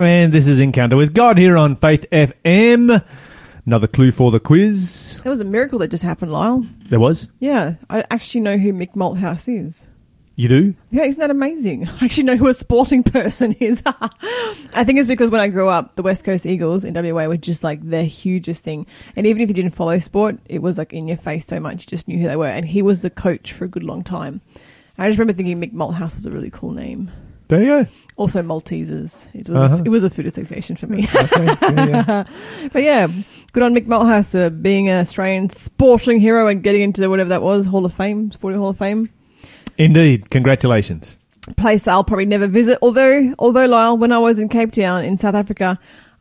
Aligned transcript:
And 0.00 0.32
this 0.32 0.46
is 0.46 0.60
Encounter 0.60 0.96
with 0.96 1.12
God 1.12 1.38
here 1.38 1.56
on 1.56 1.74
Faith 1.74 2.06
FM. 2.12 3.04
Another 3.66 3.88
clue 3.88 4.12
for 4.12 4.30
the 4.30 4.38
quiz. 4.38 5.20
There 5.24 5.32
was 5.32 5.40
a 5.40 5.44
miracle 5.44 5.80
that 5.80 5.88
just 5.88 6.04
happened, 6.04 6.30
Lyle. 6.32 6.64
There 6.88 7.00
was. 7.00 7.28
Yeah, 7.40 7.74
I 7.90 8.04
actually 8.10 8.42
know 8.42 8.58
who 8.58 8.72
Mick 8.72 8.94
Malthouse 8.94 9.52
is. 9.52 9.86
You 10.36 10.48
do? 10.48 10.74
Yeah, 10.92 11.02
isn't 11.02 11.20
that 11.20 11.32
amazing? 11.32 11.88
I 12.00 12.04
actually 12.04 12.22
know 12.22 12.36
who 12.36 12.46
a 12.46 12.54
sporting 12.54 13.02
person 13.04 13.54
is. 13.54 13.82
I 13.86 14.84
think 14.84 15.00
it's 15.00 15.08
because 15.08 15.30
when 15.30 15.40
I 15.40 15.48
grew 15.48 15.68
up, 15.68 15.96
the 15.96 16.02
West 16.04 16.24
Coast 16.24 16.46
Eagles 16.46 16.84
in 16.84 16.94
WA 16.94 17.26
were 17.26 17.36
just 17.36 17.64
like 17.64 17.82
the 17.82 18.04
hugest 18.04 18.62
thing. 18.62 18.86
And 19.16 19.26
even 19.26 19.42
if 19.42 19.48
you 19.48 19.54
didn't 19.54 19.72
follow 19.72 19.98
sport, 19.98 20.38
it 20.46 20.62
was 20.62 20.78
like 20.78 20.92
in 20.92 21.08
your 21.08 21.16
face 21.16 21.44
so 21.44 21.58
much, 21.58 21.82
you 21.82 21.86
just 21.88 22.06
knew 22.06 22.18
who 22.18 22.28
they 22.28 22.36
were. 22.36 22.46
And 22.46 22.66
he 22.66 22.82
was 22.82 23.02
the 23.02 23.10
coach 23.10 23.52
for 23.52 23.64
a 23.64 23.68
good 23.68 23.82
long 23.82 24.04
time. 24.04 24.42
I 24.96 25.08
just 25.08 25.18
remember 25.18 25.36
thinking 25.36 25.60
Mick 25.60 25.72
Malthouse 25.72 26.14
was 26.14 26.24
a 26.24 26.30
really 26.30 26.50
cool 26.50 26.70
name. 26.70 27.10
There 27.48 27.60
you 27.62 27.66
go. 27.84 27.86
Also 28.16 28.42
Maltesers. 28.42 29.28
It 29.34 29.48
was, 29.48 29.58
Uh-huh. 29.72 29.76
a, 29.76 29.82
it 29.84 29.88
was 29.88 30.04
a 30.04 30.10
food 30.10 30.26
association 30.26 30.76
for 30.76 30.86
me. 30.86 31.06
Okay. 31.14 31.44
Yeah, 31.44 31.86
yeah. 31.86 32.24
but 32.72 32.82
yeah, 32.82 33.06
good 33.52 33.62
on 33.62 33.74
Mick 33.74 33.86
Malthouse 33.86 34.38
uh, 34.38 34.50
being 34.50 34.88
an 34.88 35.00
Australian 35.00 35.48
sporting 35.50 36.20
hero 36.20 36.46
and 36.48 36.62
getting 36.62 36.82
into 36.82 37.08
whatever 37.08 37.30
that 37.30 37.42
was, 37.42 37.64
Hall 37.66 37.84
of 37.86 37.92
Fame, 37.94 38.30
Sporting 38.32 38.60
Hall 38.60 38.70
of 38.70 38.78
Fame. 38.78 39.08
Indeed. 39.78 40.28
Congratulations. 40.30 41.18
place 41.56 41.86
I'll 41.88 42.04
probably 42.04 42.26
never 42.26 42.46
visit. 42.48 42.78
Although, 42.82 43.32
although 43.38 43.66
Lyle, 43.66 43.96
when 43.96 44.12
I 44.12 44.18
was 44.18 44.38
in 44.40 44.48
Cape 44.48 44.72
Town 44.72 45.04
in 45.04 45.16
South 45.16 45.34
Africa, 45.34 45.78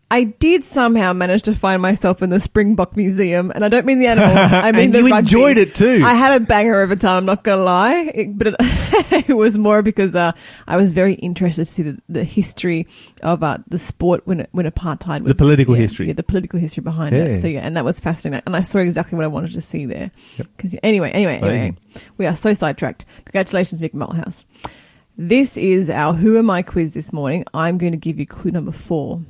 I 0.09 0.23
did 0.23 0.63
somehow 0.63 1.11
manage 1.11 1.43
to 1.43 1.53
find 1.53 1.81
myself 1.81 2.21
in 2.21 2.29
the 2.29 2.39
Springbok 2.39 2.95
Museum, 2.95 3.52
and 3.53 3.65
I 3.65 3.67
don't 3.67 3.85
mean 3.85 3.99
the 3.99 4.07
animals. 4.07 4.31
I 4.38 4.71
mean 4.71 4.85
and 4.85 4.93
the 4.93 4.99
you 4.99 5.03
rugby. 5.09 5.17
enjoyed 5.17 5.57
it 5.57 5.75
too. 5.75 6.02
I 6.05 6.13
had 6.13 6.41
a 6.41 6.45
banger 6.45 6.79
over 6.81 6.95
time. 6.95 7.17
I'm 7.17 7.25
not 7.25 7.43
gonna 7.43 7.61
lie, 7.61 8.12
it, 8.15 8.38
but 8.38 8.48
it, 8.48 8.55
it 9.29 9.34
was 9.35 9.57
more 9.57 9.81
because 9.81 10.15
uh, 10.15 10.31
I 10.65 10.77
was 10.77 10.93
very 10.93 11.15
interested 11.15 11.65
to 11.65 11.71
see 11.71 11.84
the, 11.84 11.98
the 12.07 12.23
history 12.23 12.88
of 13.21 13.43
uh, 13.43 13.57
the 13.67 13.77
sport 13.77 14.21
when 14.25 14.39
it, 14.39 14.49
when 14.53 14.65
apartheid 14.65 15.23
was 15.23 15.34
The 15.34 15.38
political 15.43 15.75
yeah, 15.75 15.81
history. 15.81 16.07
yeah, 16.07 16.13
the 16.13 16.23
political 16.23 16.57
history 16.57 16.84
behind 16.84 17.13
Yeah. 17.13 17.23
it. 17.23 17.41
So 17.41 17.48
yeah, 17.48 17.59
and 17.59 17.76
that 17.76 17.84
was 17.84 17.99
fascinating, 17.99 18.43
and 18.45 18.55
I 18.55 18.62
saw 18.62 18.79
exactly 18.79 19.17
what 19.17 19.26
I 19.26 19.27
wanted 19.27 19.51
to 19.54 19.62
see 19.62 19.85
there. 19.85 20.12
Because 20.37 20.73
anyway, 20.84 21.12
anyway, 21.12 21.34
anyway, 21.35 21.49
Amazing. 21.49 21.77
we 22.17 22.26
are 22.27 22.35
so 22.35 22.54
sidetracked. 22.54 23.05
Congratulations, 23.26 23.82
Mick 23.82 23.93
Malthouse. 23.93 24.45
This 25.17 25.57
is 25.57 25.89
our 25.89 26.13
Who 26.13 26.37
Am 26.37 26.49
I 26.49 26.62
quiz 26.62 26.93
this 26.93 27.12
morning. 27.12 27.43
I'm 27.54 27.77
going 27.77 27.91
to 27.91 27.98
give 27.98 28.20
you 28.20 28.26
clue 28.26 28.51
number 28.51 28.71
four. 28.71 29.21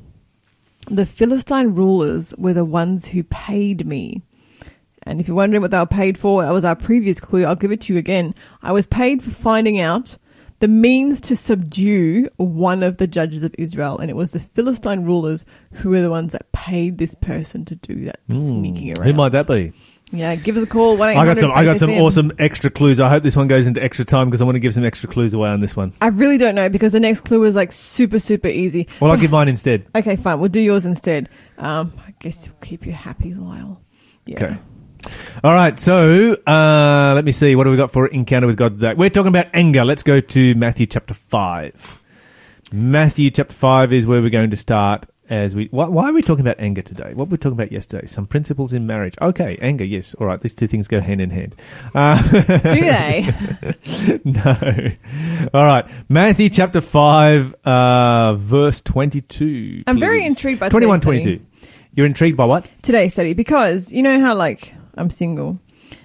The 0.90 1.06
Philistine 1.06 1.74
rulers 1.74 2.34
were 2.38 2.54
the 2.54 2.66
ones 2.66 3.08
who 3.08 3.24
paid 3.24 3.86
me. 3.86 4.22
And 5.04 5.20
if 5.20 5.28
you're 5.28 5.36
wondering 5.38 5.62
what 5.62 5.72
they 5.72 5.78
were 5.78 5.86
paid 5.86 6.18
for, 6.18 6.42
that 6.42 6.52
was 6.52 6.66
our 6.66 6.76
previous 6.76 7.20
clue. 7.20 7.46
I'll 7.46 7.56
give 7.56 7.72
it 7.72 7.82
to 7.82 7.94
you 7.94 8.00
again. 8.00 8.36
I 8.62 8.72
was 8.72 8.88
paid 8.88 9.24
for 9.24 9.32
finding 9.32 9.80
out 9.80 10.18
the 10.60 10.68
means 10.68 11.22
to 11.22 11.36
subdue 11.36 12.30
one 12.38 12.84
of 12.84 12.98
the 12.98 13.08
judges 13.08 13.44
of 13.44 13.54
Israel. 13.58 14.00
And 14.00 14.10
it 14.10 14.16
was 14.16 14.32
the 14.32 14.40
Philistine 14.40 15.04
rulers 15.04 15.46
who 15.74 15.90
were 15.90 16.02
the 16.02 16.10
ones 16.10 16.34
that 16.34 16.52
paid 16.52 16.98
this 16.98 17.16
person 17.16 17.64
to 17.66 17.76
do 17.76 18.06
that 18.06 18.20
hmm. 18.28 18.40
sneaking 18.40 18.98
around. 18.98 19.08
Who 19.08 19.14
might 19.14 19.30
that 19.30 19.48
be? 19.48 19.74
Yeah, 20.12 20.36
give 20.36 20.56
us 20.56 20.64
a 20.64 20.68
call. 20.68 21.02
I 21.02 21.14
got 21.26 21.38
some. 21.38 21.52
I 21.52 21.66
got 21.66 21.78
some 21.78 21.92
awesome 21.92 22.32
extra 22.40 22.70
clues. 22.70 23.00
I 23.00 23.10
hope 23.10 23.24
this 23.24 23.36
one 23.36 23.48
goes 23.48 23.68
into 23.68 23.84
extra 23.84 24.06
time 24.06 24.28
because 24.28 24.42
I 24.42 24.46
want 24.46 24.56
to 24.56 24.60
give 24.60 24.74
some 24.74 24.86
extra 24.86 25.10
clues 25.10 25.34
away 25.34 25.50
on 25.50 25.60
this 25.60 25.76
one. 25.76 25.92
I 26.00 26.08
really 26.08 26.38
don't 26.38 26.56
know 26.56 26.70
because 26.70 26.94
the 26.94 27.00
next 27.02 27.22
clue 27.22 27.42
was 27.42 27.56
like 27.58 27.74
super, 27.74 28.18
super 28.18 28.48
easy. 28.48 28.88
Well, 29.02 29.12
I'll 29.12 29.18
give 29.20 29.32
mine 29.32 29.50
instead. 29.50 29.86
Okay, 29.94 30.16
fine. 30.16 30.40
We'll 30.40 30.50
do 30.50 30.62
yours 30.62 30.86
instead. 30.86 31.30
Um, 31.58 31.92
I 32.06 32.14
guess 32.20 32.48
we'll 32.48 32.58
keep 32.62 32.86
you 32.86 32.94
happy, 32.94 33.34
Lyle. 33.34 33.82
Yeah. 34.26 34.36
Okay. 34.36 34.58
All 35.44 35.54
right. 35.54 35.78
So 35.78 36.34
uh, 36.48 37.12
let 37.14 37.26
me 37.26 37.34
see. 37.34 37.56
What 37.56 37.66
do 37.66 37.72
we 37.72 37.78
got 37.78 37.92
for 37.92 38.08
encounter 38.08 38.48
with 38.48 38.58
God 38.58 38.80
today? 38.80 38.94
We're 38.94 39.10
talking 39.10 39.28
about 39.28 39.48
anger. 39.54 39.84
Let's 39.84 40.04
go 40.04 40.22
to 40.22 40.56
Matthew 40.56 40.86
chapter 40.86 41.14
five. 41.14 42.00
Matthew 42.72 43.30
chapter 43.30 43.54
five 43.54 43.92
is 43.92 44.08
where 44.08 44.22
we're 44.22 44.30
going 44.30 44.52
to 44.52 44.58
start. 44.58 45.06
As 45.30 45.56
we, 45.56 45.68
why, 45.72 45.88
why 45.90 46.10
are 46.10 46.14
we 46.14 46.22
talking 46.22 46.42
about 46.46 46.58
anger 46.60 46.82
today? 46.82 47.10
What 47.14 47.28
were 47.28 47.32
we 47.34 47.38
talking 47.38 47.58
about 47.58 47.72
yesterday? 47.72 48.08
Some 48.08 48.28
principles 48.28 48.72
in 48.72 48.88
marriage. 48.88 49.16
Okay, 49.22 49.58
anger. 49.62 49.84
Yes. 49.84 50.14
All 50.14 50.26
right. 50.28 50.40
These 50.40 50.56
two 50.56 50.68
things 50.68 50.88
go 50.88 51.02
hand 51.02 51.20
in 51.20 51.32
hand. 51.32 51.54
Uh, 51.94 52.22
Do 52.32 52.80
they? 52.80 53.30
no. 54.24 55.50
All 55.54 55.66
right. 55.66 55.86
Matthew 56.08 56.50
chapter 56.50 56.80
5, 56.80 57.56
uh, 57.66 58.36
verse 58.36 58.82
22. 58.82 59.80
I'm 59.86 60.00
very 60.00 60.26
intrigued 60.26 60.60
by 60.60 60.70
21, 60.70 61.02
today's 61.02 61.24
22. 61.24 61.46
You're 61.94 62.06
intrigued 62.06 62.38
by 62.38 62.46
what? 62.46 62.72
Today's 62.82 63.14
study 63.14 63.34
because 63.34 63.92
you 63.92 64.04
know 64.04 64.20
how 64.22 64.36
like 64.36 64.76
I'm 64.96 65.10
single, 65.10 65.60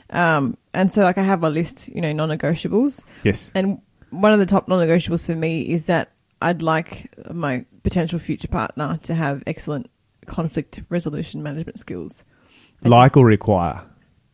um, 0.09 0.57
and 0.73 0.91
so 0.91 1.03
like 1.03 1.19
I 1.19 1.23
have 1.23 1.45
a 1.45 1.51
list, 1.51 1.89
you 1.89 2.01
know, 2.01 2.13
non-negotiables, 2.13 3.05
Yes. 3.25 3.53
and 3.55 3.79
one 4.09 4.33
of 4.33 4.39
the 4.39 4.47
top 4.47 4.69
non-negotiables 4.69 5.27
for 5.27 5.37
me 5.37 5.61
is 5.71 5.87
that 5.87 6.12
I'd 6.43 6.63
like 6.63 7.13
my 7.33 7.65
potential 7.83 8.19
future 8.19 8.49
partner 8.49 8.99
to 9.05 9.15
have 9.15 9.43
excellent 9.47 9.91
conflict 10.27 10.81
resolution 10.89 11.43
management 11.43 11.79
skills. 11.79 12.25
I 12.85 12.89
Like 12.89 13.11
just- 13.13 13.17
or 13.17 13.27
require? 13.27 13.83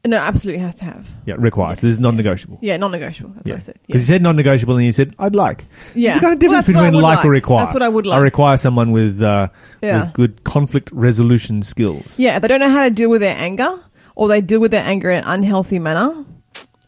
no, 0.06 0.16
absolutely 0.16 0.60
has 0.62 0.74
to 0.76 0.84
have. 0.86 1.06
Yeah, 1.26 1.34
require. 1.38 1.76
So 1.76 1.86
this 1.86 1.94
is 1.94 2.00
non 2.00 2.16
negotiable. 2.16 2.58
Yeah, 2.62 2.78
non-negotiable. 2.78 3.32
That's 3.34 3.48
Yeah. 3.48 3.54
what 3.54 3.60
I 3.60 3.64
said. 3.64 3.74
Yeah. 3.76 3.84
Because 3.88 4.08
you 4.08 4.14
said 4.14 4.22
non 4.22 4.36
negotiable 4.36 4.76
and 4.76 4.84
you 4.86 4.92
said, 4.92 5.14
I'd 5.18 5.34
like. 5.34 5.66
Yeah. 5.94 6.12
There's 6.12 6.16
a 6.16 6.20
kind 6.20 6.32
of 6.32 6.38
difference 6.38 6.68
I 6.68 6.72
between 6.72 6.94
would 6.94 7.02
like, 7.02 7.24
or 7.26 7.30
require. 7.30 7.64
That's 7.64 7.74
what 7.74 7.82
I 7.82 7.88
would 7.91 8.06
like. 8.06 8.18
I 8.18 8.22
require 8.22 8.56
someone 8.56 8.92
with, 8.92 9.20
uh, 9.20 9.48
Yeah. 9.82 10.00
with 10.00 10.12
good 10.14 10.44
conflict 10.44 10.91
resolution 10.92 11.62
skills. 11.62 12.18
Yeah, 12.18 12.38
they 12.38 12.48
don't 12.48 12.60
know 12.60 12.70
how 12.70 12.84
to 12.84 12.91
deal 12.91 13.10
with 13.10 13.20
their 13.20 13.36
anger, 13.36 13.80
or 14.14 14.28
they 14.28 14.41
deal 14.41 14.60
with 14.60 14.70
their 14.70 14.84
anger 14.84 15.10
in 15.10 15.18
an 15.24 15.28
unhealthy 15.28 15.78
manner, 15.78 16.24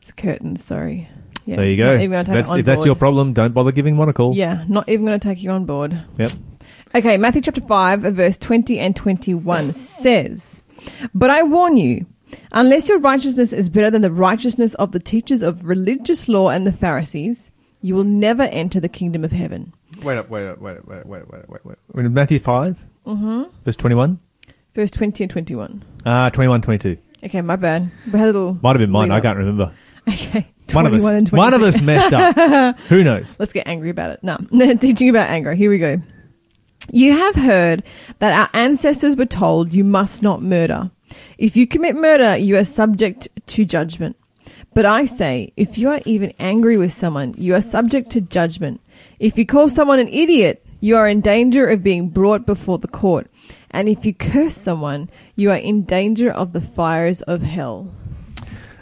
it's 0.00 0.12
curtains. 0.12 0.64
Sorry. 0.64 1.08
Yeah, 1.46 1.56
There 1.56 1.66
you 1.66 1.84
not 1.84 1.90
go. 1.90 1.94
even 1.94 2.10
gonna 2.10 2.24
take 2.24 2.34
That's, 2.34 2.48
it 2.48 2.52
on 2.52 2.58
if 2.60 2.66
that's 2.66 2.78
board. 2.78 2.86
your 2.86 2.94
problem, 2.94 3.32
don't 3.32 3.54
bother 3.54 3.72
giving 3.72 3.96
one 3.96 4.08
a 4.08 4.12
call. 4.12 4.34
Yeah, 4.34 4.64
not 4.68 4.88
even 4.88 5.06
going 5.06 5.18
to 5.18 5.28
take 5.28 5.42
you 5.42 5.50
on 5.50 5.64
board. 5.64 6.00
Yep. 6.18 6.30
Okay, 6.94 7.16
Matthew 7.16 7.42
chapter 7.42 7.60
5, 7.60 8.00
verse 8.00 8.36
20 8.38 8.78
and 8.78 8.94
21 8.96 9.72
says, 9.72 10.62
But 11.14 11.30
I 11.30 11.42
warn 11.42 11.76
you, 11.76 12.06
unless 12.52 12.88
your 12.88 12.98
righteousness 12.98 13.52
is 13.52 13.70
better 13.70 13.90
than 13.90 14.02
the 14.02 14.10
righteousness 14.10 14.74
of 14.74 14.92
the 14.92 14.98
teachers 14.98 15.42
of 15.42 15.66
religious 15.66 16.28
law 16.28 16.48
and 16.48 16.66
the 16.66 16.72
Pharisees, 16.72 17.50
you 17.80 17.94
will 17.94 18.04
never 18.04 18.42
enter 18.42 18.80
the 18.80 18.88
kingdom 18.88 19.24
of 19.24 19.32
heaven. 19.32 19.72
Wait 20.02 20.18
up, 20.18 20.30
wait 20.30 20.46
up, 20.46 20.60
wait 20.60 20.76
up, 20.76 20.86
wait 20.86 21.00
up, 21.00 21.06
wait 21.06 21.22
up, 21.22 21.28
wait 21.30 21.42
up, 21.42 21.64
wait 21.64 21.72
up. 21.72 21.78
We're 21.92 22.04
in 22.04 22.14
Matthew 22.14 22.38
5, 22.38 22.84
mm-hmm. 23.06 23.42
verse 23.64 23.76
21. 23.76 24.18
Verse 24.74 24.90
20 24.90 25.24
and 25.24 25.30
21. 25.30 25.84
Ah, 26.06 26.28
21, 26.30 26.62
22. 26.62 26.98
Okay, 27.24 27.40
my 27.40 27.56
bad. 27.56 27.90
We 28.06 28.18
had 28.18 28.28
a 28.28 28.32
little. 28.32 28.58
Might 28.62 28.70
have 28.70 28.78
been 28.78 28.90
mine. 28.90 29.10
I 29.10 29.20
can't 29.20 29.36
remember. 29.38 29.72
Okay. 30.08 30.48
One 30.72 30.86
of 30.86 30.94
us. 30.94 31.02
21 31.02 31.16
and 31.16 31.26
22. 31.26 31.36
One 31.36 31.54
of 31.54 31.62
us 31.62 31.80
messed 31.80 32.12
up. 32.12 32.78
Who 32.88 33.02
knows? 33.02 33.38
Let's 33.40 33.52
get 33.52 33.66
angry 33.66 33.90
about 33.90 34.10
it. 34.10 34.20
No, 34.22 34.38
teaching 34.76 35.08
about 35.08 35.28
anger. 35.28 35.52
Here 35.54 35.68
we 35.68 35.78
go. 35.78 36.00
You 36.92 37.12
have 37.12 37.34
heard 37.34 37.82
that 38.20 38.32
our 38.32 38.48
ancestors 38.60 39.16
were 39.16 39.26
told 39.26 39.74
you 39.74 39.84
must 39.84 40.22
not 40.22 40.42
murder. 40.42 40.90
If 41.38 41.56
you 41.56 41.66
commit 41.66 41.96
murder, 41.96 42.36
you 42.36 42.56
are 42.56 42.64
subject 42.64 43.28
to 43.48 43.64
judgment. 43.64 44.16
But 44.72 44.86
I 44.86 45.04
say, 45.04 45.52
if 45.56 45.78
you 45.78 45.90
are 45.90 46.00
even 46.04 46.32
angry 46.38 46.76
with 46.76 46.92
someone, 46.92 47.34
you 47.36 47.54
are 47.54 47.60
subject 47.60 48.10
to 48.10 48.20
judgment. 48.20 48.80
If 49.18 49.38
you 49.38 49.46
call 49.46 49.68
someone 49.68 49.98
an 49.98 50.08
idiot, 50.08 50.64
you 50.80 50.96
are 50.96 51.08
in 51.08 51.20
danger 51.20 51.66
of 51.66 51.82
being 51.82 52.08
brought 52.08 52.46
before 52.46 52.78
the 52.78 52.88
court. 52.88 53.30
And 53.70 53.88
if 53.88 54.04
you 54.04 54.14
curse 54.14 54.56
someone, 54.56 55.10
you 55.36 55.50
are 55.50 55.56
in 55.56 55.82
danger 55.82 56.30
of 56.30 56.52
the 56.52 56.60
fires 56.60 57.22
of 57.22 57.42
hell. 57.42 57.92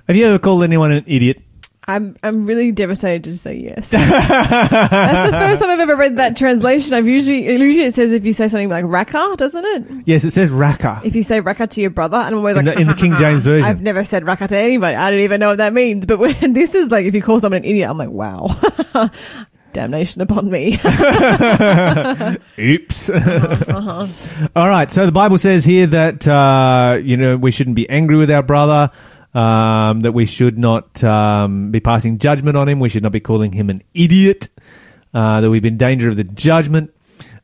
Have 0.09 0.17
you 0.17 0.27
ever 0.27 0.39
called 0.39 0.63
anyone 0.65 0.91
an 0.93 1.05
idiot? 1.07 1.43
I'm 1.87 2.17
I'm 2.23 2.45
really 2.45 2.71
devastated 2.71 3.25
to 3.25 3.39
say 3.39 3.57
yes. 3.57 3.91
That's 3.93 5.31
the 5.31 5.39
first 5.39 5.61
time 5.61 5.71
I've 5.71 5.81
ever 5.81 5.97
read 5.97 6.17
that 6.19 6.37
translation. 6.37 6.93
I've 6.93 7.07
usually 7.07 7.47
usually 7.47 7.87
it 7.87 7.95
says 7.95 8.13
if 8.13 8.27
you 8.27 8.35
say 8.35 8.49
something 8.49 8.69
like 8.69 8.85
Raca, 8.87 9.35
doesn't 9.39 9.65
it? 9.65 10.03
Yes, 10.07 10.23
it 10.25 10.33
says 10.33 10.51
Raca. 10.51 11.01
If 11.03 11.15
you 11.17 11.23
say 11.23 11.41
Raca 11.41 11.67
to 11.67 11.81
your 11.81 11.89
brother, 11.89 12.19
and 12.19 12.35
I'm 12.35 12.39
always 12.39 12.57
In 12.59 12.67
like 12.67 12.75
the- 12.75 12.81
in 12.83 12.89
the 12.89 12.95
King 12.95 13.17
James 13.17 13.45
Version. 13.47 13.65
I've 13.65 13.81
never 13.81 14.05
said 14.05 14.27
Raca 14.27 14.49
to 14.49 14.57
anybody. 14.59 14.97
I 14.97 15.11
don't 15.11 15.21
even 15.21 15.41
know 15.41 15.49
what 15.49 15.59
that 15.59 15.73
means. 15.73 16.05
But 16.05 16.19
when 16.19 16.53
this 16.53 16.75
is 16.75 16.91
like 16.91 17.07
if 17.07 17.15
you 17.15 17.23
call 17.23 17.41
someone 17.41 17.59
an 17.59 17.65
idiot, 17.65 17.89
I'm 17.89 17.97
like 17.97 18.11
wow. 18.11 18.49
Damnation 19.73 20.21
upon 20.23 20.51
me. 20.51 20.75
Oops. 22.59 23.11
uh-huh. 23.11 24.07
All 24.57 24.69
right. 24.69 24.91
So 24.91 25.07
the 25.07 25.13
Bible 25.13 25.39
says 25.39 25.65
here 25.65 25.87
that 25.87 26.27
uh, 26.29 26.99
you 27.03 27.17
know 27.17 27.37
we 27.37 27.51
shouldn't 27.51 27.77
be 27.77 27.89
angry 27.89 28.17
with 28.17 28.31
our 28.31 28.43
brother. 28.43 28.91
Um, 29.39 30.01
that 30.01 30.13
we 30.13 30.27
should 30.27 30.59
not 30.59 31.05
um, 31.05 31.71
be 31.71 31.79
passing 31.79 32.19
judgment 32.19 32.57
on 32.57 32.69
him. 32.69 32.81
We 32.81 32.89
should 32.89 33.05
not 33.05 33.13
be 33.13 33.21
calling 33.21 33.53
him 33.53 33.71
an 33.71 33.83
idiot. 33.95 34.49
Uh, 35.15 35.41
that 35.41 35.49
we've 35.51 35.63
been 35.63 35.75
in 35.75 35.79
danger 35.79 36.09
of 36.11 36.17
the 36.17 36.25
judgment, 36.25 36.93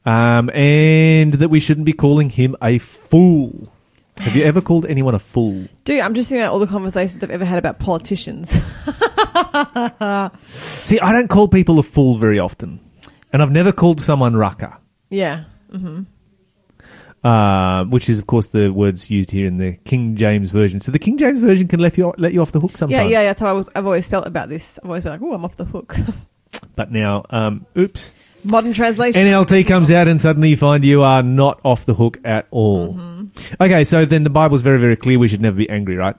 um, 0.05 0.50
and 0.50 1.35
that 1.35 1.49
we 1.50 1.61
shouldn't 1.61 1.87
be 1.87 1.93
calling 1.93 2.31
him 2.31 2.56
a 2.61 2.79
fool. 2.79 3.73
Have 4.20 4.37
you 4.37 4.43
ever 4.44 4.61
called 4.61 4.87
anyone 4.87 5.14
a 5.14 5.19
fool? 5.19 5.67
Dude, 5.85 6.00
I'm 6.00 6.14
just 6.14 6.29
thinking 6.29 6.43
about 6.43 6.52
all 6.52 6.58
the 6.58 6.67
conversations 6.67 7.23
I've 7.25 7.31
ever 7.31 7.44
had 7.44 7.58
about 7.58 7.79
politicians. 7.79 8.50
See, 10.46 11.00
I 11.00 11.12
don't 11.12 11.29
call 11.29 11.49
people 11.49 11.79
a 11.79 11.82
fool 11.82 12.19
very 12.19 12.38
often, 12.38 12.81
and 13.32 13.43
I've 13.43 13.50
never 13.52 13.73
called 13.73 14.00
someone 14.00 14.37
Raca. 14.37 14.79
yeah. 15.11 15.44
Uh, 17.24 17.84
which 17.86 18.08
is, 18.08 18.18
of 18.18 18.26
course, 18.26 18.46
the 18.48 18.70
words 18.70 19.10
used 19.10 19.30
here 19.30 19.46
in 19.46 19.58
the 19.58 19.72
King 19.84 20.14
James 20.14 20.50
version. 20.50 20.80
So 20.80 20.92
the 20.92 20.98
King 20.98 21.18
James 21.18 21.40
version 21.40 21.66
can 21.66 21.80
let 21.80 21.96
you 21.98 22.12
let 22.18 22.32
you 22.32 22.42
off 22.42 22.52
the 22.52 22.60
hook 22.60 22.76
sometimes. 22.76 23.10
yeah, 23.10 23.20
yeah, 23.20 23.24
that's 23.24 23.40
how 23.40 23.46
I 23.46 23.52
was, 23.52 23.68
I've 23.74 23.86
always 23.86 24.08
felt 24.08 24.26
about 24.26 24.48
this. 24.48 24.78
I've 24.82 24.90
always 24.90 25.02
been 25.02 25.12
like, 25.12 25.22
oh, 25.22 25.32
I'm 25.32 25.44
off 25.44 25.56
the 25.56 25.64
hook. 25.64 25.96
But 26.76 26.90
now, 26.90 27.24
um, 27.30 27.66
oops, 27.78 28.14
Modern 28.44 28.74
translation. 28.74 29.26
NLT 29.26 29.66
comes 29.66 29.90
out 29.90 30.06
and 30.06 30.20
suddenly 30.20 30.50
you 30.50 30.56
find 30.56 30.84
you 30.84 31.02
are 31.02 31.22
not 31.22 31.60
off 31.64 31.86
the 31.86 31.94
hook 31.94 32.18
at 32.24 32.46
all. 32.50 32.94
Mm-hmm. 32.94 33.62
Okay, 33.62 33.84
so 33.84 34.04
then 34.04 34.22
the 34.22 34.30
Bible's 34.30 34.60
very, 34.60 34.78
very 34.78 34.96
clear 34.96 35.18
we 35.18 35.28
should 35.28 35.40
never 35.40 35.56
be 35.56 35.68
angry, 35.70 35.96
right? 35.96 36.16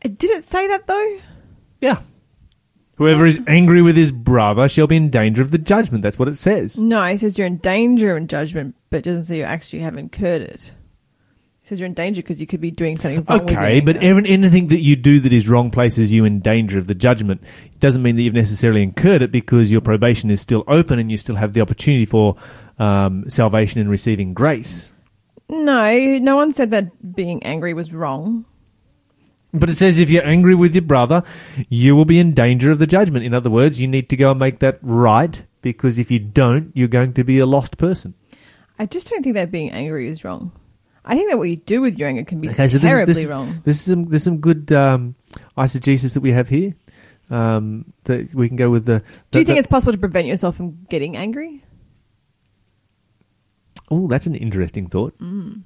Did 0.00 0.24
it 0.30 0.44
say 0.44 0.66
that 0.68 0.86
though. 0.86 1.18
Yeah. 1.80 2.00
Whoever 2.96 3.26
is 3.26 3.38
angry 3.46 3.82
with 3.82 3.96
his 3.96 4.10
brother 4.10 4.68
shall 4.68 4.86
be 4.86 4.96
in 4.96 5.10
danger 5.10 5.42
of 5.42 5.50
the 5.50 5.58
judgment. 5.58 6.02
That's 6.02 6.18
what 6.18 6.28
it 6.28 6.36
says. 6.36 6.78
No, 6.78 7.02
it 7.02 7.18
says 7.18 7.36
you're 7.36 7.46
in 7.46 7.58
danger 7.58 8.16
in 8.16 8.26
judgment, 8.26 8.74
but 8.90 8.98
it 8.98 9.02
doesn't 9.02 9.24
say 9.24 9.38
you 9.38 9.44
actually 9.44 9.80
have 9.80 9.96
incurred 9.96 10.42
it. 10.42 10.72
It 11.62 11.68
says 11.68 11.80
you're 11.80 11.86
in 11.86 11.94
danger 11.94 12.22
because 12.22 12.40
you 12.40 12.46
could 12.46 12.60
be 12.60 12.70
doing 12.70 12.96
something 12.96 13.24
wrong. 13.28 13.42
Okay, 13.42 13.80
but 13.80 13.96
every, 13.96 14.26
anything 14.28 14.68
that 14.68 14.80
you 14.80 14.96
do 14.96 15.20
that 15.20 15.32
is 15.32 15.48
wrong 15.48 15.70
places 15.70 16.14
you 16.14 16.24
in 16.24 16.40
danger 16.40 16.78
of 16.78 16.86
the 16.86 16.94
judgment. 16.94 17.42
It 17.66 17.78
doesn't 17.80 18.02
mean 18.02 18.16
that 18.16 18.22
you've 18.22 18.34
necessarily 18.34 18.82
incurred 18.82 19.20
it 19.20 19.30
because 19.30 19.70
your 19.70 19.82
probation 19.82 20.30
is 20.30 20.40
still 20.40 20.64
open 20.66 20.98
and 20.98 21.10
you 21.10 21.18
still 21.18 21.36
have 21.36 21.52
the 21.52 21.60
opportunity 21.60 22.06
for 22.06 22.36
um, 22.78 23.28
salvation 23.28 23.80
and 23.80 23.90
receiving 23.90 24.32
grace. 24.32 24.92
no, 25.50 26.18
no 26.18 26.36
one 26.36 26.54
said 26.54 26.70
that 26.70 27.14
being 27.14 27.42
angry 27.42 27.74
was 27.74 27.92
wrong. 27.92 28.46
But 29.52 29.70
it 29.70 29.76
says 29.76 29.98
if 29.98 30.10
you're 30.10 30.26
angry 30.26 30.54
with 30.54 30.74
your 30.74 30.82
brother, 30.82 31.22
you 31.68 31.96
will 31.96 32.04
be 32.04 32.18
in 32.18 32.34
danger 32.34 32.70
of 32.70 32.78
the 32.78 32.86
judgment. 32.86 33.24
In 33.24 33.32
other 33.32 33.48
words, 33.48 33.80
you 33.80 33.88
need 33.88 34.10
to 34.10 34.16
go 34.16 34.30
and 34.30 34.38
make 34.38 34.58
that 34.58 34.78
right 34.82 35.44
because 35.62 35.98
if 35.98 36.10
you 36.10 36.18
don't, 36.18 36.70
you're 36.74 36.88
going 36.88 37.14
to 37.14 37.24
be 37.24 37.38
a 37.38 37.46
lost 37.46 37.78
person. 37.78 38.14
I 38.78 38.86
just 38.86 39.08
don't 39.08 39.22
think 39.22 39.34
that 39.34 39.50
being 39.50 39.70
angry 39.70 40.08
is 40.08 40.24
wrong. 40.24 40.52
I 41.04 41.14
think 41.16 41.30
that 41.30 41.38
what 41.38 41.48
you 41.48 41.56
do 41.56 41.80
with 41.80 41.98
your 41.98 42.08
anger 42.08 42.22
can 42.24 42.40
be 42.40 42.48
Okay, 42.50 42.68
so 42.68 42.78
this, 42.78 42.84
is- 42.84 42.90
terribly 42.90 43.14
this, 43.14 43.22
is, 43.24 43.30
wrong. 43.30 43.60
this 43.64 43.76
is 43.76 43.82
some 43.84 44.04
there's 44.04 44.22
some 44.22 44.38
good 44.38 44.70
um, 44.72 45.14
eisegesis 45.56 46.14
that 46.14 46.20
we 46.20 46.32
have 46.32 46.48
here. 46.48 46.74
Um, 47.30 47.92
that 48.04 48.32
we 48.34 48.48
can 48.48 48.56
go 48.56 48.70
with 48.70 48.86
the. 48.86 49.02
Do 49.30 49.38
you 49.38 49.44
think 49.44 49.56
the- 49.56 49.58
it's 49.58 49.68
possible 49.68 49.92
to 49.92 49.98
prevent 49.98 50.26
yourself 50.26 50.56
from 50.56 50.84
getting 50.88 51.16
angry? 51.16 51.62
Oh, 53.90 54.06
that's 54.06 54.26
an 54.26 54.34
interesting 54.34 54.86
thought. 54.88 55.16
Mm. 55.18 55.62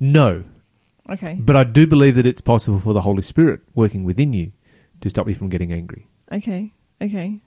No, 0.00 0.44
Okay. 1.10 1.34
but 1.38 1.56
I 1.56 1.64
do 1.64 1.86
believe 1.86 2.14
that 2.16 2.26
it's 2.26 2.40
possible 2.40 2.80
for 2.80 2.92
the 2.94 3.02
Holy 3.02 3.22
Spirit 3.22 3.60
working 3.74 4.04
within 4.04 4.32
you 4.32 4.52
to 5.02 5.10
stop 5.10 5.28
you 5.28 5.34
from 5.34 5.48
getting 5.50 5.72
angry. 5.72 6.06
Okay. 6.32 6.72
Okay. 7.02 7.40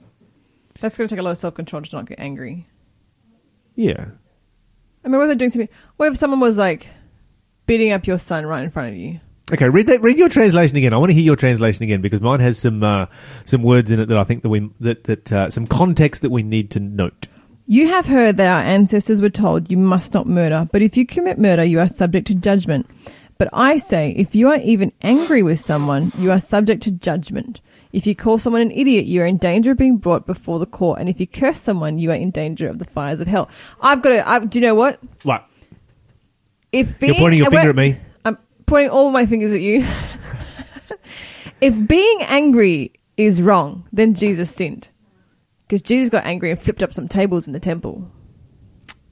That's 0.80 0.98
going 0.98 1.07
to 1.07 1.16
take 1.16 1.19
a 1.19 1.24
lot 1.24 1.31
of 1.31 1.38
self 1.39 1.56
control 1.56 1.81
to 1.81 1.95
not 1.95 2.06
get 2.06 2.19
angry. 2.19 2.68
Yeah. 3.75 4.12
I 5.04 5.07
mean, 5.07 5.19
what 5.19 5.28
they're 5.28 5.36
doing 5.36 5.51
something? 5.51 5.69
What 5.98 6.12
if 6.12 6.18
someone 6.18 6.40
was 6.40 6.57
like 6.57 6.88
beating 7.66 7.92
up 7.92 8.07
your 8.07 8.18
son 8.18 8.46
right 8.46 8.63
in 8.63 8.69
front 8.69 8.90
of 8.90 8.96
you? 8.96 9.19
Okay, 9.51 9.68
read 9.68 9.88
that. 9.88 10.01
Read 10.01 10.18
your 10.19 10.30
translation 10.30 10.78
again. 10.78 10.94
I 10.94 10.98
want 10.98 11.10
to 11.10 11.13
hear 11.13 11.24
your 11.24 11.36
translation 11.36 11.84
again 11.84 12.01
because 12.01 12.22
mine 12.22 12.40
has 12.40 12.60
some 12.60 12.84
uh, 12.84 13.07
some 13.46 13.63
words 13.63 13.92
in 13.92 14.00
it 14.00 14.07
that 14.07 14.18
I 14.18 14.24
think 14.24 14.44
that 14.44 14.50
we 14.50 14.69
that 14.80 15.06
that 15.06 15.34
uh, 15.34 15.50
some 15.50 15.66
context 15.66 16.22
that 16.22 16.30
we 16.30 16.44
need 16.44 16.69
to 16.72 16.80
note. 16.80 17.28
You 17.66 17.88
have 17.88 18.07
heard 18.07 18.38
that 18.38 18.51
our 18.51 18.62
ancestors 18.62 19.22
were 19.22 19.30
told 19.30 19.69
you 19.72 19.78
must 19.78 20.13
not 20.13 20.28
murder, 20.28 20.68
but 20.72 20.81
if 20.81 20.98
you 20.98 21.06
commit 21.06 21.38
murder, 21.38 21.63
you 21.63 21.80
are 21.80 21.88
subject 21.88 22.28
to 22.28 22.36
judgment. 22.36 22.88
But 23.38 23.48
I 23.54 23.78
say, 23.78 24.12
if 24.18 24.36
you 24.36 24.50
are 24.50 24.57
even 24.57 24.92
angry 25.02 25.44
with 25.44 25.60
someone, 25.60 26.12
you 26.18 26.31
are 26.31 26.40
subject 26.40 26.84
to 26.84 26.92
judgment. 26.92 27.62
If 27.92 28.06
you 28.06 28.16
call 28.16 28.38
someone 28.38 28.62
an 28.62 28.72
idiot, 28.72 29.06
you 29.06 29.22
are 29.22 29.26
in 29.26 29.38
danger 29.38 29.72
of 29.72 29.78
being 29.78 29.98
brought 29.98 30.28
before 30.28 30.60
the 30.60 30.68
court. 30.68 31.00
And 31.00 31.10
if 31.10 31.20
you 31.20 31.26
curse 31.26 31.60
someone, 31.60 31.98
you 31.98 32.12
are 32.12 32.16
in 32.16 32.30
danger 32.30 32.70
of 32.70 32.78
the 32.78 32.86
fires 32.86 33.20
of 33.20 33.28
hell. 33.28 33.50
I've 33.82 34.02
got 34.02 34.10
to, 34.10 34.30
I, 34.30 34.40
do 34.46 34.60
you 34.60 34.66
know 34.66 34.76
what? 34.76 35.00
What? 35.24 35.48
If 36.72 37.00
being, 37.00 37.14
You're 37.14 37.22
pointing 37.22 37.40
your 37.40 37.50
finger 37.50 37.72
at 37.72 37.76
me. 37.76 37.98
I'm 38.24 38.38
pointing 38.68 38.92
all 38.92 39.10
my 39.10 39.26
fingers 39.26 39.54
at 39.54 39.62
you. 39.62 39.88
if 41.62 41.88
being 41.88 42.22
angry 42.22 42.94
is 43.18 43.42
wrong, 43.42 43.88
then 43.92 44.14
Jesus 44.14 44.54
sinned. 44.54 44.90
Because 45.68 45.82
Jesus 45.82 46.10
got 46.10 46.26
angry 46.26 46.52
and 46.52 46.60
flipped 46.60 46.84
up 46.84 46.94
some 46.94 47.08
tables 47.08 47.48
in 47.48 47.54
the 47.54 47.60
temple. 47.60 48.12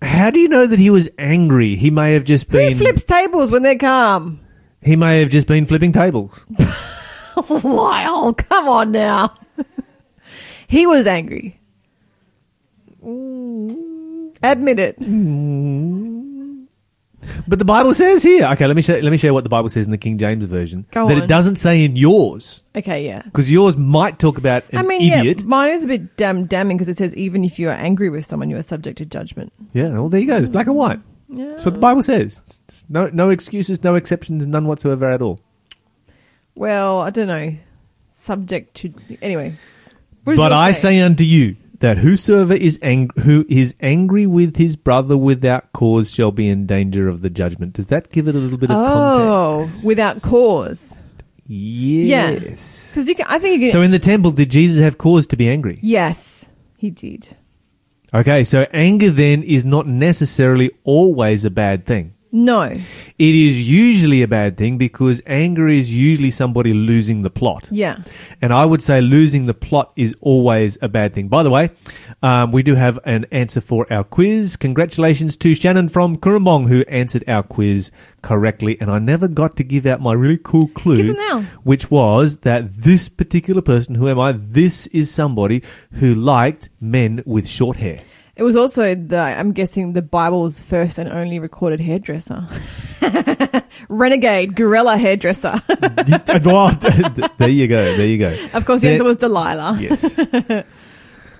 How 0.01 0.29
do 0.29 0.39
you 0.39 0.47
know 0.47 0.67
that 0.67 0.77
he 0.77 0.91
was 0.91 1.09
angry? 1.17 1.75
He 1.75 1.89
may 1.89 2.13
have 2.13 2.23
just 2.23 2.45
Who 2.51 2.57
been. 2.57 2.77
flips 2.77 3.03
tables 3.03 3.49
when 3.51 3.63
they're 3.63 3.77
calm? 3.77 4.39
He 4.81 4.95
may 4.95 5.19
have 5.21 5.29
just 5.29 5.47
been 5.47 5.65
flipping 5.65 5.91
tables. 5.91 6.45
Lyle, 7.63 8.33
come 8.33 8.67
on 8.67 8.91
now. 8.91 9.37
he 10.67 10.85
was 10.87 11.07
angry. 11.07 11.59
Admit 14.43 14.79
it. 14.79 14.97
But 17.47 17.59
the 17.59 17.65
Bible 17.65 17.93
says 17.93 18.23
here. 18.23 18.45
Okay, 18.53 18.67
let 18.67 18.75
me 18.75 18.81
show, 18.81 18.93
let 18.99 19.09
me 19.11 19.17
share 19.17 19.33
what 19.33 19.43
the 19.43 19.49
Bible 19.49 19.69
says 19.69 19.85
in 19.85 19.91
the 19.91 19.97
King 19.97 20.17
James 20.17 20.45
version. 20.45 20.85
Go 20.91 21.07
that 21.07 21.17
on. 21.17 21.23
it 21.23 21.27
doesn't 21.27 21.55
say 21.57 21.83
in 21.83 21.95
yours 21.95 22.63
Okay, 22.75 23.05
yeah. 23.05 23.21
because 23.23 23.51
yours 23.51 23.75
might 23.77 24.19
talk 24.19 24.37
about 24.37 24.63
an 24.71 24.79
I 24.79 24.81
mean, 24.83 25.01
idiot. 25.11 25.39
yeah, 25.41 25.45
mine 25.47 25.71
is 25.71 25.83
a 25.85 25.87
bit 25.87 26.15
damn 26.17 26.45
damning 26.45 26.77
because 26.77 26.89
it 26.89 26.97
says 26.97 27.15
even 27.15 27.43
if 27.43 27.59
you 27.59 27.69
are 27.69 27.73
angry 27.73 28.09
with 28.09 28.25
someone, 28.25 28.49
you 28.49 28.57
are 28.57 28.61
subject 28.61 28.97
to 28.99 29.05
judgment. 29.05 29.51
Yeah, 29.73 29.89
well, 29.89 30.09
there 30.09 30.19
you 30.21 30.27
go. 30.27 30.37
It's 30.37 30.49
black 30.49 30.67
and 30.67 30.75
white. 30.75 30.99
Yeah. 31.29 31.47
That's 31.47 31.65
what 31.65 31.73
the 31.73 31.79
Bible 31.81 32.03
says. 32.03 32.37
It's- 32.37 32.63
it's 32.67 32.85
no, 32.89 33.09
no 33.11 33.29
excuses, 33.29 33.83
no 33.83 33.95
exceptions, 33.95 34.45
none 34.47 34.65
whatsoever 34.65 35.09
at 35.11 35.21
all. 35.21 35.39
Well, 36.57 36.99
I 36.99 37.11
don't 37.11 37.27
know. 37.27 37.55
Subject 38.11 38.73
to 38.77 38.91
anyway. 39.21 39.55
But 40.25 40.51
I 40.51 40.71
say 40.71 40.99
unto 40.99 41.23
you 41.23 41.55
that 41.79 41.99
whosoever 41.99 42.53
is 42.53 42.79
ang- 42.81 43.11
who 43.23 43.45
is 43.47 43.75
angry 43.79 44.25
with 44.25 44.57
his 44.57 44.75
brother 44.75 45.15
without 45.15 45.71
cause 45.71 46.13
shall 46.13 46.31
be 46.31 46.49
in 46.49 46.65
danger 46.65 47.07
of 47.07 47.21
the 47.21 47.29
judgment. 47.29 47.73
Does 47.73 47.87
that 47.87 48.09
give 48.09 48.27
it 48.27 48.35
a 48.35 48.39
little 48.39 48.57
bit 48.57 48.71
of 48.71 48.77
oh, 48.77 49.59
context? 49.59 49.85
without 49.85 50.21
cause. 50.21 51.15
Yes. 51.45 52.91
Because 52.91 53.07
you 53.07 53.15
can. 53.15 53.27
I 53.29 53.39
think 53.39 53.59
you 53.59 53.67
can. 53.67 53.71
So 53.71 53.81
in 53.81 53.91
the 53.91 53.99
temple, 53.99 54.31
did 54.31 54.49
Jesus 54.49 54.83
have 54.83 54.97
cause 54.97 55.27
to 55.27 55.37
be 55.37 55.47
angry? 55.47 55.79
yes, 55.81 56.49
he 56.77 56.89
did. 56.89 57.37
Okay, 58.13 58.43
so 58.45 58.65
anger 58.71 59.11
then 59.11 59.43
is 59.43 59.65
not 59.65 59.85
necessarily 59.85 60.71
always 60.83 61.45
a 61.45 61.49
bad 61.49 61.85
thing. 61.85 62.13
No. 62.31 62.63
It 62.63 63.35
is 63.35 63.69
usually 63.69 64.21
a 64.21 64.27
bad 64.27 64.57
thing 64.57 64.77
because 64.77 65.21
anger 65.25 65.67
is 65.67 65.93
usually 65.93 66.31
somebody 66.31 66.73
losing 66.73 67.21
the 67.21 67.29
plot. 67.29 67.67
Yeah. 67.71 68.03
And 68.41 68.53
I 68.53 68.65
would 68.65 68.81
say 68.81 69.01
losing 69.01 69.45
the 69.45 69.53
plot 69.53 69.93
is 69.95 70.15
always 70.21 70.77
a 70.81 70.87
bad 70.89 71.13
thing. 71.13 71.29
By 71.29 71.43
the 71.43 71.49
way, 71.49 71.69
um, 72.21 72.51
we 72.51 72.63
do 72.63 72.75
have 72.75 72.99
an 73.05 73.25
answer 73.31 73.61
for 73.61 73.91
our 73.91 74.03
quiz. 74.03 74.57
Congratulations 74.57 75.37
to 75.37 75.55
Shannon 75.55 75.89
from 75.89 76.17
Cooranbong 76.17 76.67
who 76.67 76.81
answered 76.87 77.23
our 77.27 77.43
quiz 77.43 77.91
correctly. 78.21 78.77
And 78.81 78.91
I 78.91 78.99
never 78.99 79.27
got 79.27 79.55
to 79.57 79.63
give 79.63 79.85
out 79.85 80.01
my 80.01 80.13
really 80.13 80.39
cool 80.43 80.67
clue, 80.67 80.97
Give 80.97 81.09
'em 81.09 81.15
now. 81.15 81.41
which 81.63 81.89
was 81.89 82.37
that 82.39 82.75
this 82.75 83.07
particular 83.09 83.61
person, 83.61 83.95
who 83.95 84.07
am 84.09 84.19
I? 84.19 84.33
This 84.33 84.87
is 84.87 85.09
somebody 85.09 85.63
who 85.93 86.13
liked 86.13 86.69
men 86.81 87.23
with 87.25 87.47
short 87.47 87.77
hair. 87.77 88.01
It 88.37 88.43
was 88.43 88.55
also 88.55 88.93
the 88.93 89.17
I'm 89.17 89.51
guessing 89.51 89.93
the 89.93 90.03
Bible's 90.03 90.61
first 90.61 90.99
and 90.99 91.09
only 91.09 91.39
recorded 91.39 91.79
hairdresser. 91.79 92.47
Renegade 93.89 94.55
gorilla 94.55 94.95
hairdresser. 94.95 95.59
Well, 96.45 96.71
there 97.37 97.49
you 97.49 97.67
go. 97.67 97.97
There 97.97 98.05
you 98.05 98.19
go. 98.19 98.47
of 98.53 98.63
course, 98.65 98.81
the 98.81 98.91
answer 98.91 99.03
was 99.03 99.17
Delilah. 99.17 99.79
Yes. 99.81 100.19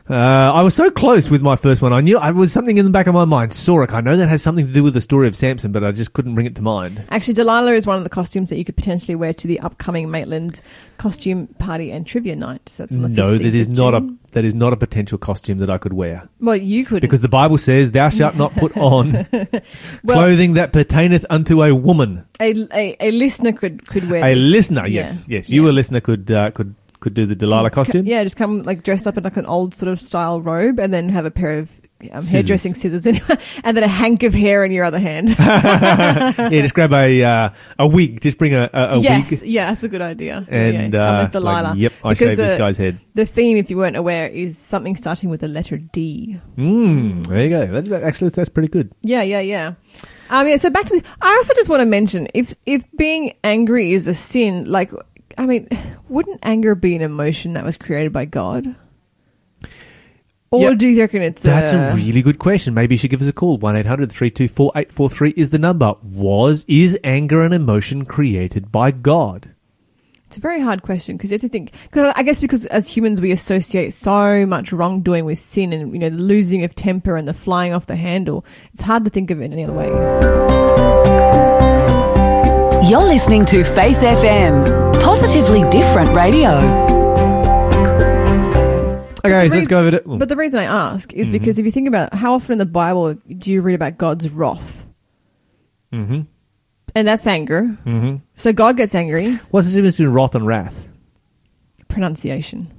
Uh, 0.10 0.14
I 0.14 0.62
was 0.62 0.74
so 0.74 0.90
close 0.90 1.30
with 1.30 1.42
my 1.42 1.58
first 1.58 1.82
one. 1.82 1.92
I 1.92 2.00
knew 2.00 2.18
I 2.18 2.32
was 2.32 2.54
something 2.54 2.78
in 2.78 2.86
the 2.86 2.92
back 2.92 3.08
of 3.08 3.14
my 3.14 3.26
mind. 3.26 3.52
Sorek. 3.52 3.94
I 3.94 4.00
know 4.00 4.16
that 4.16 4.30
has 4.30 4.42
something 4.42 4.66
to 4.66 4.72
do 4.72 4.82
with 4.82 4.94
the 4.94 5.02
story 5.02 5.28
of 5.28 5.36
Samson, 5.36 5.74
but 5.74 5.84
I 5.84 5.92
just 5.92 6.14
couldn't 6.14 6.34
bring 6.34 6.48
it 6.48 6.56
to 6.56 6.62
mind. 6.62 7.04
Actually, 7.10 7.34
Delilah 7.34 7.74
is 7.74 7.86
one 7.86 7.98
of 7.98 8.06
the 8.06 8.10
costumes 8.10 8.50
that 8.50 8.58
you 8.58 8.64
could 8.64 8.78
potentially 8.78 9.16
wear 9.16 9.34
to 9.34 9.48
the 9.48 9.60
upcoming 9.60 10.10
Maitland 10.10 10.62
costume 10.98 11.48
party 11.60 11.92
and 11.92 12.08
trivia 12.08 12.38
night. 12.38 12.70
So 12.70 12.84
that's 12.84 12.96
on 12.96 13.02
the 13.02 13.10
No, 13.10 13.34
15th 13.34 13.38
that 13.40 13.54
is 13.56 13.68
not 13.68 13.94
a 13.94 14.10
that 14.32 14.46
is 14.46 14.54
not 14.56 14.72
a 14.72 14.78
potential 14.78 15.18
costume 15.18 15.58
that 15.60 15.70
I 15.70 15.78
could 15.78 15.94
wear 15.94 16.28
Well, 16.40 16.56
you 16.56 16.86
could 16.86 17.02
because 17.02 17.22
the 17.22 17.28
Bible 17.30 17.58
says, 17.58 17.92
"Thou 17.92 18.10
shalt 18.10 18.36
not 18.36 18.54
put 18.56 18.76
on 18.78 19.12
Well- 20.04 20.18
clothing 20.18 20.54
that 20.54 20.72
pertaineth 20.72 21.26
unto 21.30 21.62
a 21.64 21.76
woman." 21.76 22.24
a, 22.40 22.54
a 22.74 22.96
a 23.00 23.12
listener 23.12 23.52
could 23.52 23.86
could 23.88 24.10
wear 24.10 24.24
A 24.24 24.36
this. 24.36 24.44
listener, 24.44 24.88
Yeah. 24.88 25.02
yes, 25.02 25.28
yes, 25.30 25.50
you 25.50 25.66
Yeah. 25.66 25.72
a 25.72 25.74
listener 25.74 26.00
could 26.02 26.32
uh, 26.32 26.52
could 26.52 26.76
could 27.00 27.14
do 27.14 27.26
the 27.26 27.36
Delilah 27.36 27.70
costume. 27.70 28.06
Yeah, 28.06 28.24
just 28.24 28.38
come 28.38 28.62
like 28.64 28.84
dressed 28.84 29.08
up 29.08 29.18
in 29.18 29.24
like 29.24 29.38
an 29.38 29.46
old 29.46 29.76
sort 29.76 29.92
of 29.92 30.00
style 30.00 30.42
robe, 30.42 30.80
and 30.80 30.94
then 30.94 31.10
have 31.10 31.26
a 31.26 31.32
pair 31.32 31.60
of 31.60 31.70
um, 32.12 32.22
Scissors. 32.22 32.32
hairdressing 32.32 32.74
scissors, 32.76 33.08
in, 33.08 33.20
and 33.64 33.76
then 33.76 33.84
a 33.84 33.88
hank 33.88 34.22
of 34.24 34.34
hair 34.34 34.64
in 34.64 34.72
your 34.72 34.86
other 34.86 35.00
hand. 35.00 35.30
yeah, 35.40 36.48
just 36.50 36.74
grab 36.76 36.94
a 36.94 37.24
uh, 37.24 37.50
a 37.80 37.88
wig. 37.88 38.22
Just 38.22 38.38
bring 38.38 38.54
a, 38.54 38.70
a, 38.72 38.98
a 38.98 39.00
yes, 39.00 39.32
wig. 39.32 39.42
yeah, 39.44 39.70
that's 39.70 39.84
a 39.84 39.90
good 39.90 40.02
idea. 40.02 40.46
And 40.48 40.94
yeah, 40.94 41.00
come 41.02 41.16
uh, 41.16 41.22
as 41.22 41.28
it's 41.30 41.36
like, 41.36 41.42
Delilah. 41.42 41.76
yep, 41.76 41.94
I 42.04 42.10
Because, 42.10 42.20
shaved 42.20 42.40
this 42.40 42.54
guy's 42.58 42.78
head. 42.78 43.00
The 43.16 43.26
theme, 43.26 43.58
if 43.58 43.70
you 43.72 43.78
weren't 43.78 43.96
aware, 43.96 44.28
is 44.28 44.58
something 44.60 44.96
starting 44.96 45.30
with 45.30 45.42
the 45.42 45.48
letter 45.48 45.78
D. 45.78 46.40
Mm, 46.56 47.26
there 47.28 47.42
you 47.42 47.50
go. 47.50 47.68
That's, 47.82 47.90
actually, 47.92 48.30
that's 48.30 48.50
pretty 48.50 48.70
good. 48.70 48.92
Yeah, 49.02 49.24
yeah, 49.24 49.40
yeah. 49.40 49.74
Um, 50.30 50.48
yeah. 50.48 50.58
So 50.58 50.70
back 50.70 50.86
to. 50.86 51.00
The, 51.00 51.08
I 51.22 51.30
also 51.34 51.54
just 51.56 51.68
want 51.70 51.82
to 51.82 51.86
mention 51.86 52.28
if 52.36 52.54
if 52.68 52.84
being 52.96 53.34
angry 53.44 53.94
is 53.94 54.08
a 54.08 54.14
sin, 54.14 54.66
like 54.66 54.92
I 55.38 55.46
mean, 55.46 55.68
wouldn't 56.10 56.40
anger 56.44 56.76
be 56.76 56.96
an 56.96 57.02
emotion 57.02 57.54
that 57.54 57.64
was 57.64 57.78
created 57.78 58.12
by 58.12 58.26
God? 58.26 58.76
Or 60.50 60.62
Yeah. 60.62 60.74
do 60.76 60.88
you 60.88 61.02
reckon 61.02 61.22
it's 61.22 61.44
That's 61.44 61.74
uh, 61.74 61.92
a 61.94 61.96
really 61.96 62.22
good 62.22 62.40
question. 62.40 62.74
Maybe 62.74 62.96
you 62.96 63.00
should 63.00 63.10
give 63.10 63.22
us 63.22 63.28
a 63.28 63.34
call. 63.34 63.60
1-800-324-843 63.60 65.34
is 65.36 65.50
the 65.50 65.60
number. 65.60 65.96
Was, 66.02 66.66
is 66.68 66.98
anger 67.04 67.42
an 67.44 67.52
emotion 67.54 68.06
created 68.06 68.72
by 68.72 68.92
God? 68.92 69.54
It's 70.28 70.38
a 70.38 70.42
very 70.42 70.60
hard 70.62 70.82
question 70.84 71.16
because 71.16 71.32
you 71.32 71.36
have 71.36 71.42
to 71.42 71.50
think. 71.50 71.72
Because 71.84 72.12
I 72.16 72.24
guess 72.24 72.42
because 72.42 72.66
as 72.66 72.90
humans 72.90 73.22
we 73.22 73.32
associate 73.32 73.94
so 73.94 74.46
much 74.46 74.74
wrongdoing 74.74 75.24
with 75.24 75.40
sin, 75.40 75.72
and 75.72 75.94
you 75.94 76.00
know 76.00 76.10
the 76.10 76.18
losing 76.18 76.66
of 76.66 76.76
temper 76.76 77.16
and 77.16 77.26
the 77.26 77.34
flying 77.34 77.72
off 77.74 77.86
the 77.86 77.96
handle. 77.96 78.44
It's 78.74 78.82
hard 78.82 79.06
to 79.06 79.10
think 79.10 79.32
of 79.32 79.40
it 79.42 79.54
any 79.54 79.64
other 79.64 79.72
way. 79.72 81.27
You're 82.88 83.04
listening 83.04 83.46
to 83.48 83.66
Faith 83.66 83.98
FM, 83.98 84.94
positively 85.02 85.70
different 85.70 86.16
radio. 86.16 86.52
Okay, 89.26 89.50
so 89.50 89.56
let's 89.56 89.68
go 89.68 89.82
over 89.82 90.00
to. 90.00 90.18
But 90.18 90.30
the 90.30 90.38
reason 90.38 90.62
I 90.62 90.64
ask 90.64 91.12
is 91.12 91.28
Mm-hmm. 91.28 91.34
because 91.34 91.60
if 91.60 91.66
you 91.66 91.72
think 91.74 91.90
about 91.90 92.14
how 92.14 92.36
often 92.36 92.54
in 92.54 92.58
the 92.60 92.66
Bible 92.66 93.16
do 93.16 93.52
you 93.52 93.62
read 93.62 93.74
about 93.74 93.98
God's 93.98 94.30
wrath, 94.30 94.88
mm-hmm. 95.92 96.22
and 96.96 97.08
that's 97.08 97.28
anger. 97.28 97.78
Mm-hmm. 97.86 98.24
So 98.38 98.54
God 98.54 98.78
gets 98.78 98.96
angry. 98.96 99.34
What's 99.52 99.68
the 99.68 99.74
difference 99.76 99.98
between 99.98 100.14
wrath 100.14 100.34
and 100.34 100.48
wrath? 100.48 100.88
Pronunciation. 101.90 102.72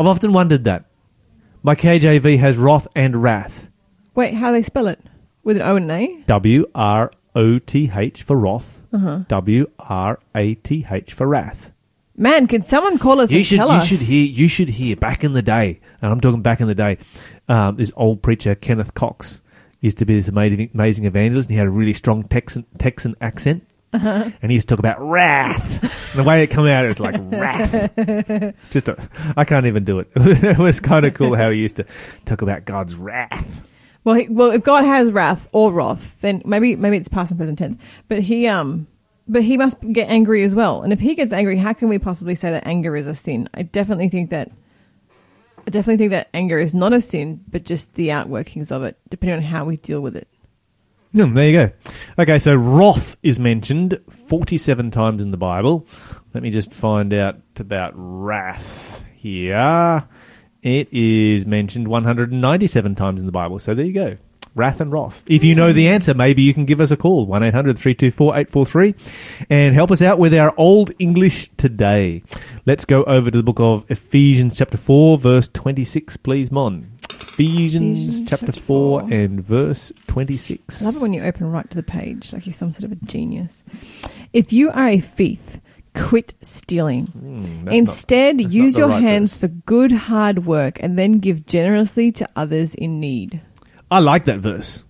I've 0.00 0.08
often 0.08 0.32
wondered 0.32 0.64
that. 0.64 0.86
My 1.62 1.76
KJV 1.76 2.40
has 2.40 2.56
wrath 2.56 2.88
and 2.96 3.22
wrath. 3.22 3.70
Wait, 4.16 4.34
how 4.34 4.48
do 4.48 4.54
they 4.54 4.62
spell 4.62 4.88
it? 4.88 4.98
With 5.44 5.58
an 5.58 5.62
O 5.62 5.76
and 5.76 5.88
an 5.88 5.96
A? 5.96 6.22
W 6.26 6.66
R 6.74 7.12
O 7.34 7.58
T 7.58 7.90
H 7.94 8.22
for 8.22 8.38
wrath. 8.38 8.80
Uh-huh. 8.92 9.20
W 9.28 9.70
R 9.78 10.18
A 10.34 10.54
T 10.54 10.86
H 10.90 11.12
for 11.12 11.26
wrath. 11.26 11.72
Man, 12.16 12.46
can 12.46 12.62
someone 12.62 12.98
call 12.98 13.20
us 13.20 13.30
You 13.30 13.38
and 13.38 13.46
should 13.46 13.56
tell 13.56 13.68
you 13.68 13.74
us? 13.74 13.88
should 13.88 14.00
hear 14.00 14.24
you 14.24 14.48
should 14.48 14.68
hear 14.68 14.94
back 14.96 15.24
in 15.24 15.32
the 15.32 15.42
day, 15.42 15.80
and 16.00 16.12
I'm 16.12 16.20
talking 16.20 16.42
back 16.42 16.60
in 16.60 16.68
the 16.68 16.74
day. 16.74 16.98
Um, 17.48 17.76
this 17.76 17.92
old 17.96 18.22
preacher 18.22 18.54
Kenneth 18.54 18.94
Cox 18.94 19.40
used 19.80 19.98
to 19.98 20.04
be 20.06 20.14
this 20.14 20.28
amazing 20.28 20.70
amazing 20.74 21.06
evangelist, 21.06 21.48
and 21.48 21.54
he 21.54 21.58
had 21.58 21.66
a 21.66 21.70
really 21.70 21.92
strong 21.92 22.22
Texan 22.24 22.66
Texan 22.78 23.16
accent. 23.20 23.66
Uh-huh. 23.92 24.28
And 24.42 24.50
he 24.50 24.54
used 24.54 24.68
to 24.68 24.74
talk 24.74 24.80
about 24.80 25.00
wrath. 25.00 25.82
And 25.82 26.18
the 26.18 26.24
way 26.24 26.42
it 26.42 26.48
come 26.48 26.66
out, 26.66 26.84
is 26.84 26.98
like 26.98 27.14
wrath. 27.16 27.92
It's 27.96 28.68
just 28.70 28.88
a, 28.88 29.08
I 29.36 29.44
can't 29.44 29.66
even 29.66 29.84
do 29.84 30.00
it. 30.00 30.08
it 30.16 30.58
was 30.58 30.80
kind 30.80 31.06
of 31.06 31.14
cool 31.14 31.36
how 31.36 31.50
he 31.50 31.60
used 31.60 31.76
to 31.76 31.86
talk 32.24 32.42
about 32.42 32.64
God's 32.64 32.96
wrath. 32.96 33.62
Well, 34.04 34.16
he, 34.16 34.28
well, 34.28 34.50
if 34.50 34.62
God 34.62 34.84
has 34.84 35.10
wrath 35.10 35.48
or 35.52 35.72
wrath, 35.72 36.16
then 36.20 36.42
maybe 36.44 36.76
maybe 36.76 36.96
it's 36.96 37.08
past 37.08 37.30
and 37.30 37.38
present 37.38 37.58
tense. 37.58 37.80
But 38.08 38.20
he 38.20 38.46
um, 38.46 38.86
but 39.26 39.42
he 39.42 39.56
must 39.56 39.80
get 39.92 40.08
angry 40.08 40.42
as 40.44 40.54
well. 40.54 40.82
And 40.82 40.92
if 40.92 41.00
he 41.00 41.14
gets 41.14 41.32
angry, 41.32 41.56
how 41.56 41.72
can 41.72 41.88
we 41.88 41.98
possibly 41.98 42.34
say 42.34 42.50
that 42.50 42.66
anger 42.66 42.96
is 42.96 43.06
a 43.06 43.14
sin? 43.14 43.48
I 43.54 43.62
definitely 43.62 44.08
think 44.08 44.30
that. 44.30 44.50
I 45.66 45.70
definitely 45.70 45.96
think 45.96 46.10
that 46.10 46.28
anger 46.34 46.58
is 46.58 46.74
not 46.74 46.92
a 46.92 47.00
sin, 47.00 47.42
but 47.48 47.64
just 47.64 47.94
the 47.94 48.08
outworkings 48.08 48.70
of 48.70 48.82
it, 48.82 48.98
depending 49.08 49.38
on 49.38 49.42
how 49.42 49.64
we 49.64 49.78
deal 49.78 50.02
with 50.02 50.14
it. 50.14 50.28
Hmm, 51.14 51.32
there 51.32 51.48
you 51.48 51.52
go. 51.52 51.72
Okay, 52.18 52.38
so 52.38 52.54
wrath 52.54 53.16
is 53.22 53.38
mentioned 53.38 53.98
47 54.28 54.90
times 54.90 55.22
in 55.22 55.30
the 55.30 55.38
Bible. 55.38 55.86
Let 56.34 56.42
me 56.42 56.50
just 56.50 56.74
find 56.74 57.14
out 57.14 57.36
about 57.58 57.92
wrath 57.94 59.06
here. 59.14 60.06
It 60.64 60.88
is 60.90 61.44
mentioned 61.44 61.88
197 61.88 62.94
times 62.94 63.20
in 63.20 63.26
the 63.26 63.32
Bible. 63.32 63.58
So 63.58 63.74
there 63.74 63.84
you 63.84 63.92
go. 63.92 64.16
Wrath 64.54 64.80
and 64.80 64.90
wrath. 64.90 65.22
If 65.26 65.44
you 65.44 65.54
know 65.54 65.74
the 65.74 65.88
answer, 65.88 66.14
maybe 66.14 66.40
you 66.40 66.54
can 66.54 66.64
give 66.64 66.80
us 66.80 66.90
a 66.90 66.96
call 66.96 67.26
1 67.26 67.42
800 67.42 67.78
324 67.78 68.34
843 68.34 68.94
and 69.50 69.74
help 69.74 69.90
us 69.90 70.00
out 70.00 70.18
with 70.18 70.32
our 70.32 70.54
Old 70.56 70.92
English 70.98 71.50
today. 71.58 72.22
Let's 72.64 72.86
go 72.86 73.04
over 73.04 73.30
to 73.30 73.36
the 73.36 73.42
book 73.42 73.60
of 73.60 73.84
Ephesians, 73.90 74.56
chapter 74.56 74.78
4, 74.78 75.18
verse 75.18 75.48
26, 75.48 76.16
please, 76.18 76.50
Mon. 76.50 76.92
Ephesians, 77.12 77.98
Ephesians 77.98 78.30
chapter, 78.30 78.46
chapter 78.46 78.60
4, 78.60 79.00
4. 79.00 79.12
and 79.12 79.44
verse 79.44 79.92
26. 80.06 80.80
I 80.80 80.84
love 80.86 80.96
it 80.96 81.02
when 81.02 81.12
you 81.12 81.22
open 81.24 81.50
right 81.50 81.68
to 81.68 81.76
the 81.76 81.82
page, 81.82 82.32
like 82.32 82.46
you're 82.46 82.54
some 82.54 82.72
sort 82.72 82.84
of 82.84 82.92
a 82.92 83.04
genius. 83.04 83.64
If 84.32 84.52
you 84.52 84.70
are 84.70 84.88
a 84.88 85.00
thief, 85.00 85.60
quit 85.94 86.34
stealing. 86.42 87.04
That's 87.14 87.64
not- 87.66 87.74
Instead, 87.74 88.36
not 88.36 88.52
use 88.52 88.76
your 88.78 88.88
right 88.88 89.02
hands 89.02 89.36
verse. 89.36 89.40
for 89.40 89.48
good 89.66 89.92
hard 89.92 90.44
work 90.46 90.82
and 90.82 90.98
then 90.98 91.18
give 91.18 91.46
generously 91.46 92.10
to 92.12 92.28
others 92.36 92.74
in 92.74 93.00
need. 93.00 93.40
I 93.90 94.00
like 94.00 94.24
that 94.24 94.40
verse, 94.40 94.84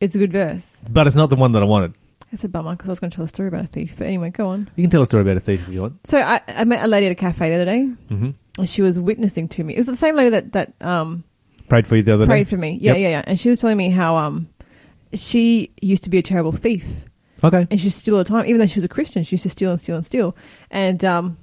It's 0.00 0.14
a 0.14 0.18
good 0.18 0.32
verse. 0.32 0.82
but 0.90 1.06
it's 1.06 1.16
not 1.16 1.30
the 1.30 1.36
one 1.36 1.52
that 1.52 1.62
I 1.62 1.66
wanted. 1.66 1.94
It's 2.32 2.44
a 2.44 2.48
bummer 2.48 2.76
because 2.76 2.88
I 2.88 2.92
was 2.92 3.00
going 3.00 3.10
to 3.10 3.16
tell 3.16 3.24
a 3.24 3.28
story 3.28 3.48
about 3.48 3.64
a 3.64 3.66
thief. 3.66 3.96
But 3.98 4.06
anyway, 4.06 4.30
go 4.30 4.48
on. 4.48 4.68
You 4.76 4.84
can 4.84 4.90
tell 4.90 5.02
a 5.02 5.06
story 5.06 5.22
about 5.22 5.36
a 5.36 5.40
thief 5.40 5.66
if 5.66 5.74
you 5.74 5.80
want. 5.82 6.06
So 6.06 6.18
I, 6.18 6.40
I 6.46 6.62
met 6.64 6.84
a 6.84 6.86
lady 6.86 7.06
at 7.06 7.12
a 7.12 7.16
cafe 7.16 7.48
the 7.48 7.54
other 7.56 7.64
day. 7.64 7.82
hmm 8.08 8.30
And 8.58 8.68
she 8.68 8.82
was 8.82 9.00
witnessing 9.00 9.48
to 9.48 9.64
me. 9.64 9.74
It 9.74 9.78
was 9.78 9.88
the 9.88 9.96
same 9.96 10.14
lady 10.14 10.30
that 10.30 10.52
that 10.52 10.74
um, 10.80 11.24
Prayed 11.68 11.88
for 11.88 11.96
you 11.96 12.02
the 12.04 12.14
other 12.14 12.26
prayed 12.26 12.44
day. 12.46 12.50
for 12.50 12.56
me. 12.56 12.78
Yeah, 12.80 12.92
Yep. 12.92 13.00
yeah, 13.00 13.08
yeah. 13.08 13.22
And 13.26 13.40
she 13.40 13.48
was 13.48 13.60
telling 13.60 13.76
me 13.78 13.90
how 13.90 14.16
um, 14.16 14.48
she 15.12 15.72
used 15.80 16.04
to 16.04 16.10
be 16.10 16.18
a 16.18 16.22
terrible 16.22 16.52
thief. 16.52 17.04
Okay. 17.42 17.66
and 17.70 17.80
she 17.80 17.84
used 17.84 17.98
steal 17.98 18.16
all 18.16 18.24
the 18.24 18.28
time. 18.28 18.46
Even 18.46 18.58
though 18.58 18.66
she 18.66 18.78
was 18.78 18.84
a 18.84 18.88
Christian, 18.88 19.22
she 19.22 19.34
used 19.34 19.44
to 19.44 19.48
steal 19.48 19.70
and 19.70 19.80
steal 19.80 19.96
and 19.96 20.06
steal. 20.06 20.36
And 20.70 21.04
um, 21.04 21.38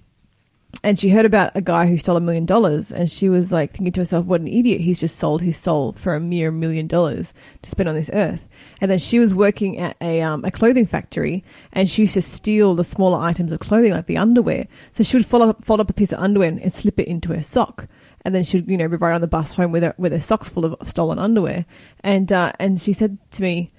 and 0.83 0.99
she 0.99 1.09
heard 1.09 1.25
about 1.25 1.51
a 1.55 1.61
guy 1.61 1.87
who 1.87 1.97
stole 1.97 2.17
a 2.17 2.21
million 2.21 2.45
dollars, 2.45 2.91
and 2.91 3.09
she 3.09 3.29
was 3.29 3.51
like 3.51 3.71
thinking 3.71 3.93
to 3.93 4.01
herself, 4.01 4.25
"What 4.25 4.41
an 4.41 4.47
idiot! 4.47 4.81
He's 4.81 4.99
just 4.99 5.15
sold 5.17 5.41
his 5.41 5.57
soul 5.57 5.93
for 5.93 6.13
a 6.13 6.19
mere 6.19 6.51
million 6.51 6.87
dollars 6.87 7.33
to 7.61 7.69
spend 7.69 7.89
on 7.89 7.95
this 7.95 8.11
earth." 8.13 8.47
And 8.79 8.91
then 8.91 8.99
she 8.99 9.17
was 9.17 9.33
working 9.33 9.77
at 9.79 9.97
a 10.01 10.21
um, 10.21 10.45
a 10.45 10.51
clothing 10.51 10.85
factory, 10.85 11.43
and 11.71 11.89
she 11.89 12.03
used 12.03 12.13
to 12.13 12.21
steal 12.21 12.75
the 12.75 12.83
smaller 12.83 13.19
items 13.19 13.51
of 13.51 13.59
clothing, 13.59 13.91
like 13.91 14.05
the 14.05 14.17
underwear. 14.17 14.67
So 14.91 15.03
she 15.03 15.17
would 15.17 15.25
fold 15.25 15.43
up, 15.43 15.63
fold 15.63 15.79
up 15.79 15.89
a 15.89 15.93
piece 15.93 16.11
of 16.11 16.19
underwear 16.19 16.49
and, 16.49 16.61
and 16.61 16.73
slip 16.73 16.99
it 16.99 17.07
into 17.07 17.33
her 17.33 17.41
sock. 17.41 17.87
And 18.23 18.35
then 18.35 18.43
she'd, 18.43 18.69
you 18.69 18.77
know, 18.77 18.89
be 18.89 18.97
right 18.97 19.15
on 19.15 19.21
the 19.21 19.27
bus 19.27 19.51
home 19.51 19.71
with 19.71 19.83
her 19.83 19.95
with 19.97 20.11
her 20.11 20.19
socks 20.19 20.49
full 20.49 20.65
of 20.65 20.89
stolen 20.89 21.17
underwear. 21.17 21.65
And 22.03 22.31
uh, 22.31 22.51
and 22.59 22.79
she 22.79 22.93
said 22.93 23.17
to 23.31 23.41
me, 23.41 23.71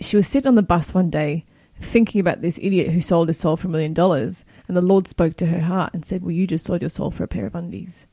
she 0.00 0.16
was 0.16 0.26
sitting 0.26 0.48
on 0.48 0.56
the 0.56 0.62
bus 0.62 0.92
one 0.92 1.08
day 1.08 1.46
thinking 1.82 2.20
about 2.20 2.40
this 2.40 2.58
idiot 2.62 2.90
who 2.92 3.00
sold 3.00 3.28
his 3.28 3.38
soul 3.38 3.56
for 3.56 3.68
a 3.68 3.70
million 3.70 3.92
dollars 3.92 4.44
and 4.68 4.76
the 4.76 4.80
lord 4.80 5.06
spoke 5.08 5.36
to 5.36 5.46
her 5.46 5.60
heart 5.60 5.92
and 5.94 6.04
said 6.04 6.22
well 6.22 6.30
you 6.30 6.46
just 6.46 6.64
sold 6.64 6.80
your 6.80 6.88
soul 6.90 7.10
for 7.10 7.24
a 7.24 7.28
pair 7.28 7.46
of 7.46 7.54
undies 7.54 8.06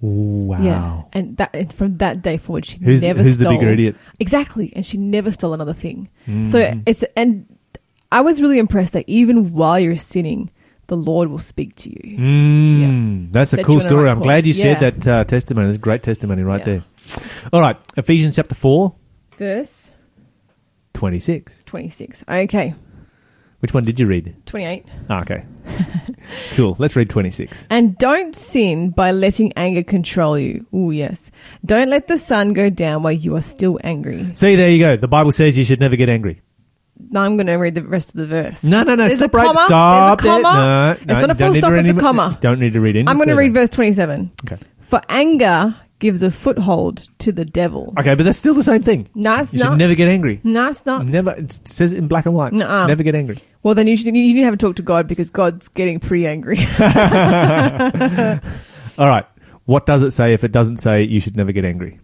Wow. 0.00 0.62
yeah 0.62 1.02
and 1.14 1.36
that 1.38 1.54
and 1.54 1.72
from 1.72 1.96
that 1.98 2.20
day 2.20 2.36
forward 2.36 2.64
she 2.66 2.76
Who's, 2.78 3.00
never 3.00 3.22
who's 3.22 3.38
the 3.38 3.44
stole 3.44 3.54
bigger 3.58 3.72
idiot? 3.72 3.96
exactly 4.20 4.70
and 4.76 4.84
she 4.84 4.98
never 4.98 5.32
stole 5.32 5.54
another 5.54 5.72
thing 5.72 6.08
so 6.44 6.60
Mhm. 6.60 6.82
it's 6.86 7.02
and 7.16 7.46
i 8.12 8.20
was 8.20 8.42
really 8.42 8.58
impressed 8.58 8.92
that 8.92 9.04
even 9.08 9.52
while 9.54 9.80
you're 9.80 9.96
sinning 9.96 10.50
the 10.88 10.96
lord 10.96 11.30
will 11.30 11.38
speak 11.38 11.74
to 11.76 11.88
you 11.90 12.18
Mm, 12.18 13.32
That's 13.32 13.54
a 13.54 13.64
cool 13.64 13.76
the 13.76 13.80
story. 13.82 14.04
right 14.04 14.12
I'm 14.12 14.20
glad 14.20 14.44
you 14.44 14.52
Yeah. 14.52 14.78
that 14.80 15.06
uh, 15.08 15.24
testimony. 15.24 15.66
That's 15.68 15.76
a 15.76 15.80
great 15.80 16.02
testimony 16.02 16.42
right 16.42 16.60
Yeah. 16.60 16.64
there. 16.64 16.84
All 17.52 17.60
right. 17.62 17.76
Ephesians 17.96 18.36
chapter 18.36 18.54
4, 18.54 18.94
verse 19.38 19.90
26. 20.92 21.62
26 21.66 22.24
okay 22.28 22.74
Which 23.64 23.72
one 23.72 23.82
did 23.82 23.98
you 23.98 24.06
read? 24.06 24.36
28 24.44 24.84
Ah, 25.08 25.22
okay. 25.22 25.42
cool. 26.50 26.76
Let's 26.78 26.96
read 26.96 27.08
26. 27.08 27.66
And 27.70 27.96
don't 27.96 28.36
sin 28.36 28.90
by 28.90 29.10
letting 29.10 29.54
anger 29.54 29.82
control 29.82 30.38
you. 30.38 30.66
Oh, 30.70 30.90
yes. 30.90 31.30
Don't 31.64 31.88
let 31.88 32.06
the 32.06 32.18
sun 32.18 32.52
go 32.52 32.68
down 32.68 33.02
while 33.02 33.14
you 33.14 33.34
are 33.36 33.40
still 33.40 33.80
angry. 33.82 34.26
See, 34.34 34.54
there 34.56 34.68
you 34.68 34.80
go. 34.80 34.98
The 34.98 35.08
Bible 35.08 35.32
says 35.32 35.56
you 35.56 35.64
should 35.64 35.80
never 35.80 35.96
get 35.96 36.10
angry. 36.10 36.42
Now 37.08 37.22
I'm 37.22 37.38
going 37.38 37.46
to 37.46 37.54
read 37.54 37.74
the 37.74 37.84
rest 37.84 38.10
of 38.10 38.16
the 38.16 38.26
verse. 38.26 38.64
No, 38.64 38.82
no, 38.82 38.96
no. 38.96 39.08
There's 39.08 39.14
stop 39.16 39.32
a 39.32 39.38
right. 39.38 39.46
comma. 39.46 39.64
Stop 39.66 40.20
There's 40.20 40.34
a 40.34 40.38
it. 40.38 40.42
comma. 40.42 40.98
No, 41.06 41.14
It's 41.14 41.20
not 41.22 41.30
a 41.30 41.34
full 41.34 41.54
stop, 41.54 41.72
it's 41.72 41.88
a 41.88 41.94
comma. 41.94 42.38
Don't 42.42 42.60
need 42.60 42.74
to 42.74 42.82
read 42.82 42.96
any 42.96 43.08
I'm 43.08 43.16
going 43.16 43.28
to 43.30 43.34
read 43.34 43.54
verse 43.54 43.70
27. 43.70 44.30
Okay. 44.44 44.58
For 44.82 45.00
anger 45.08 45.74
gives 46.04 46.22
a 46.22 46.30
foothold 46.30 47.08
to 47.18 47.32
the 47.32 47.46
devil. 47.46 47.94
Okay, 47.98 48.14
but 48.14 48.24
that's 48.24 48.36
still 48.36 48.52
the 48.52 48.62
same 48.62 48.82
thing. 48.82 49.08
No, 49.14 49.40
it's 49.40 49.54
You 49.54 49.60
should 49.60 49.70
not. 49.70 49.78
never 49.78 49.94
get 49.94 50.06
angry. 50.06 50.38
No, 50.44 50.68
it's 50.68 50.84
not. 50.84 51.06
Never. 51.06 51.30
It 51.30 51.66
says 51.66 51.94
it 51.94 51.98
in 51.98 52.08
black 52.08 52.26
and 52.26 52.34
white. 52.34 52.52
Nuh-uh. 52.52 52.86
Never 52.86 53.02
get 53.02 53.14
angry. 53.14 53.38
Well, 53.62 53.74
then 53.74 53.86
you 53.86 53.96
should. 53.96 54.04
You 54.08 54.12
need 54.12 54.34
to 54.34 54.44
have 54.44 54.52
a 54.52 54.58
talk 54.58 54.76
to 54.76 54.82
God 54.82 55.08
because 55.08 55.30
God's 55.30 55.68
getting 55.68 56.00
pretty 56.00 56.26
angry. 56.26 56.58
All 58.98 59.08
right. 59.08 59.24
What 59.64 59.86
does 59.86 60.02
it 60.02 60.10
say 60.10 60.34
if 60.34 60.44
it 60.44 60.52
doesn't 60.52 60.76
say 60.76 61.04
you 61.04 61.20
should 61.20 61.38
never 61.38 61.52
get 61.52 61.64
angry? 61.64 61.98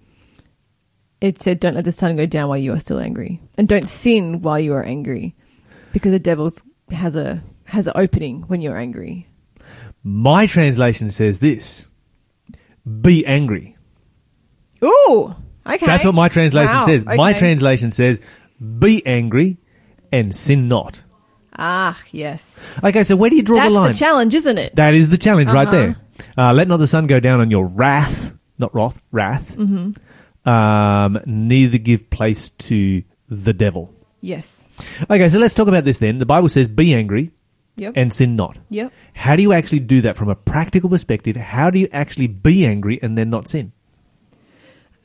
it 1.21 1.43
said, 1.43 1.61
"Don't 1.61 1.75
let 1.75 1.85
the 1.85 1.93
sun 1.93 2.17
go 2.17 2.25
down 2.25 2.49
while 2.49 2.57
you 2.57 2.73
are 2.73 2.79
still 2.79 2.99
angry, 2.99 3.39
and 3.59 3.69
don't 3.69 3.87
sin 3.87 4.41
while 4.41 4.59
you 4.59 4.73
are 4.73 4.83
angry, 4.83 5.37
because 5.93 6.13
the 6.13 6.19
devil 6.19 6.51
has 6.91 7.17
a 7.17 7.43
has 7.65 7.87
an 7.87 7.93
opening 7.97 8.45
when 8.49 8.63
you're 8.63 8.79
angry." 8.79 9.29
My 10.03 10.47
translation 10.47 11.11
says 11.11 11.41
this 11.41 11.91
Be 13.03 13.27
angry. 13.27 13.77
Ooh, 14.85 15.35
okay. 15.67 15.87
That's 15.87 16.05
what 16.05 16.15
my 16.15 16.29
translation 16.29 16.77
Wow, 16.79 16.87
says. 16.87 17.05
My 17.05 17.31
okay. 17.31 17.39
translation 17.39 17.91
says 17.93 18.21
Be 18.79 19.05
angry 19.07 19.59
and 20.13 20.35
sin 20.35 20.69
not. 20.69 21.03
Ah, 21.57 21.99
yes. 22.13 22.65
Okay, 22.83 23.03
so 23.03 23.17
where 23.17 23.29
do 23.29 23.37
you 23.37 23.43
draw 23.43 23.59
That's 23.59 23.73
the 23.75 23.79
line? 23.81 23.93
the, 23.93 23.99
challenge, 23.99 24.35
isn't 24.35 24.59
it? 24.59 24.77
that 24.77 24.95
is 24.95 25.09
the 25.11 25.19
challenge 25.19 25.51
right 25.51 25.69
Uh-huh. 25.69 25.77
there. 25.77 25.97
Uh, 26.39 26.53
let 26.53 26.69
not 26.69 26.79
the 26.79 26.87
sun 26.87 27.07
go 27.07 27.21
down 27.21 27.41
on 27.41 27.51
your 27.51 27.67
wrath, 27.67 28.35
not 28.59 28.75
wrath, 28.75 29.03
wrath. 29.13 29.57
Mm-hmm. 29.57 30.49
Um, 30.49 31.21
neither 31.27 31.79
give 31.79 32.09
place 32.11 32.51
to 32.51 33.03
the 33.29 33.53
devil. 33.53 33.95
yes. 34.23 34.67
Okay, 35.11 35.29
so 35.29 35.39
let's 35.39 35.55
talk 35.55 35.69
about 35.69 35.85
this 35.85 35.99
then. 35.99 36.19
The 36.19 36.27
Bible 36.27 36.49
says, 36.49 36.69
Be 36.69 36.95
angry 36.95 37.31
Yep. 37.77 37.93
and 37.97 38.13
sin 38.13 38.37
not. 38.37 38.59
yep. 38.69 38.93
How 39.15 39.37
do 39.37 39.43
you 39.43 39.53
actually 39.53 39.81
do 39.81 40.01
that 40.03 40.17
from 40.17 40.29
a 40.29 40.35
practical 40.35 40.91
perspective? 40.91 41.37
How 41.37 41.71
do 41.71 41.79
you 41.79 41.89
actually 41.93 42.27
be 42.27 42.67
angry 42.67 42.99
and 43.03 43.17
then 43.17 43.31
not 43.31 43.49
sin? 43.49 43.73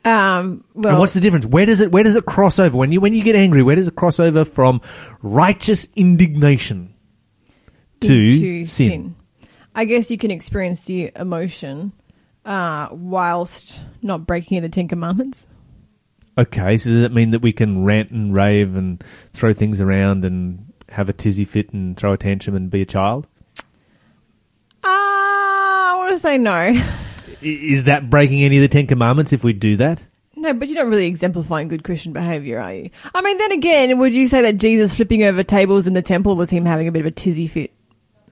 Um. 0.06 0.64
Well, 0.76 0.94
and 0.94 1.00
what's 1.00 1.16
the 1.16 1.20
difference? 1.20 1.48
Where 1.48 1.66
does 1.66 1.82
it 1.82 1.92
where 1.92 2.04
does 2.04 2.16
it 2.16 2.26
cross 2.26 2.60
over? 2.60 2.78
When 2.78 2.92
you 2.92 3.02
when 3.02 3.16
you 3.16 3.24
get 3.24 3.36
angry, 3.36 3.64
where 3.64 3.76
does 3.76 3.88
it 3.88 3.96
cross 3.96 4.20
over 4.20 4.46
from 4.46 4.82
righteous 5.24 5.88
indignation 5.96 6.94
to, 8.02 8.14
into 8.14 8.66
sin? 8.66 9.16
I 9.74 9.86
guess 9.86 10.12
you 10.12 10.20
can 10.20 10.30
experience 10.30 10.86
the 10.86 11.12
emotion 11.16 11.92
uh, 12.46 12.90
whilst 12.92 13.82
not 14.04 14.28
breaking 14.28 14.62
the 14.62 14.70
Ten 14.70 14.88
Commandments. 14.88 15.48
Okay, 16.38 16.78
so 16.78 16.90
does 16.90 17.02
that 17.02 17.12
mean 17.12 17.32
that 17.32 17.42
we 17.42 17.52
can 17.52 17.84
rant 17.84 18.12
and 18.12 18.34
rave 18.34 18.76
and 18.76 19.04
throw 19.34 19.54
things 19.54 19.82
around 19.82 20.24
and 20.24 20.72
have 20.90 21.10
a 21.10 21.14
tizzy 21.14 21.46
fit 21.46 21.74
and 21.74 21.98
throw 21.98 22.14
a 22.14 22.18
tantrum 22.18 22.56
and 22.56 22.70
be 22.70 22.82
a 22.82 22.86
child? 22.86 23.28
Uh, 24.84 24.88
I 24.88 25.96
want 25.98 26.12
to 26.12 26.20
say 26.20 26.38
no. 26.38 26.74
Is 27.46 27.84
that 27.86 28.10
breaking 28.10 28.44
any 28.44 28.58
of 28.58 28.62
the 28.62 28.68
Ten 28.68 28.88
Commandments 28.88 29.32
if 29.34 29.44
we 29.44 29.54
do 29.54 29.76
that? 29.78 30.06
No, 30.36 30.54
but 30.54 30.68
you're 30.68 30.84
not 30.84 30.90
really 30.90 31.06
exemplifying 31.08 31.68
good 31.70 31.84
Christian 31.84 32.12
behavior, 32.12 32.60
are 32.60 32.74
you? 32.74 32.90
I 33.14 33.22
mean, 33.22 33.38
then 33.38 33.52
again, 33.54 33.98
would 34.00 34.14
you 34.14 34.28
say 34.28 34.42
that 34.42 34.58
Jesus 34.58 34.96
flipping 34.96 35.24
over 35.24 35.44
tables 35.44 35.88
in 35.88 35.94
the 35.94 36.02
temple 36.02 36.36
was 36.36 36.50
him 36.50 36.66
having 36.66 36.88
a 36.88 36.92
bit 36.92 37.00
of 37.02 37.06
a 37.06 37.12
tizzy 37.12 37.48
fit, 37.48 37.72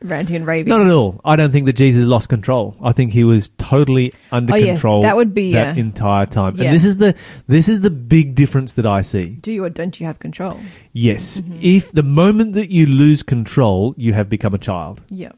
ranting 0.02 0.36
and 0.36 0.46
raving? 0.46 0.70
Not 0.70 0.82
at 0.82 0.92
all. 0.92 1.22
I 1.24 1.36
don't 1.38 1.52
think 1.52 1.66
that 1.68 1.78
Jesus 1.78 2.06
lost 2.06 2.28
control. 2.28 2.76
I 2.84 2.92
think 2.92 3.14
he 3.14 3.24
was 3.24 3.50
totally 3.58 4.12
under 4.32 4.54
Oh, 4.54 4.58
yes, 4.58 4.80
control. 4.80 5.04
that 5.04 5.16
would 5.16 5.34
be, 5.34 5.54
that 5.54 5.78
yeah. 5.78 5.82
entire 5.82 6.26
time. 6.26 6.56
Yeah. 6.58 6.66
And 6.66 6.74
this 6.74 6.84
is 6.86 6.98
the 6.98 7.16
this 7.48 7.70
is 7.70 7.80
the 7.80 7.90
big 7.90 8.36
difference 8.36 8.74
that 8.74 8.86
I 8.86 9.00
see. 9.02 9.36
Do 9.36 9.52
you 9.54 9.64
or 9.64 9.70
don't 9.70 9.98
you 10.00 10.06
have 10.06 10.20
control? 10.20 10.60
Yes, 10.92 11.40
Mm-hmm. 11.40 11.60
if 11.62 11.92
the 11.94 12.04
moment 12.04 12.54
that 12.54 12.70
you 12.70 12.86
lose 12.86 13.24
control, 13.24 13.94
you 13.98 14.12
have 14.14 14.30
become 14.30 14.54
a 14.54 14.60
child, 14.60 15.02
Yeah. 15.10 15.32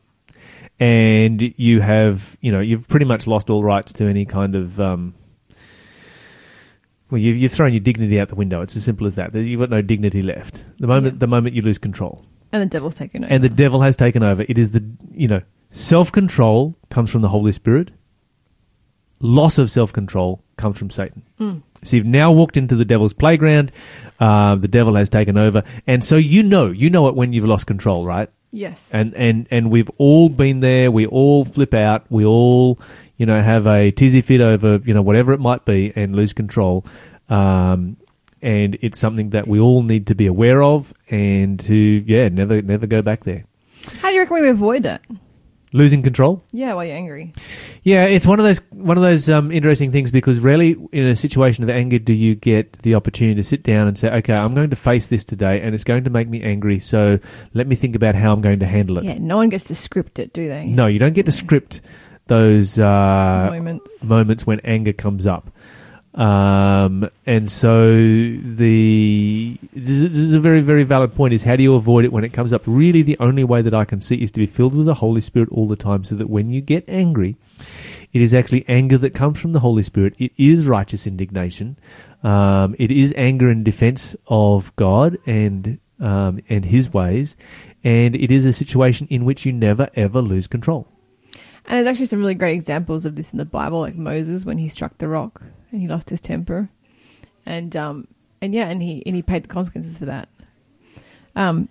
And 0.80 1.42
you 1.58 1.82
have 1.82 2.38
you 2.42 2.52
know 2.52 2.60
you've 2.60 2.88
pretty 2.88 3.06
much 3.06 3.28
lost 3.28 3.50
all 3.50 3.64
rights 3.64 3.94
to 3.94 4.06
any 4.06 4.26
kind 4.26 4.56
of. 4.56 4.80
Um, 4.80 5.14
well, 7.12 7.22
you've, 7.22 7.38
you've 7.38 7.52
thrown 7.52 7.72
your 7.72 7.82
dignity 7.82 8.20
out 8.20 8.30
the 8.30 8.36
window. 8.36 8.62
It's 8.62 8.76
as 8.76 8.84
simple 8.84 9.06
as 9.06 9.14
that. 9.16 9.34
You've 9.34 9.60
got 9.60 9.70
no 9.70 9.82
dignity 9.84 10.24
left. 10.24 10.64
The 10.80 10.88
moment 10.88 11.16
Yeah. 11.16 11.20
the 11.20 11.28
moment 11.28 11.56
you 11.56 11.62
lose 11.62 11.78
control. 11.78 12.26
And 12.52 12.62
the 12.62 12.66
devil's 12.66 12.96
taken 12.98 13.24
over. 13.24 13.32
and 13.34 13.44
the 13.44 13.50
devil 13.50 13.82
has 13.82 13.96
taken 13.96 14.24
over. 14.24 14.44
It 14.48 14.58
is 14.58 14.72
the 14.72 14.84
you 15.12 15.28
know 15.28 15.42
self 15.70 16.12
control 16.12 16.76
comes 16.90 17.12
from 17.12 17.22
the 17.22 17.30
Holy 17.30 17.52
Spirit. 17.52 17.92
Loss 19.20 19.58
of 19.60 19.70
self 19.72 19.94
control 19.94 20.44
comes 20.58 20.78
from 20.78 20.90
Satan. 20.90 21.24
Mm. 21.40 21.62
So 21.84 21.98
you've 21.98 22.06
now 22.06 22.32
walked 22.32 22.58
into 22.58 22.76
the 22.76 22.86
devil's 22.86 23.14
playground. 23.14 23.72
Uh, 24.20 24.56
the 24.56 24.68
devil 24.68 24.96
has 24.96 25.08
taken 25.10 25.38
over, 25.38 25.64
and 25.86 26.04
so 26.04 26.16
you 26.18 26.44
know 26.44 26.72
you 26.72 26.90
know 26.90 27.08
it 27.08 27.16
when 27.16 27.34
you've 27.34 27.46
lost 27.46 27.68
control, 27.68 28.06
right? 28.06 28.30
Yes. 28.56 28.92
And 28.94 29.14
and 29.16 29.48
and 29.52 29.70
we've 29.70 29.90
all 29.98 30.30
been 30.30 30.60
there. 30.60 30.92
We 30.92 31.06
all 31.06 31.46
flip 31.46 31.74
out. 31.74 32.06
We 32.10 32.26
all 32.26 32.80
you 33.18 33.26
know 33.26 33.42
have 33.42 33.68
a 33.68 33.92
tizzy 33.92 34.22
fit 34.22 34.42
over 34.42 34.78
you 34.84 34.94
know 34.94 35.02
whatever 35.02 35.34
it 35.34 35.40
might 35.40 35.66
be 35.66 35.94
and 35.96 36.16
lose 36.16 36.34
control. 36.34 36.86
Um, 37.30 37.98
and 38.42 38.78
it's 38.82 39.00
something 39.00 39.32
that 39.32 39.48
we 39.48 39.60
all 39.60 39.82
need 39.82 40.08
to 40.08 40.16
be 40.16 40.28
aware 40.28 40.62
of 40.62 40.94
and 41.10 41.60
to 41.62 41.76
yeah 41.76 42.30
never 42.30 42.62
never 42.62 42.88
go 42.88 43.02
back 43.02 43.24
there. 43.24 43.46
How 44.02 44.10
do 44.10 44.16
you 44.16 44.22
reckon 44.22 44.42
we 44.42 44.50
avoid 44.50 44.84
that? 44.84 45.02
Losing 45.76 46.04
control. 46.04 46.42
Yeah, 46.54 46.74
while 46.74 46.86
you're 46.86 46.96
angry. 46.96 47.34
Yeah, 47.84 48.06
it's 48.06 48.26
one 48.26 48.40
of 48.40 48.46
those 48.46 48.60
one 48.72 48.96
of 48.96 49.04
those 49.04 49.30
um, 49.30 49.52
interesting 49.52 49.92
things 49.92 50.10
because 50.10 50.40
rarely 50.40 50.78
in 50.94 51.04
a 51.06 51.18
situation 51.18 51.66
of 51.66 51.70
anger 51.70 52.00
do 52.00 52.14
you 52.14 52.34
get 52.34 52.72
the 52.84 52.96
opportunity 52.96 53.36
to 53.36 53.44
sit 53.44 53.62
down 53.62 53.90
and 53.90 53.98
say, 53.98 54.10
"Okay, 54.10 54.34
I'm 54.34 54.54
going 54.54 54.70
to 54.70 54.78
face 54.78 55.08
this 55.08 55.26
today, 55.26 55.60
and 55.60 55.76
it's 55.76 55.84
going 55.84 56.06
to 56.06 56.10
make 56.10 56.30
me 56.30 56.42
angry. 56.42 56.80
So 56.80 57.20
let 57.54 57.68
me 57.68 57.76
think 57.76 57.98
about 57.98 58.16
how 58.16 58.32
I'm 58.32 58.40
going 58.40 58.60
to 58.60 58.66
handle 58.66 59.00
it." 59.00 59.04
Yeah, 59.04 59.18
no 59.20 59.36
one 59.36 59.50
gets 59.50 59.66
to 59.66 59.76
script 59.76 60.18
it, 60.18 60.32
do 60.32 60.48
they? 60.48 60.68
No, 60.68 60.88
you 60.88 60.98
don't 60.98 61.14
get 61.14 61.26
to 61.26 61.34
script 61.34 61.82
those 62.28 62.80
uh, 62.80 63.50
Moments. 63.52 64.06
moments 64.06 64.48
when 64.48 64.62
anger 64.62 64.94
comes 64.94 65.28
up. 65.28 65.52
Um, 66.16 67.10
and 67.26 67.52
so 67.52 67.92
the 67.92 69.58
this 69.74 70.00
is, 70.00 70.34
a 70.34 70.40
very 70.40 70.62
very 70.62 70.84
valid 70.84 71.14
point. 71.14 71.34
Is 71.34 71.44
how 71.44 71.58
do 71.58 71.64
you 71.64 71.76
avoid 71.76 72.06
it 72.06 72.14
when 72.14 72.24
it 72.24 72.32
comes 72.32 72.54
up? 72.54 72.62
Really, 72.66 73.02
the 73.02 73.18
only 73.20 73.44
way 73.44 73.62
that 73.62 73.74
I 73.74 73.84
can 73.84 74.00
see 74.00 74.22
is 74.22 74.32
to 74.32 74.40
be 74.40 74.46
filled 74.46 74.74
with 74.74 74.86
the 74.86 74.96
Holy 74.96 75.20
Spirit 75.20 75.50
all 75.50 75.68
the 75.68 75.76
time, 75.76 76.06
so 76.06 76.16
that 76.16 76.30
when 76.30 76.50
you 76.50 76.62
get 76.62 76.86
angry, 76.88 77.36
it 78.14 78.22
is 78.22 78.34
actually 78.34 78.64
anger 78.70 78.98
that 78.98 79.14
comes 79.14 79.42
from 79.42 79.52
the 79.52 79.60
Holy 79.60 79.84
Spirit. 79.84 80.16
It 80.18 80.32
is 80.38 80.68
righteous 80.68 81.06
indignation. 81.06 81.78
Um, 82.24 82.78
it 82.80 82.92
is 82.92 83.14
anger 83.18 83.52
in 83.52 83.66
defense 83.66 84.16
of 84.28 84.74
God 84.78 85.18
and 85.26 85.80
um, 86.00 86.40
and 86.48 86.64
His 86.64 86.94
ways, 86.94 87.36
and 87.84 88.16
it 88.16 88.32
is 88.32 88.46
a 88.46 88.54
situation 88.54 89.06
in 89.10 89.26
which 89.26 89.46
you 89.46 89.52
never 89.52 89.90
ever 89.96 90.22
lose 90.22 90.48
control. 90.48 90.88
And 91.66 91.76
there's 91.76 91.88
actually 91.88 92.06
some 92.06 92.20
really 92.20 92.36
great 92.36 92.54
examples 92.54 93.06
of 93.06 93.18
this 93.18 93.34
in 93.34 93.38
the 93.38 93.44
Bible, 93.44 93.82
like 93.82 93.96
Moses 93.96 94.46
when 94.46 94.60
he 94.60 94.70
struck 94.70 95.00
the 95.00 95.08
rock 95.08 95.42
and 95.76 95.82
he 95.82 95.88
lost 95.88 96.10
his 96.10 96.22
temper, 96.22 96.70
and 97.46 97.76
um 97.76 98.08
and 98.42 98.54
yeah, 98.54 98.68
and 98.70 98.82
he 98.82 99.04
and 99.06 99.16
he 99.16 99.22
paid 99.22 99.44
the 99.44 99.48
consequences 99.48 99.98
for 99.98 100.06
that. 100.06 100.30
Um, 101.36 101.70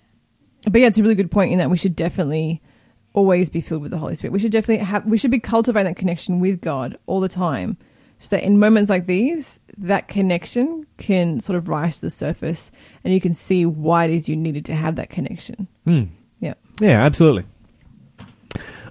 but 0.70 0.80
yeah, 0.80 0.88
it's 0.88 0.98
a 0.98 1.02
really 1.02 1.14
good 1.14 1.30
point 1.30 1.52
in 1.52 1.58
that 1.58 1.70
we 1.70 1.76
should 1.76 1.96
definitely 1.96 2.62
always 3.12 3.48
be 3.48 3.60
filled 3.60 3.82
with 3.82 3.90
the 3.90 3.98
Holy 3.98 4.14
Spirit. 4.14 4.32
We 4.32 4.40
should 4.40 4.52
definitely 4.52 4.84
have 4.84 5.06
we 5.06 5.18
should 5.18 5.30
be 5.30 5.40
cultivating 5.40 5.92
that 5.92 5.98
connection 5.98 6.40
with 6.40 6.60
God 6.60 6.98
all 7.06 7.20
the 7.20 7.28
time, 7.28 7.76
so 8.18 8.36
that 8.36 8.44
in 8.44 8.58
moments 8.58 8.90
like 8.90 9.06
these, 9.06 9.60
that 9.78 10.08
connection 10.08 10.86
can 10.98 11.40
sort 11.40 11.56
of 11.56 11.68
rise 11.68 11.96
to 11.96 12.06
the 12.06 12.10
surface, 12.10 12.70
and 13.02 13.14
you 13.14 13.20
can 13.20 13.34
see 13.34 13.64
why 13.66 14.04
it 14.04 14.10
is 14.10 14.28
you 14.28 14.36
needed 14.36 14.64
to 14.66 14.74
have 14.74 14.96
that 14.96 15.10
connection. 15.10 15.68
Hmm. 15.84 16.04
Yeah. 16.40 16.54
Yeah, 16.80 17.02
absolutely. 17.04 17.44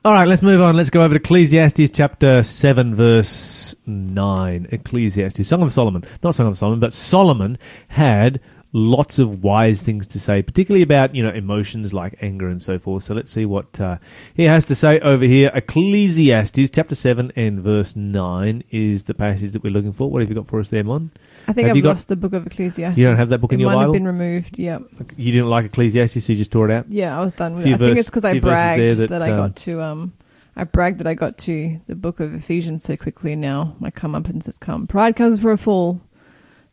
All 0.05 0.11
right, 0.11 0.27
let's 0.27 0.41
move 0.41 0.59
on. 0.59 0.75
Let's 0.75 0.89
go 0.89 1.01
over 1.01 1.13
to 1.13 1.21
Ecclesiastes 1.21 1.89
chapter 1.91 2.43
7, 2.43 2.93
verse 2.93 3.73
9. 3.85 4.67
Ecclesiastes, 4.69 5.47
Song 5.47 5.61
of 5.63 5.71
Solomon. 5.71 6.03
Not 6.21 6.35
Song 6.35 6.47
of 6.47 6.57
Solomon, 6.57 6.81
but 6.81 6.91
Solomon 6.91 7.57
had 7.87 8.41
lots 8.75 9.19
of 9.19 9.43
wise 9.43 9.83
things 9.83 10.07
to 10.07 10.19
say, 10.19 10.41
particularly 10.41 10.81
about, 10.81 11.13
you 11.13 11.21
know, 11.21 11.29
emotions 11.29 11.93
like 11.93 12.15
anger 12.21 12.49
and 12.49 12.61
so 12.61 12.79
forth. 12.79 13.03
So 13.03 13.13
let's 13.13 13.31
see 13.31 13.45
what 13.45 13.79
uh, 13.79 13.97
he 14.33 14.43
has 14.45 14.65
to 14.65 14.75
say 14.75 14.99
over 14.99 15.23
here. 15.25 15.51
Ecclesiastes 15.53 16.71
chapter 16.71 16.95
7 16.95 17.31
and 17.35 17.59
verse 17.61 17.95
9 17.95 18.63
is 18.71 19.03
the 19.03 19.13
passage 19.13 19.51
that 19.53 19.63
we're 19.63 19.71
looking 19.71 19.93
for. 19.93 20.09
What 20.09 20.21
have 20.21 20.29
you 20.29 20.35
got 20.35 20.47
for 20.47 20.59
us 20.59 20.71
there, 20.71 20.83
Mon? 20.83 21.11
I 21.47 21.53
think 21.53 21.67
Have 21.67 21.73
I've 21.73 21.77
you 21.77 21.83
got- 21.83 21.89
lost 21.89 22.07
the 22.07 22.15
book 22.15 22.33
of 22.33 22.47
Ecclesiastes. 22.47 22.97
You 22.97 23.05
don't 23.05 23.17
have 23.17 23.29
that 23.29 23.39
book 23.39 23.53
in 23.53 23.59
it 23.59 23.61
your 23.63 23.69
might 23.71 23.75
Bible? 23.81 23.93
have 23.93 23.99
been 24.01 24.07
removed. 24.07 24.57
Yeah, 24.57 24.79
You 25.17 25.31
didn't 25.31 25.49
like 25.49 25.65
Ecclesiastes, 25.65 26.25
so 26.25 26.33
you 26.33 26.37
just 26.37 26.51
tore 26.51 26.69
it 26.69 26.73
out? 26.73 26.85
yeah, 26.89 27.15
I 27.17 27.23
was 27.23 27.33
done 27.33 27.55
with 27.55 27.67
it. 27.67 27.73
I 27.73 27.77
think 27.77 27.97
it's 27.99 28.09
because 28.09 28.25
I 28.25 28.39
bragged 28.39 28.97
that, 28.99 29.09
that, 29.09 29.21
I 29.21 29.31
um, 29.31 29.37
got 29.37 29.55
to. 29.57 29.81
Um, 29.81 30.13
I 30.55 30.63
bragged 30.63 30.99
that 30.99 31.07
I 31.07 31.13
got 31.13 31.37
to 31.39 31.79
the 31.87 31.95
book 31.95 32.19
of 32.19 32.33
Ephesians 32.33 32.83
so 32.83 32.95
quickly. 32.97 33.35
Now 33.35 33.75
my 33.79 33.89
comeuppance 33.91 34.45
has 34.47 34.57
come. 34.57 34.87
Pride 34.87 35.15
comes 35.15 35.39
for 35.41 35.51
a 35.51 35.57
fool. 35.57 36.01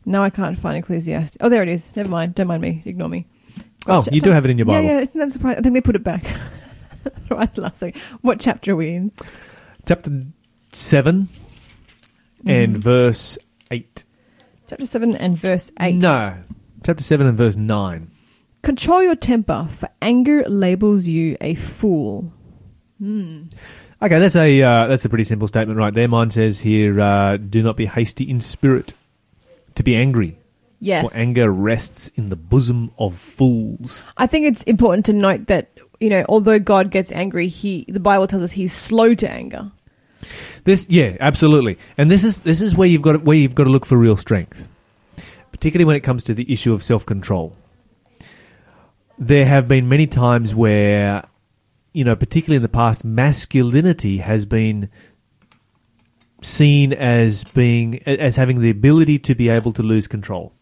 Now 0.05 0.23
I 0.23 0.29
can't 0.29 0.57
find 0.57 0.77
Ecclesiastes. 0.77 1.37
Oh, 1.41 1.49
there 1.49 1.61
it 1.63 1.69
is. 1.69 1.95
Never 1.95 2.09
mind. 2.09 2.35
Don't 2.35 2.47
mind 2.47 2.61
me. 2.61 2.81
Ignore 2.85 3.09
me. 3.09 3.27
Oh, 3.87 4.03
you 4.11 4.21
do 4.21 4.31
have 4.31 4.45
it 4.45 4.51
in 4.51 4.57
your 4.57 4.65
Bible. 4.65 4.83
Yeah, 4.83 4.93
yeah. 4.95 4.99
Isn't 4.99 5.19
that 5.19 5.31
surprising? 5.31 5.59
I 5.59 5.61
think 5.61 5.73
they 5.73 5.81
put 5.81 5.95
it 5.95 6.03
back. 6.03 6.23
right 7.29 7.55
last 7.57 7.79
thing. 7.79 7.93
What 8.21 8.39
chapter 8.39 8.71
are 8.73 8.75
we 8.75 8.89
in? 8.95 9.11
Chapter 9.87 10.23
7 10.71 11.27
and 12.45 12.75
Mhm. 12.75 12.79
verse 12.79 13.37
8. 13.71 14.03
Chapter 14.67 14.85
seven 14.85 15.15
and 15.15 15.37
verse 15.37 15.71
eight. 15.81 15.95
No. 15.95 16.35
Chapter 16.85 17.03
7 17.03 17.27
and 17.27 17.37
verse 17.37 17.57
9. 17.57 18.09
Control 18.61 19.03
your 19.03 19.15
temper, 19.15 19.67
for 19.69 19.89
anger 20.01 20.43
labels 20.47 21.07
you 21.07 21.35
a 21.41 21.55
fool. 21.55 22.31
Hmm. 22.99 23.43
Okay, 24.01 24.17
that's 24.19 24.35
a 24.35 24.61
uh, 24.61 24.87
that's 24.87 25.03
a 25.03 25.09
pretty 25.09 25.23
simple 25.25 25.47
statement 25.47 25.77
right 25.77 25.93
there. 25.93 26.07
Mine 26.07 26.29
says 26.29 26.61
here, 26.61 26.99
uh, 27.01 27.37
"Do 27.37 27.61
not 27.63 27.75
be 27.75 27.85
hasty 27.85 28.23
in 28.29 28.39
spirit 28.39 28.93
to 29.75 29.83
be 29.83 29.95
angry, 29.95 30.37
Yes. 30.79 31.09
for 31.11 31.17
anger 31.17 31.51
rests 31.51 32.09
in 32.15 32.29
the 32.29 32.35
bosom 32.35 32.91
of 32.97 33.15
fools." 33.15 34.03
I 34.17 34.27
think 34.27 34.45
it's 34.47 34.63
important 34.63 35.05
to 35.07 35.13
note 35.13 35.47
that 35.47 35.69
you 35.99 36.09
know, 36.09 36.25
although 36.27 36.57
God 36.59 36.89
gets 36.89 37.11
angry, 37.11 37.47
he 37.47 37.85
the 37.87 37.99
Bible 37.99 38.27
tells 38.27 38.43
us 38.43 38.51
he's 38.53 38.73
slow 38.73 39.13
to 39.13 39.29
anger. 39.29 39.71
This, 40.65 40.87
yeah, 40.89 41.15
absolutely, 41.19 41.77
and 41.97 42.11
this 42.11 42.23
is 42.23 42.39
this 42.39 42.61
is 42.61 42.75
where 42.75 42.87
you've 42.87 43.01
got 43.01 43.13
to, 43.13 43.19
where 43.19 43.37
you've 43.37 43.55
got 43.55 43.63
to 43.65 43.69
look 43.69 43.85
for 43.85 43.97
real 43.97 44.17
strength, 44.17 44.67
particularly 45.51 45.85
when 45.85 45.95
it 45.95 46.01
comes 46.01 46.23
to 46.25 46.33
the 46.33 46.51
issue 46.51 46.73
of 46.73 46.83
self 46.83 47.05
control. 47.05 47.55
There 49.17 49.45
have 49.45 49.67
been 49.67 49.87
many 49.87 50.07
times 50.07 50.55
where, 50.55 51.23
you 51.93 52.03
know, 52.03 52.15
particularly 52.15 52.55
in 52.57 52.61
the 52.63 52.69
past, 52.69 53.03
masculinity 53.05 54.17
has 54.17 54.45
been 54.47 54.89
seen 56.41 56.91
as 56.91 57.43
being 57.43 58.01
as 58.03 58.35
having 58.35 58.59
the 58.59 58.69
ability 58.69 59.19
to 59.19 59.35
be 59.35 59.49
able 59.49 59.71
to 59.73 59.83
lose 59.83 60.07
control. 60.07 60.53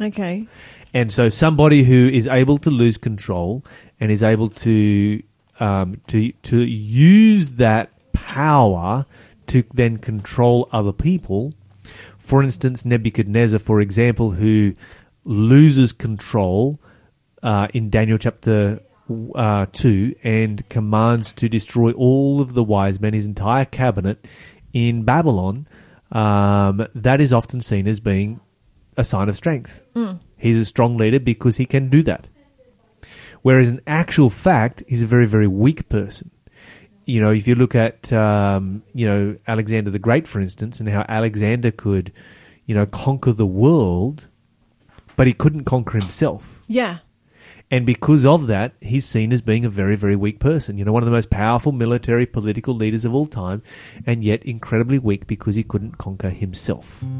Okay. 0.00 0.46
And 0.92 1.12
so, 1.12 1.28
somebody 1.28 1.84
who 1.84 2.08
is 2.08 2.26
able 2.26 2.58
to 2.58 2.70
lose 2.70 2.96
control 2.96 3.64
and 4.00 4.10
is 4.10 4.22
able 4.22 4.48
to 4.48 5.22
um, 5.60 6.00
to 6.08 6.32
to 6.32 6.60
use 6.60 7.52
that 7.52 7.90
power 8.12 9.06
to 9.48 9.64
then 9.74 9.98
control 9.98 10.68
other 10.72 10.92
people. 10.92 11.54
For 12.18 12.42
instance, 12.42 12.84
Nebuchadnezzar, 12.84 13.60
for 13.60 13.80
example, 13.80 14.32
who 14.32 14.74
loses 15.24 15.92
control 15.92 16.80
uh, 17.42 17.68
in 17.72 17.90
Daniel 17.90 18.18
chapter 18.18 18.80
uh, 19.34 19.66
two 19.72 20.14
and 20.24 20.68
commands 20.68 21.32
to 21.34 21.48
destroy 21.48 21.92
all 21.92 22.40
of 22.40 22.54
the 22.54 22.64
wise 22.64 23.00
men, 23.00 23.12
his 23.12 23.26
entire 23.26 23.64
cabinet 23.64 24.24
in 24.76 25.04
Babylon. 25.04 25.66
Um, 26.12 26.86
that 26.94 27.20
is 27.20 27.32
often 27.32 27.60
seen 27.62 27.88
as 27.88 27.98
being 28.00 28.40
a 28.96 29.04
sign 29.04 29.28
of 29.28 29.36
strength. 29.36 29.72
He's 30.36 30.58
a 30.58 30.64
strong 30.64 30.96
leader 30.98 31.20
because 31.20 31.56
he 31.56 31.66
can 31.66 31.88
do 31.88 32.02
that. 32.02 32.26
Whereas 33.42 33.68
in 33.70 33.80
actual 33.86 34.30
fact, 34.30 34.82
he's 34.88 35.02
a 35.02 35.06
very, 35.06 35.26
very 35.26 35.48
weak 35.48 35.88
person. 35.88 36.30
you 37.06 37.20
know, 37.20 37.30
if 37.30 37.46
you 37.46 37.54
look 37.54 37.74
at, 37.74 38.12
um, 38.12 38.82
you 38.92 39.06
know, 39.06 39.36
Alexander 39.46 39.90
the 39.90 39.98
Great, 39.98 40.26
for 40.26 40.40
instance, 40.40 40.80
and 40.80 40.88
how 40.88 41.04
Alexander 41.08 41.70
could, 41.70 42.12
you 42.66 42.74
know, 42.74 42.84
conquer 42.84 43.32
the 43.32 43.46
world, 43.46 44.28
but 45.14 45.26
he 45.26 45.32
couldn't 45.32 45.64
conquer 45.64 45.98
himself. 45.98 46.64
Yeah. 46.66 46.98
And 47.68 47.84
because 47.84 48.24
of 48.24 48.46
that, 48.46 48.74
he's 48.80 49.04
seen 49.04 49.32
as 49.32 49.42
being 49.42 49.64
a 49.64 49.68
very, 49.68 49.96
very 49.96 50.14
weak 50.14 50.38
person. 50.38 50.78
You 50.78 50.84
know, 50.84 50.92
one 50.92 51.02
of 51.02 51.06
the 51.06 51.12
most 51.12 51.30
powerful 51.30 51.72
military, 51.72 52.24
political 52.24 52.74
leaders 52.74 53.04
of 53.04 53.12
all 53.12 53.26
time, 53.26 53.60
and 54.06 54.22
yet 54.22 54.44
incredibly 54.44 55.00
weak 55.00 55.26
because 55.26 55.56
he 55.56 55.64
couldn't 55.64 55.98
conquer 55.98 56.30
himself. 56.30 57.02
Knocked 57.02 57.16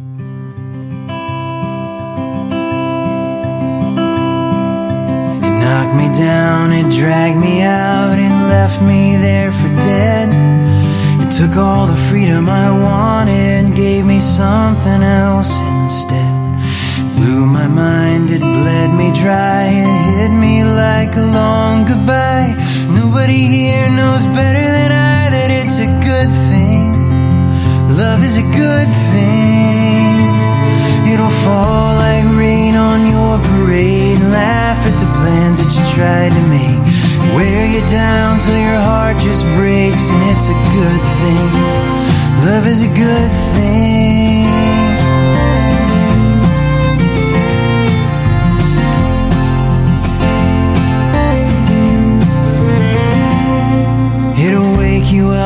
me 5.97 6.13
down, 6.15 6.91
dragged 6.91 7.41
me 7.41 7.63
out, 7.63 8.17
and 8.17 8.49
left 8.49 8.81
me 8.83 9.17
there 9.17 9.51
for 9.51 9.69
dead. 9.69 10.29
It 11.27 11.33
took 11.33 11.57
all 11.57 11.87
the 11.87 11.97
freedom 12.09 12.49
I 12.49 12.71
wanted, 12.71 13.75
gave 13.75 14.07
me 14.07 14.21
something 14.21 15.03
else 15.03 15.59
instead. 15.83 16.36
Blew 17.17 17.47
my 17.47 17.67
mind, 17.67 18.31
it 18.31 18.41
bled 18.41 18.91
me 18.95 19.11
dry, 19.13 19.65
it 19.65 20.03
hit 20.19 20.33
me 20.39 20.65
like 20.65 21.17
a 21.17 21.27
long 21.41 21.85
goodbye. 21.85 22.55
Nobody 22.91 23.47
here 23.57 23.89
knows 23.91 24.27
better 24.39 24.67
than 24.77 24.93
I 24.93 25.31
that 25.31 25.51
it's 25.51 25.79
a 25.79 25.89
good 26.11 26.31
thing. 26.49 26.93
Love 27.97 28.23
is 28.23 28.37
a 28.37 28.47
good 28.65 28.91
thing. 29.13 30.15
It'll 31.13 31.37
fall 31.47 31.95
like 31.97 32.25
rain 32.37 32.77
on 32.77 33.09
your 33.09 33.39
parade. 33.49 34.21
Laugh 34.21 34.81
at 34.85 34.97
the 35.01 35.09
plans 35.17 35.59
that 35.61 35.73
you 35.73 35.85
tried 35.97 36.33
to 36.37 36.43
make. 36.53 36.85
Wear 37.35 37.65
you 37.65 37.81
down 37.89 38.41
till 38.41 38.59
your 38.59 38.81
heart 38.89 39.17
just 39.19 39.45
breaks, 39.57 40.11
and 40.11 40.23
it's 40.33 40.49
a 40.53 40.59
good 40.77 41.03
thing. 41.21 41.49
Love 42.45 42.67
is 42.67 42.83
a 42.83 42.93
good 42.93 43.33
thing. 43.55 44.36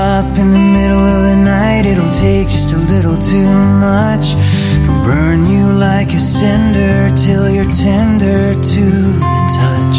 Up 0.00 0.38
in 0.38 0.48
the 0.50 0.66
middle 0.78 1.04
of 1.14 1.20
the 1.30 1.36
night. 1.36 1.84
It'll 1.84 2.14
take 2.26 2.48
just 2.48 2.72
a 2.72 2.80
little 2.92 3.18
too 3.18 3.52
much. 3.88 4.32
It'll 4.80 5.02
burn 5.04 5.40
you 5.46 5.64
like 5.88 6.10
a 6.14 6.18
cinder 6.18 7.12
till 7.24 7.44
you're 7.54 7.70
tender 7.70 8.54
to 8.54 8.84
the 9.24 9.38
touch. 9.60 9.98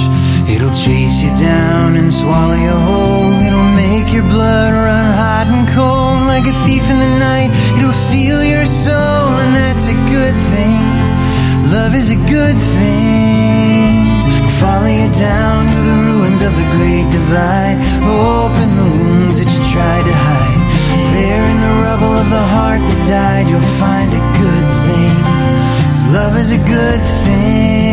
It'll 0.54 0.74
chase 0.86 1.22
you 1.24 1.32
down 1.38 1.96
and 2.00 2.10
swallow 2.12 2.58
you 2.68 2.76
whole. 2.88 3.32
It'll 3.48 3.74
make 3.86 4.08
your 4.16 4.28
blood 4.36 4.74
run 4.74 5.08
hot 5.22 5.48
and 5.54 5.66
cold 5.78 6.22
like 6.34 6.46
a 6.54 6.56
thief 6.66 6.86
in 6.94 7.00
the 7.06 7.14
night. 7.32 7.52
It'll 7.78 8.00
steal 8.08 8.42
your 8.44 8.66
soul, 8.66 9.28
and 9.44 9.52
that's 9.62 9.86
a 9.96 9.98
good 10.16 10.36
thing. 10.52 10.82
Love 11.76 11.94
is 12.02 12.10
a 12.10 12.20
good 12.38 12.58
thing. 12.76 13.32
Follow 14.62 14.94
you 15.02 15.10
down 15.30 15.66
to 15.74 15.80
the 15.90 15.98
ruins 16.08 16.42
of 16.48 16.54
the 16.60 16.68
great 16.78 17.08
divide. 17.10 17.78
Open 18.06 18.61
tried 19.72 20.04
to 20.04 20.16
hide. 20.28 20.62
There 21.14 21.46
in 21.52 21.58
the 21.66 21.74
rubble 21.86 22.14
of 22.22 22.30
the 22.30 22.46
heart 22.56 22.82
that 22.82 23.02
died, 23.08 23.48
you'll 23.48 23.72
find 23.84 24.10
a 24.22 24.24
good 24.44 24.68
thing. 24.86 25.16
'Cause 25.90 26.06
love 26.18 26.34
is 26.44 26.52
a 26.52 26.62
good 26.76 27.02
thing. 27.24 27.90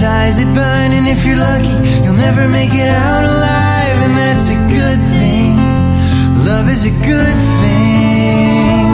Ties 0.00 0.36
that 0.36 0.50
bind. 0.52 0.92
And 0.92 1.08
if 1.08 1.24
you're 1.24 1.40
lucky, 1.40 1.76
you'll 2.04 2.20
never 2.20 2.48
make 2.48 2.72
it 2.74 2.88
out 2.88 3.24
alive. 3.24 3.96
And 4.04 4.12
that's 4.12 4.48
a 4.52 4.58
good 4.68 5.00
thing. 5.16 5.56
Love 6.44 6.68
is 6.68 6.84
a 6.84 6.92
good 6.92 7.38
thing. 7.60 8.84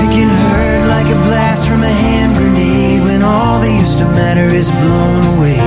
It 0.00 0.10
can 0.16 0.30
hurt 0.32 0.82
like 0.88 1.08
a 1.12 1.18
blast 1.28 1.68
from 1.68 1.82
a 1.82 1.94
hand 2.04 2.36
grenade 2.36 3.02
when 3.04 3.22
all 3.22 3.60
that 3.60 3.72
used 3.72 3.98
to 3.98 4.06
matter 4.16 4.48
is 4.48 4.72
blown 4.82 5.36
away. 5.36 5.60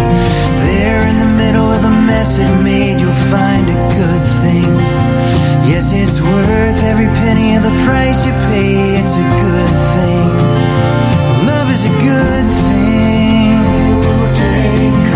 There 0.66 1.06
in 1.06 1.18
the 1.22 1.32
middle 1.38 1.70
of 1.70 1.82
the 1.82 1.94
mess 2.10 2.40
it 2.40 2.54
made, 2.64 3.00
you'll 3.00 3.24
find 3.30 3.66
a 3.70 3.80
good 3.94 4.24
thing. 4.42 4.70
Yes, 5.70 5.94
it's 5.94 6.20
worth 6.20 6.80
every 6.92 7.10
penny 7.22 7.56
of 7.56 7.64
the 7.64 7.76
price 7.86 8.26
you 8.26 8.34
pay. 8.50 9.00
It's 9.00 9.16
a 9.16 9.28
good 9.46 9.74
thing. 9.96 10.30
Love 11.46 11.68
is 11.70 11.86
a 11.86 11.96
good 12.10 12.48
thing. 12.66 13.13
Take 14.36 15.13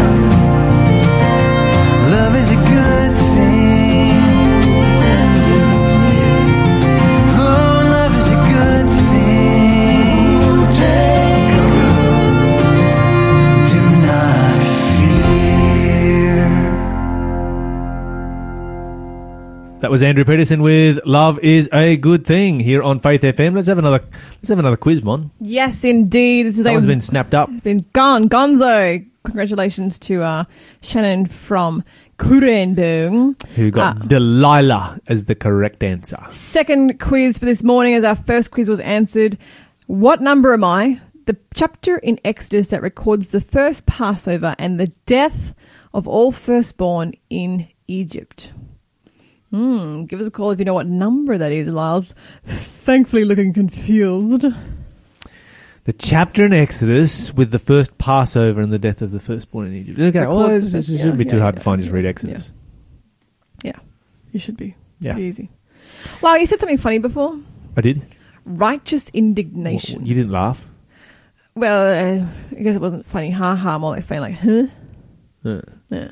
That 19.87 19.91
was 19.91 20.03
Andrew 20.03 20.25
Peterson 20.25 20.61
with 20.61 20.99
"Love 21.05 21.39
Is 21.39 21.69
a 21.71 21.95
Good 21.95 22.27
Thing" 22.27 22.59
here 22.59 22.83
on 22.83 22.99
Faith 22.99 23.21
FM. 23.21 23.55
Let's 23.55 23.69
have 23.69 23.77
another. 23.77 24.03
Let's 24.35 24.49
have 24.49 24.59
another 24.59 24.75
quiz, 24.75 25.01
Mon. 25.01 25.31
Yes, 25.39 25.85
indeed. 25.85 26.45
This 26.45 26.59
is 26.59 26.65
a, 26.65 26.77
been 26.81 26.99
snapped 26.99 27.33
up. 27.33 27.49
been 27.63 27.85
gone. 27.93 28.27
Gonzo. 28.27 29.07
Congratulations 29.23 29.97
to 29.99 30.23
uh, 30.23 30.43
Shannon 30.81 31.25
from 31.25 31.85
Cooranbong. 32.17 33.41
Who 33.55 33.71
got 33.71 33.95
Ah. 34.01 34.05
Delilah 34.05 34.99
as 35.07 35.23
the 35.23 35.35
correct 35.35 35.81
answer? 35.83 36.17
Second 36.27 36.99
quiz 36.99 37.39
for 37.39 37.45
this 37.45 37.63
morning, 37.63 37.93
as 37.93 38.03
our 38.03 38.17
first 38.17 38.51
quiz 38.51 38.67
was 38.67 38.81
answered. 38.81 39.37
What 39.85 40.19
number 40.21 40.51
am 40.51 40.65
I? 40.65 40.99
The 41.27 41.37
chapter 41.53 41.97
in 41.97 42.19
Exodus 42.25 42.71
that 42.71 42.81
records 42.81 43.29
the 43.29 43.39
first 43.39 43.85
Passover 43.85 44.53
and 44.59 44.81
the 44.81 44.87
death 45.05 45.53
of 45.93 46.09
all 46.09 46.33
firstborn 46.33 47.13
in 47.29 47.69
Egypt. 47.87 48.51
Hmm, 49.51 50.05
give 50.05 50.19
us 50.19 50.27
a 50.27 50.31
call 50.31 50.51
if 50.51 50.59
you 50.59 50.65
know 50.65 50.73
what 50.73 50.87
number 50.87 51.37
that 51.37 51.51
is, 51.51 51.67
Lyle's 51.67 52.13
thankfully 52.45 53.23
looking 53.23 53.53
confused. 53.53 54.45
The 55.85 55.93
chapter 55.93 56.45
in 56.45 56.51
Exodus 56.51 57.33
with 57.33 57.51
the 57.51 57.59
first 57.59 57.97
Passover 57.97 58.59
and 58.59 58.73
the 58.73 58.79
death 58.79 59.01
of 59.01 59.11
the 59.11 59.21
firstborn 59.21 59.67
in 59.67 59.73
Egypt. 59.75 59.99
Okay, 59.99 60.27
well, 60.27 60.49
this, 60.49 60.73
this 60.73 60.89
yeah, 60.89 60.97
shouldn't 60.97 61.17
be 61.17 61.23
too 61.23 61.37
yeah, 61.37 61.43
hard 61.43 61.55
yeah, 61.55 61.59
to 61.59 61.63
find. 61.63 61.81
Just 61.81 61.93
read. 61.93 62.05
Exodus. 62.05 62.51
Yeah, 63.63 63.77
you 64.33 64.39
should 64.39 64.57
be. 64.57 64.75
Yeah, 64.99 65.13
Pretty 65.13 65.27
easy. 65.29 65.49
Lyle, 66.21 66.39
you 66.39 66.45
said 66.45 66.59
something 66.59 66.77
funny 66.77 66.97
before. 66.99 67.39
I 67.77 67.81
did. 67.81 68.01
Righteous 68.43 69.09
indignation. 69.11 70.05
You 70.05 70.13
didn't 70.15 70.31
laugh. 70.31 70.67
well, 71.55 71.81
uh, 72.21 72.25
I 72.51 72.61
guess 72.61 72.75
it 72.75 72.81
wasn't 72.81 73.05
funny. 73.05 73.31
Ha 73.31 73.55
ha, 73.55 73.77
more 73.77 73.91
like 73.91 74.03
funny, 74.03 74.19
like, 74.19 74.35
huh? 74.35 74.67
Uh, 75.45 75.61
Yeah. 75.89 76.11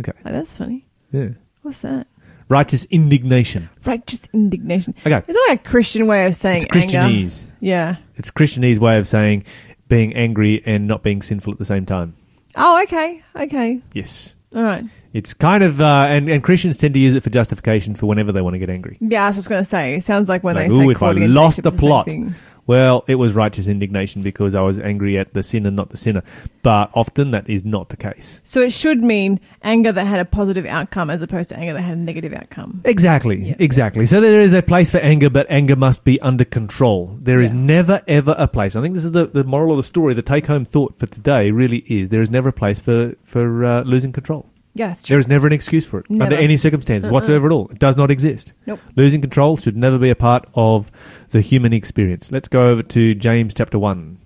okay. 0.00 0.12
Oh, 0.26 0.32
that's 0.32 0.52
funny. 0.56 0.86
Yeah. 1.12 1.28
What's 1.62 1.82
that? 1.82 2.08
Righteous 2.52 2.84
indignation. 2.90 3.70
Righteous 3.86 4.28
indignation. 4.34 4.94
Okay. 5.00 5.22
That 5.26 5.44
like 5.48 5.64
a 5.64 5.68
Christian 5.68 6.06
way 6.06 6.26
of 6.26 6.36
saying 6.36 6.58
It's 6.58 6.66
anger? 6.66 6.86
Christianese. 6.86 7.50
Yeah. 7.60 7.96
It's 8.16 8.30
Christianese 8.30 8.78
way 8.78 8.98
of 8.98 9.08
saying 9.08 9.44
being 9.88 10.14
angry 10.14 10.62
and 10.66 10.86
not 10.86 11.02
being 11.02 11.22
sinful 11.22 11.54
at 11.54 11.58
the 11.58 11.64
same 11.64 11.86
time. 11.86 12.14
Oh, 12.54 12.82
okay. 12.82 13.22
Okay. 13.34 13.80
Yes. 13.94 14.36
All 14.54 14.62
right. 14.62 14.84
It's 15.14 15.32
kind 15.32 15.64
of, 15.64 15.80
uh, 15.80 16.06
and, 16.08 16.28
and 16.28 16.42
Christians 16.42 16.76
tend 16.76 16.92
to 16.92 17.00
use 17.00 17.14
it 17.14 17.22
for 17.22 17.30
justification 17.30 17.94
for 17.94 18.04
whenever 18.04 18.32
they 18.32 18.42
want 18.42 18.52
to 18.52 18.58
get 18.58 18.68
angry. 18.68 18.98
Yeah, 19.00 19.08
that's 19.08 19.12
what 19.18 19.22
I 19.22 19.26
was 19.28 19.36
just 19.36 19.48
going 19.48 19.60
to 19.62 19.64
say. 19.64 19.94
It 19.94 20.04
sounds 20.04 20.28
like 20.28 20.42
when 20.42 20.54
like, 20.56 20.68
they 20.68 20.76
say 20.76 20.84
"Ooh, 20.84 20.90
if 20.90 21.02
I 21.02 21.12
lost 21.12 21.62
the 21.62 21.68
it's 21.68 21.76
same 21.76 21.80
plot." 21.80 22.06
thing. 22.06 22.34
Well, 22.66 23.04
it 23.08 23.16
was 23.16 23.34
righteous 23.34 23.66
indignation 23.68 24.22
because 24.22 24.54
I 24.54 24.60
was 24.60 24.78
angry 24.78 25.18
at 25.18 25.34
the 25.34 25.42
sin 25.42 25.66
and 25.66 25.74
not 25.74 25.90
the 25.90 25.96
sinner. 25.96 26.22
But 26.62 26.90
often 26.94 27.32
that 27.32 27.48
is 27.50 27.64
not 27.64 27.88
the 27.88 27.96
case. 27.96 28.40
So 28.44 28.60
it 28.62 28.72
should 28.72 29.02
mean 29.02 29.40
anger 29.62 29.90
that 29.92 30.04
had 30.04 30.20
a 30.20 30.24
positive 30.24 30.64
outcome 30.66 31.10
as 31.10 31.22
opposed 31.22 31.48
to 31.48 31.56
anger 31.58 31.72
that 31.72 31.80
had 31.82 31.96
a 31.96 32.00
negative 32.00 32.32
outcome. 32.32 32.80
Exactly, 32.84 33.48
Yeah. 33.48 33.54
exactly. 33.58 34.06
So 34.06 34.20
there 34.20 34.40
is 34.40 34.52
a 34.54 34.62
place 34.62 34.90
for 34.92 34.98
anger, 34.98 35.28
but 35.28 35.46
anger 35.50 35.74
must 35.76 36.04
be 36.04 36.20
under 36.20 36.44
control. 36.44 37.18
There 37.20 37.40
is 37.40 37.50
Yeah. 37.50 37.56
never, 37.58 38.00
ever 38.06 38.34
a 38.38 38.46
place. 38.46 38.76
I 38.76 38.82
think 38.82 38.94
this 38.94 39.04
is 39.04 39.12
the, 39.12 39.26
the 39.26 39.44
moral 39.44 39.72
of 39.72 39.76
the 39.78 39.82
story. 39.82 40.14
The 40.14 40.22
take 40.22 40.46
home 40.46 40.64
thought 40.64 40.96
for 40.98 41.06
today 41.06 41.50
really 41.50 41.78
is 41.88 42.10
there 42.10 42.22
is 42.22 42.30
never 42.30 42.50
a 42.50 42.52
place 42.52 42.80
for, 42.80 43.14
for 43.24 43.64
uh, 43.64 43.82
losing 43.82 44.12
control. 44.12 44.46
Yeah, 44.74 44.94
true. 44.94 45.18
is 45.18 45.28
never 45.28 45.46
an 45.46 45.52
excuse 45.52 45.84
for 45.86 46.00
it 46.00 46.08
Never. 46.08 46.24
under 46.32 46.36
any 46.36 46.56
circumstances 46.56 47.08
Uh-uh. 47.08 47.12
whatsoever 47.12 47.46
at 47.46 47.52
all. 47.52 47.68
It 47.68 47.78
does 47.78 47.96
not 47.96 48.10
exist. 48.10 48.52
Nope. 48.66 48.80
Losing 48.96 49.20
control 49.20 49.56
should 49.58 49.76
never 49.76 49.98
be 49.98 50.08
a 50.08 50.14
part 50.14 50.46
of 50.54 50.90
the 51.30 51.40
human 51.42 51.72
experience. 51.74 52.32
Let's 52.32 52.48
go 52.48 52.66
over 52.68 52.82
to 52.82 53.14
James 53.14 53.52
chapter 53.54 53.78
1. 53.78 54.18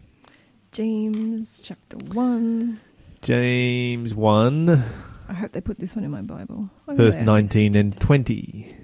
James 0.73 1.61
chapter 1.65 1.97
1. 2.13 2.81
James 3.23 4.15
1, 4.15 4.85
I 5.29 5.33
hope 5.33 5.51
they 5.51 5.61
put 5.61 5.79
this 5.81 5.97
one 5.97 6.05
in 6.05 6.11
my 6.13 6.23
Bible. 6.23 6.71
Oh, 6.87 6.95
verse 6.95 7.17
19 7.17 7.75
and 7.75 7.99
20. 7.99 8.77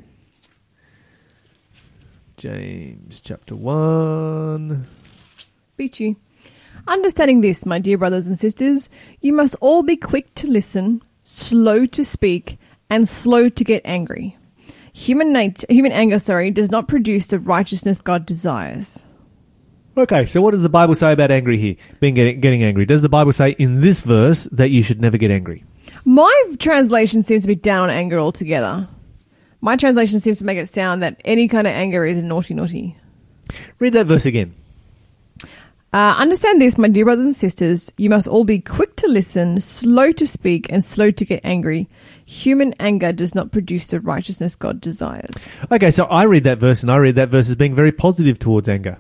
James 2.37 3.20
chapter 3.20 3.55
1. 3.55 4.87
Beat 5.77 6.01
you. 6.01 6.16
Understanding 6.88 7.40
this, 7.40 7.64
my 7.64 7.79
dear 7.79 7.98
brothers 7.98 8.27
and 8.27 8.37
sisters, 8.37 8.90
you 9.20 9.33
must 9.33 9.55
all 9.61 9.83
be 9.85 9.96
quick 9.96 10.35
to 10.37 10.48
listen, 10.48 11.03
slow 11.22 11.87
to 11.87 12.04
speak, 12.04 12.58
and 12.90 13.08
slow 13.08 13.48
to 13.48 13.64
get 13.64 13.82
angry. 13.85 14.37
Human 14.92 15.32
nature, 15.32 15.66
human 15.70 15.92
anger, 15.92 16.18
sorry, 16.18 16.50
does 16.50 16.70
not 16.70 16.88
produce 16.88 17.28
the 17.28 17.38
righteousness 17.38 18.00
God 18.00 18.26
desires. 18.26 19.04
Okay, 19.96 20.26
so 20.26 20.40
what 20.40 20.52
does 20.52 20.62
the 20.62 20.68
Bible 20.68 20.94
say 20.94 21.12
about 21.12 21.30
angry 21.30 21.58
here? 21.58 21.76
Being 22.00 22.14
getting, 22.14 22.40
getting 22.40 22.62
angry. 22.62 22.87
Does 22.87 23.02
the 23.02 23.08
Bible 23.08 23.32
say 23.32 23.50
in 23.52 23.80
this 23.80 24.00
verse 24.00 24.44
that 24.52 24.70
you 24.70 24.82
should 24.82 25.00
never 25.00 25.18
get 25.18 25.30
angry? 25.30 25.64
My 26.04 26.44
translation 26.58 27.22
seems 27.22 27.42
to 27.42 27.48
be 27.48 27.54
down 27.54 27.85
on 27.85 27.90
anger 27.90 28.18
altogether. 28.18 28.88
My 29.61 29.76
translation 29.76 30.18
seems 30.18 30.38
to 30.38 30.44
make 30.44 30.58
it 30.58 30.68
sound 30.68 31.02
that 31.02 31.20
any 31.24 31.46
kind 31.46 31.66
of 31.66 31.72
anger 31.72 32.04
is 32.04 32.22
naughty, 32.22 32.54
naughty. 32.54 32.96
Read 33.78 33.92
that 33.92 34.06
verse 34.06 34.26
again. 34.26 34.54
Uh, 35.92 36.16
understand 36.16 36.59
this, 36.61 36.78
my 36.78 36.88
dear 36.88 37.05
brothers 37.05 37.26
and 37.26 37.37
sisters. 37.37 37.92
You 37.98 38.09
must 38.09 38.26
all 38.26 38.44
be 38.44 38.61
quick 38.61 38.96
to 38.96 39.09
listen, 39.09 39.61
slow 39.61 40.11
to 40.12 40.26
speak, 40.26 40.66
and 40.70 40.83
slow 40.83 41.11
to 41.11 41.24
get 41.24 41.44
angry. 41.44 41.87
Human 42.24 42.74
anger 42.81 43.12
does 43.12 43.35
not 43.35 43.52
produce 43.52 43.88
the 43.88 44.00
righteousness 44.00 44.57
God 44.57 44.81
desires. 44.81 45.52
Okay, 45.70 45.90
so 45.90 46.05
I 46.07 46.24
read 46.24 46.44
that 46.44 46.59
verse 46.59 46.83
and 46.83 46.90
I 46.90 46.96
read 46.96 47.16
that 47.16 47.28
verse 47.28 47.50
as 47.50 47.57
being 47.57 47.74
very 47.74 47.92
positive 47.92 48.38
towards 48.38 48.70
anger. 48.70 48.96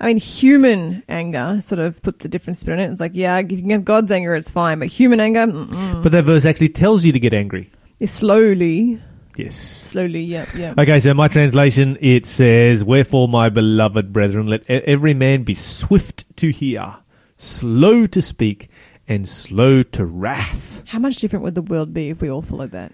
I 0.00 0.06
mean, 0.06 0.16
human 0.16 1.02
anger 1.10 1.60
sort 1.60 1.78
of 1.78 2.00
puts 2.00 2.24
a 2.24 2.28
different 2.28 2.56
spin 2.56 2.74
on 2.74 2.80
it. 2.80 2.90
It's 2.90 3.00
like, 3.00 3.12
yeah, 3.14 3.38
if 3.38 3.52
you 3.52 3.58
can 3.58 3.70
have 3.70 3.84
God's 3.84 4.10
anger, 4.10 4.34
it's 4.34 4.50
fine, 4.50 4.78
but 4.78 4.88
human 4.88 5.20
anger, 5.20 5.46
mm-mm. 5.46 6.02
But 6.02 6.12
that 6.12 6.24
verse 6.24 6.46
actually 6.46 6.70
tells 6.70 7.04
you 7.04 7.12
to 7.12 7.20
get 7.20 7.34
angry. 7.34 7.70
It's 8.00 8.12
slowly, 8.12 9.00
Yes. 9.36 9.56
slowly, 9.56 10.22
yeah, 10.22 10.46
yeah. 10.56 10.74
Okay, 10.78 10.98
so 11.00 11.12
my 11.14 11.28
translation 11.28 11.96
it 12.00 12.24
says, 12.26 12.84
"Wherefore, 12.84 13.28
my 13.28 13.48
beloved 13.48 14.12
brethren, 14.12 14.46
let 14.46 14.68
every 14.68 15.14
man 15.14 15.42
be 15.42 15.54
swift 15.54 16.24
to 16.36 16.50
hear, 16.50 16.96
slow 17.36 18.06
to 18.06 18.22
speak, 18.22 18.68
and 19.08 19.28
slow 19.28 19.82
to 19.82 20.06
wrath." 20.06 20.82
How 20.86 20.98
much 20.98 21.16
different 21.16 21.44
would 21.44 21.54
the 21.56 21.62
world 21.62 21.92
be 21.92 22.10
if 22.10 22.20
we 22.20 22.30
all 22.30 22.42
followed 22.42 22.70
that? 22.72 22.92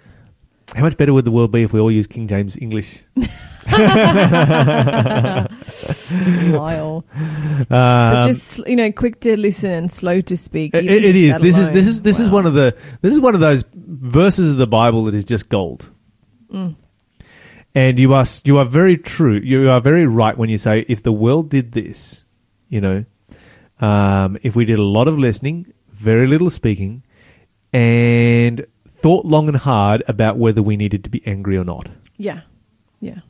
How 0.75 0.83
much 0.83 0.97
better 0.97 1.13
would 1.13 1.25
the 1.25 1.31
world 1.33 1.51
be 1.51 1.63
if 1.65 1.73
we 1.73 1.81
all 1.81 1.91
used 1.91 2.11
King 2.11 2.29
James 2.29 2.57
English? 2.57 3.03
Lyle. 6.53 7.05
but 7.69 7.77
Um, 7.77 8.27
just 8.29 8.67
you 8.67 8.77
know, 8.77 8.91
quick 8.93 9.21
to 9.21 9.37
listen, 9.37 9.71
and 9.71 9.93
slow 9.93 10.21
to 10.23 10.37
speak. 10.37 10.75
it, 10.75 10.85
it 10.87 11.17
is. 11.17 11.39
This 11.39 11.59
is 11.59 11.73
this 11.73 11.87
is 11.87 12.03
this 12.03 12.21
is 12.21 12.31
one 12.31 12.47
of 12.47 12.55
the 12.55 12.77
this 13.01 13.13
is 13.13 13.21
one 13.21 13.35
of 13.35 13.41
those 13.41 13.65
verses 13.75 14.53
of 14.53 14.59
the 14.59 14.67
Bible 14.67 15.05
that 15.05 15.15
is 15.15 15.25
just 15.25 15.49
gold. 15.49 15.91
Mm. 16.53 16.77
And 17.75 18.01
you 18.01 18.15
are 18.15 18.25
you 18.45 18.59
are 18.59 18.65
very 18.65 18.97
true. 18.97 19.41
You 19.43 19.71
are 19.71 19.81
very 19.81 20.07
right 20.07 20.37
when 20.37 20.51
you 20.51 20.59
say 20.59 20.85
if 20.89 21.03
the 21.03 21.13
world 21.13 21.51
did 21.51 21.73
this, 21.73 22.25
you 22.69 22.81
know, 22.81 23.05
um, 23.81 24.39
if 24.43 24.57
we 24.57 24.65
did 24.65 24.79
a 24.79 24.83
lot 24.83 25.07
of 25.07 25.19
listening, 25.19 25.73
very 25.93 26.27
little 26.27 26.51
speaking, 26.51 27.05
and 27.73 28.67
thought 28.87 29.25
long 29.25 29.49
and 29.49 29.57
hard 29.57 30.03
about 30.09 30.37
whether 30.37 30.63
we 30.63 30.77
needed 30.77 31.05
to 31.05 31.11
be 31.11 31.23
angry 31.27 31.57
or 31.57 31.65
not. 31.65 31.89
Yeah, 32.17 32.41
yeah. 33.01 33.21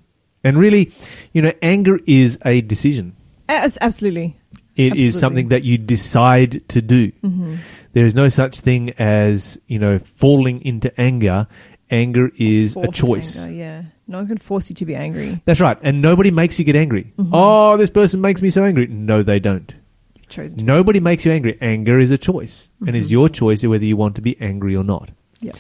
And 0.43 0.59
really, 0.59 0.93
you 1.33 1.43
know, 1.43 1.53
anger 1.61 2.01
is 2.07 2.39
a 2.45 2.63
decision. 2.63 3.17
As- 3.49 3.79
absolutely. 3.81 4.37
It 4.77 4.97
is 4.97 5.09
Absolutely. 5.09 5.11
something 5.13 5.49
that 5.49 5.65
you 5.65 5.77
decide 5.77 6.67
to 6.69 6.81
do. 6.81 7.13
Mm-hmm. 7.13 7.57
There 7.93 8.07
is 8.07 8.15
no 8.15 8.29
such 8.31 8.61
thing 8.61 8.91
as, 8.99 9.61
you 9.67 9.79
know, 9.79 9.99
falling 9.99 10.65
into 10.65 10.99
anger. 10.99 11.47
Anger 11.91 12.31
is 12.37 12.77
a 12.77 12.89
choice. 12.89 13.45
anger, 13.45 13.55
yeah, 13.57 13.83
no 14.07 14.19
one 14.19 14.29
can 14.29 14.39
force 14.39 14.71
you 14.71 14.75
to 14.77 14.87
be 14.87 14.95
angry. 14.95 15.41
That's 15.45 15.61
right. 15.61 15.77
And 15.83 16.01
nobody 16.01 16.31
makes 16.31 16.59
you 16.59 16.65
get 16.65 16.77
angry. 16.77 17.13
Mhm. 17.19 17.31
Oh, 17.33 17.77
this 17.77 17.91
person 17.91 18.21
makes 18.21 18.41
me 18.43 18.51
so 18.51 18.65
angry. 18.65 18.87
No, 18.87 19.23
they 19.23 19.41
don't. 19.41 19.75
You've 20.17 20.29
chosen. 20.29 20.59
To. 20.59 20.65
Nobody 20.65 21.01
makes 21.01 21.25
you 21.27 21.33
angry. 21.33 21.59
Anger 21.61 21.99
is 21.99 22.11
a 22.13 22.19
choice. 22.19 22.69
And 22.87 22.95
it's 22.95 23.09
Mhm. 23.09 23.13
your 23.13 23.29
choice 23.29 23.65
whether 23.65 23.85
you 23.85 23.97
want 23.97 24.15
to 24.17 24.23
be 24.23 24.37
angry 24.41 24.77
or 24.77 24.85
not. 24.85 25.11
Yeah. 25.41 25.53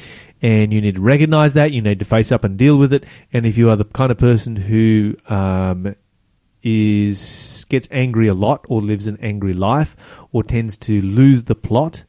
And 0.42 0.72
you 0.72 0.80
need 0.80 0.94
to 0.96 1.02
recognize 1.02 1.54
that. 1.54 1.72
You 1.72 1.82
need 1.82 1.98
to 1.98 2.04
face 2.04 2.30
up 2.30 2.44
and 2.44 2.56
deal 2.56 2.78
with 2.78 2.92
it. 2.92 3.04
And 3.32 3.44
if 3.44 3.58
you 3.58 3.68
are 3.70 3.76
the 3.76 3.84
kind 3.84 4.10
of 4.12 4.18
person 4.18 4.56
who 4.56 5.14
um, 5.28 5.94
is 6.62 7.64
gets 7.68 7.88
angry 7.90 8.28
a 8.28 8.34
lot, 8.34 8.64
or 8.68 8.80
lives 8.80 9.06
an 9.06 9.18
angry 9.20 9.52
life, 9.54 9.96
or 10.32 10.42
tends 10.42 10.76
to 10.76 11.00
lose 11.02 11.44
the 11.44 11.54
plot, 11.54 12.04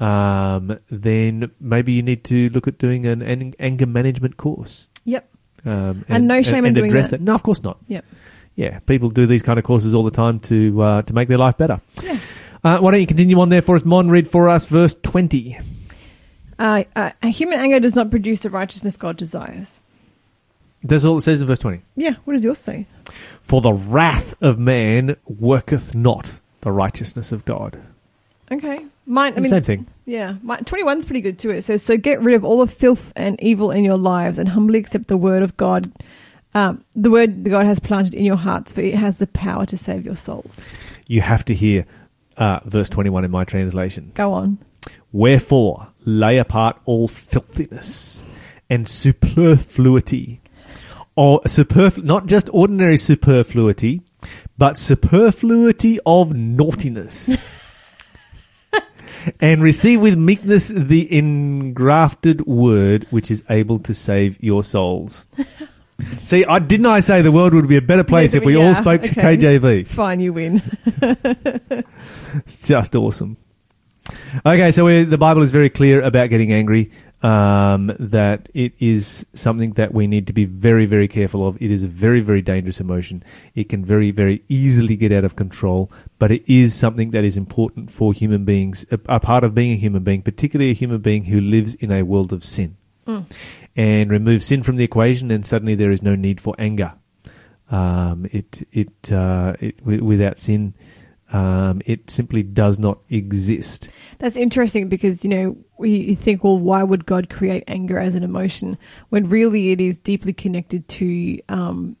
um, 0.00 0.78
then 0.90 1.50
maybe 1.60 1.92
you 1.92 2.02
need 2.02 2.24
to 2.24 2.48
look 2.50 2.66
at 2.66 2.78
doing 2.78 3.06
an, 3.06 3.22
an 3.22 3.54
anger 3.60 3.86
management 3.86 4.36
course. 4.36 4.88
Yep. 5.04 5.28
Um, 5.64 6.04
And 6.08 6.26
no 6.26 6.42
shame 6.42 6.64
in 6.64 6.66
and 6.66 6.76
doing 6.76 6.90
address 6.90 7.10
that. 7.10 7.20
No, 7.20 7.34
of 7.34 7.42
course 7.42 7.62
not. 7.62 7.78
Yep. 7.86 8.04
Yeah, 8.56 8.78
people 8.80 9.10
do 9.10 9.26
these 9.26 9.42
kind 9.42 9.58
of 9.58 9.64
courses 9.64 9.94
all 9.94 10.02
the 10.02 10.10
time 10.10 10.40
to 10.40 10.82
uh, 10.82 11.02
to 11.02 11.14
make 11.14 11.28
their 11.28 11.38
life 11.38 11.56
better. 11.56 11.80
Yeah. 12.02 12.18
Uh, 12.64 12.78
why 12.78 12.90
don't 12.90 13.00
you 13.00 13.06
continue 13.06 13.38
on 13.40 13.48
there 13.48 13.62
for 13.62 13.74
us, 13.74 13.84
Mon? 13.84 14.10
Read 14.10 14.26
for 14.26 14.48
us 14.48 14.66
verse 14.66 14.94
twenty. 15.02 15.58
Uh, 16.58 16.84
uh, 16.94 17.12
human 17.22 17.58
anger 17.58 17.80
does 17.80 17.94
not 17.94 18.10
produce 18.10 18.40
the 18.40 18.50
righteousness 18.50 18.96
God 18.96 19.16
desires. 19.16 19.80
That's 20.82 21.04
all 21.04 21.18
it 21.18 21.22
says 21.22 21.40
in 21.40 21.46
verse 21.46 21.58
twenty. 21.58 21.82
Yeah. 21.96 22.16
What 22.24 22.34
does 22.34 22.44
yours 22.44 22.58
say? 22.58 22.86
For 23.42 23.60
the 23.60 23.72
wrath 23.72 24.34
of 24.42 24.58
man 24.58 25.16
worketh 25.26 25.94
not 25.94 26.40
the 26.60 26.72
righteousness 26.72 27.32
of 27.32 27.44
God. 27.44 27.80
Okay. 28.50 28.84
Mine. 29.10 29.32
I 29.36 29.40
mean, 29.40 29.50
Same 29.50 29.64
thing. 29.64 29.86
Yeah, 30.06 30.36
my, 30.40 30.58
21's 30.60 31.04
pretty 31.04 31.20
good 31.20 31.36
too. 31.36 31.50
It 31.50 31.62
says, 31.62 31.82
So 31.82 31.96
get 31.96 32.20
rid 32.20 32.36
of 32.36 32.44
all 32.44 32.64
the 32.64 32.72
filth 32.72 33.12
and 33.16 33.40
evil 33.42 33.72
in 33.72 33.82
your 33.82 33.96
lives 33.96 34.38
and 34.38 34.48
humbly 34.48 34.78
accept 34.78 35.08
the 35.08 35.16
word 35.16 35.42
of 35.42 35.56
God, 35.56 35.90
um, 36.54 36.84
the 36.94 37.10
word 37.10 37.42
that 37.44 37.50
God 37.50 37.66
has 37.66 37.80
planted 37.80 38.14
in 38.14 38.24
your 38.24 38.36
hearts, 38.36 38.72
for 38.72 38.82
it 38.82 38.94
has 38.94 39.18
the 39.18 39.26
power 39.26 39.66
to 39.66 39.76
save 39.76 40.06
your 40.06 40.14
souls. 40.14 40.72
You 41.08 41.22
have 41.22 41.44
to 41.46 41.54
hear 41.54 41.86
uh, 42.36 42.60
verse 42.64 42.88
twenty-one 42.88 43.24
in 43.24 43.32
my 43.32 43.42
translation. 43.42 44.12
Go 44.14 44.32
on. 44.32 44.58
Wherefore 45.10 45.88
lay 46.04 46.38
apart 46.38 46.80
all 46.84 47.08
filthiness 47.08 48.22
and 48.70 48.88
superfluity, 48.88 50.40
or 51.16 51.40
superflu- 51.40 52.04
not 52.04 52.26
just 52.26 52.48
ordinary 52.52 52.96
superfluity, 52.96 54.02
but 54.56 54.76
superfluity 54.76 55.98
of 56.06 56.32
naughtiness. 56.32 57.36
and 59.40 59.62
receive 59.62 60.00
with 60.00 60.16
meekness 60.16 60.68
the 60.68 61.16
engrafted 61.16 62.46
word 62.46 63.06
which 63.10 63.30
is 63.30 63.44
able 63.48 63.78
to 63.80 63.94
save 63.94 64.42
your 64.42 64.62
souls. 64.62 65.26
See, 66.22 66.44
I 66.46 66.58
didn't 66.58 66.86
I 66.86 67.00
say 67.00 67.20
the 67.20 67.32
world 67.32 67.52
would 67.54 67.68
be 67.68 67.76
a 67.76 67.82
better 67.82 68.04
place 68.04 68.34
if 68.34 68.44
we 68.44 68.56
all 68.56 68.74
spoke 68.74 69.02
to 69.02 69.10
okay. 69.10 69.36
KJV. 69.36 69.86
Fine, 69.86 70.20
you 70.20 70.32
win. 70.32 70.62
It's 72.36 72.66
just 72.68 72.94
awesome. 72.94 73.36
Okay, 74.46 74.70
so 74.70 75.04
the 75.04 75.18
Bible 75.18 75.42
is 75.42 75.50
very 75.50 75.68
clear 75.68 76.00
about 76.00 76.30
getting 76.30 76.52
angry. 76.52 76.92
Um, 77.22 77.94
that 77.98 78.48
it 78.54 78.72
is 78.78 79.26
something 79.34 79.72
that 79.72 79.92
we 79.92 80.06
need 80.06 80.26
to 80.28 80.32
be 80.32 80.46
very, 80.46 80.86
very 80.86 81.06
careful 81.06 81.46
of. 81.46 81.60
It 81.60 81.70
is 81.70 81.84
a 81.84 81.88
very, 81.88 82.20
very 82.20 82.40
dangerous 82.40 82.80
emotion. 82.80 83.22
It 83.54 83.68
can 83.68 83.84
very, 83.84 84.10
very 84.10 84.42
easily 84.48 84.96
get 84.96 85.12
out 85.12 85.24
of 85.24 85.36
control, 85.36 85.92
but 86.18 86.32
it 86.32 86.42
is 86.50 86.72
something 86.72 87.10
that 87.10 87.22
is 87.22 87.36
important 87.36 87.90
for 87.90 88.14
human 88.14 88.46
beings, 88.46 88.86
a, 88.90 88.98
a 89.06 89.20
part 89.20 89.44
of 89.44 89.54
being 89.54 89.72
a 89.72 89.76
human 89.76 90.02
being, 90.02 90.22
particularly 90.22 90.70
a 90.70 90.74
human 90.74 91.02
being 91.02 91.24
who 91.24 91.42
lives 91.42 91.74
in 91.74 91.92
a 91.92 92.04
world 92.04 92.32
of 92.32 92.42
sin. 92.42 92.78
Mm. 93.06 93.26
And 93.76 94.10
remove 94.10 94.42
sin 94.42 94.62
from 94.62 94.76
the 94.76 94.84
equation, 94.84 95.30
and 95.30 95.44
suddenly 95.44 95.74
there 95.74 95.90
is 95.90 96.02
no 96.02 96.14
need 96.14 96.40
for 96.40 96.54
anger. 96.58 96.94
Um, 97.70 98.26
it, 98.32 98.66
it, 98.72 99.12
uh, 99.12 99.56
it, 99.60 99.76
wi- 99.78 100.02
without 100.02 100.38
sin, 100.38 100.74
um, 101.32 101.80
it 101.86 102.10
simply 102.10 102.42
does 102.42 102.78
not 102.78 102.98
exist. 103.08 103.88
That's 104.18 104.36
interesting 104.36 104.88
because, 104.88 105.24
you 105.24 105.30
know, 105.30 105.56
you 105.84 106.14
think, 106.14 106.42
well, 106.42 106.58
why 106.58 106.82
would 106.82 107.06
God 107.06 107.30
create 107.30 107.64
anger 107.68 107.98
as 107.98 108.14
an 108.14 108.22
emotion 108.22 108.76
when 109.10 109.28
really 109.28 109.70
it 109.70 109.80
is 109.80 109.98
deeply 109.98 110.32
connected 110.32 110.88
to 110.88 111.40
um, 111.48 111.96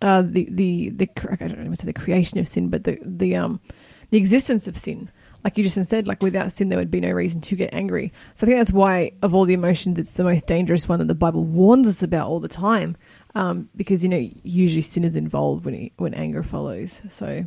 uh, 0.00 0.22
the 0.22 0.48
the 0.50 0.90
the 0.90 1.08
I 1.30 1.48
don't 1.48 1.70
to 1.70 1.76
say 1.76 1.86
the 1.86 1.92
creation 1.92 2.38
of 2.38 2.48
sin, 2.48 2.68
but 2.68 2.84
the 2.84 2.98
the 3.04 3.36
um 3.36 3.60
the 4.10 4.18
existence 4.18 4.66
of 4.66 4.76
sin. 4.76 5.10
Like 5.44 5.56
you 5.56 5.64
just 5.64 5.82
said, 5.88 6.06
like 6.06 6.22
without 6.22 6.52
sin, 6.52 6.68
there 6.68 6.78
would 6.78 6.90
be 6.90 7.00
no 7.00 7.12
reason 7.12 7.40
to 7.42 7.56
get 7.56 7.72
angry. 7.72 8.12
So 8.34 8.44
I 8.44 8.46
think 8.46 8.58
that's 8.58 8.72
why, 8.72 9.12
of 9.22 9.34
all 9.34 9.46
the 9.46 9.54
emotions, 9.54 9.98
it's 9.98 10.12
the 10.12 10.24
most 10.24 10.46
dangerous 10.46 10.86
one 10.86 10.98
that 10.98 11.08
the 11.08 11.14
Bible 11.14 11.44
warns 11.44 11.88
us 11.88 12.02
about 12.02 12.28
all 12.28 12.40
the 12.40 12.48
time, 12.48 12.96
um, 13.34 13.70
because 13.74 14.02
you 14.02 14.10
know 14.10 14.28
usually 14.42 14.82
sin 14.82 15.04
is 15.04 15.16
involved 15.16 15.64
when 15.64 15.74
it, 15.74 15.92
when 15.96 16.14
anger 16.14 16.42
follows. 16.42 17.00
So, 17.08 17.46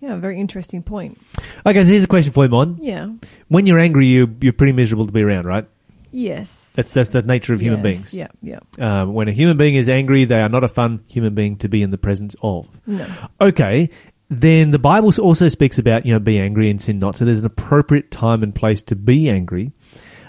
yeah, 0.00 0.16
very 0.16 0.40
interesting 0.40 0.82
point. 0.82 1.20
Okay, 1.66 1.84
so 1.84 1.90
here's 1.90 2.04
a 2.04 2.08
question 2.08 2.32
for 2.32 2.44
you, 2.44 2.50
Mon. 2.50 2.78
Yeah. 2.80 3.10
When 3.48 3.66
you're 3.66 3.78
angry, 3.78 4.06
you 4.06 4.34
you're 4.40 4.52
pretty 4.52 4.72
miserable 4.72 5.06
to 5.06 5.12
be 5.12 5.22
around, 5.22 5.46
right? 5.46 5.66
Yes. 6.10 6.72
That's 6.74 6.90
that's 6.90 7.10
the 7.10 7.22
nature 7.22 7.54
of 7.54 7.60
human 7.60 7.84
Yes, 7.84 8.12
beings. 8.12 8.14
Yeah. 8.14 8.58
Yeah. 8.78 9.02
Um, 9.02 9.14
when 9.14 9.28
a 9.28 9.32
human 9.32 9.56
being 9.56 9.74
is 9.76 9.88
angry, 9.88 10.24
they 10.24 10.40
are 10.40 10.48
not 10.48 10.64
a 10.64 10.68
fun 10.68 11.04
human 11.06 11.34
being 11.34 11.56
to 11.58 11.68
be 11.68 11.82
in 11.82 11.90
the 11.90 11.98
presence 11.98 12.34
of. 12.42 12.80
No. 12.86 13.06
Okay, 13.40 13.90
then 14.28 14.70
the 14.70 14.78
Bible 14.78 15.12
also 15.20 15.48
speaks 15.48 15.78
about 15.78 16.06
you 16.06 16.12
know 16.12 16.18
be 16.18 16.38
angry 16.38 16.70
and 16.70 16.80
sin 16.80 16.98
not. 16.98 17.16
So 17.16 17.24
there's 17.24 17.40
an 17.40 17.46
appropriate 17.46 18.10
time 18.10 18.42
and 18.42 18.54
place 18.54 18.82
to 18.82 18.96
be 18.96 19.28
angry. 19.28 19.72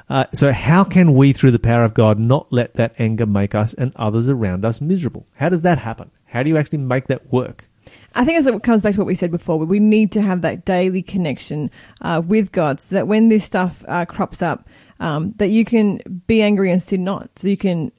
Uh, 0.10 0.26
so 0.34 0.52
how 0.52 0.84
can 0.84 1.14
we, 1.14 1.32
through 1.32 1.52
the 1.52 1.60
power 1.60 1.86
of 1.86 1.94
God, 1.94 2.20
not 2.20 2.52
let 2.52 2.74
that 2.76 2.94
anger 3.00 3.26
make 3.26 3.56
us 3.56 3.74
and 3.74 3.94
others 3.96 4.28
around 4.28 4.66
us 4.66 4.82
miserable? 4.82 5.26
How 5.36 5.48
does 5.48 5.62
that 5.62 5.80
happen? 5.80 6.12
How 6.26 6.44
do 6.44 6.50
you 6.50 6.58
actually 6.58 6.80
make 6.80 7.08
that 7.08 7.32
work? 7.32 7.70
I 8.14 8.26
think 8.26 8.38
as 8.38 8.48
it 8.48 8.64
comes 8.64 8.82
back 8.82 8.94
to 8.94 9.00
what 9.00 9.08
we 9.08 9.16
said 9.16 9.32
before, 9.32 9.58
we 9.58 9.80
need 9.80 10.12
to 10.14 10.22
have 10.22 10.42
that 10.42 10.66
daily 10.66 11.02
connection 11.02 11.72
uh, 12.02 12.22
with 12.26 12.52
God, 12.52 12.80
so 12.80 12.96
that 12.96 13.08
when 13.08 13.30
this 13.30 13.44
stuff 13.44 13.84
uh, 13.88 14.06
crops 14.06 14.42
up, 14.42 14.68
um, 15.00 15.34
that 15.38 15.50
you 15.50 15.66
can 15.66 16.00
be 16.28 16.42
angry 16.42 16.72
and 16.72 16.82
sin 16.82 17.04
not, 17.04 17.30
so 17.38 17.48
you 17.48 17.58
can, 17.58 17.92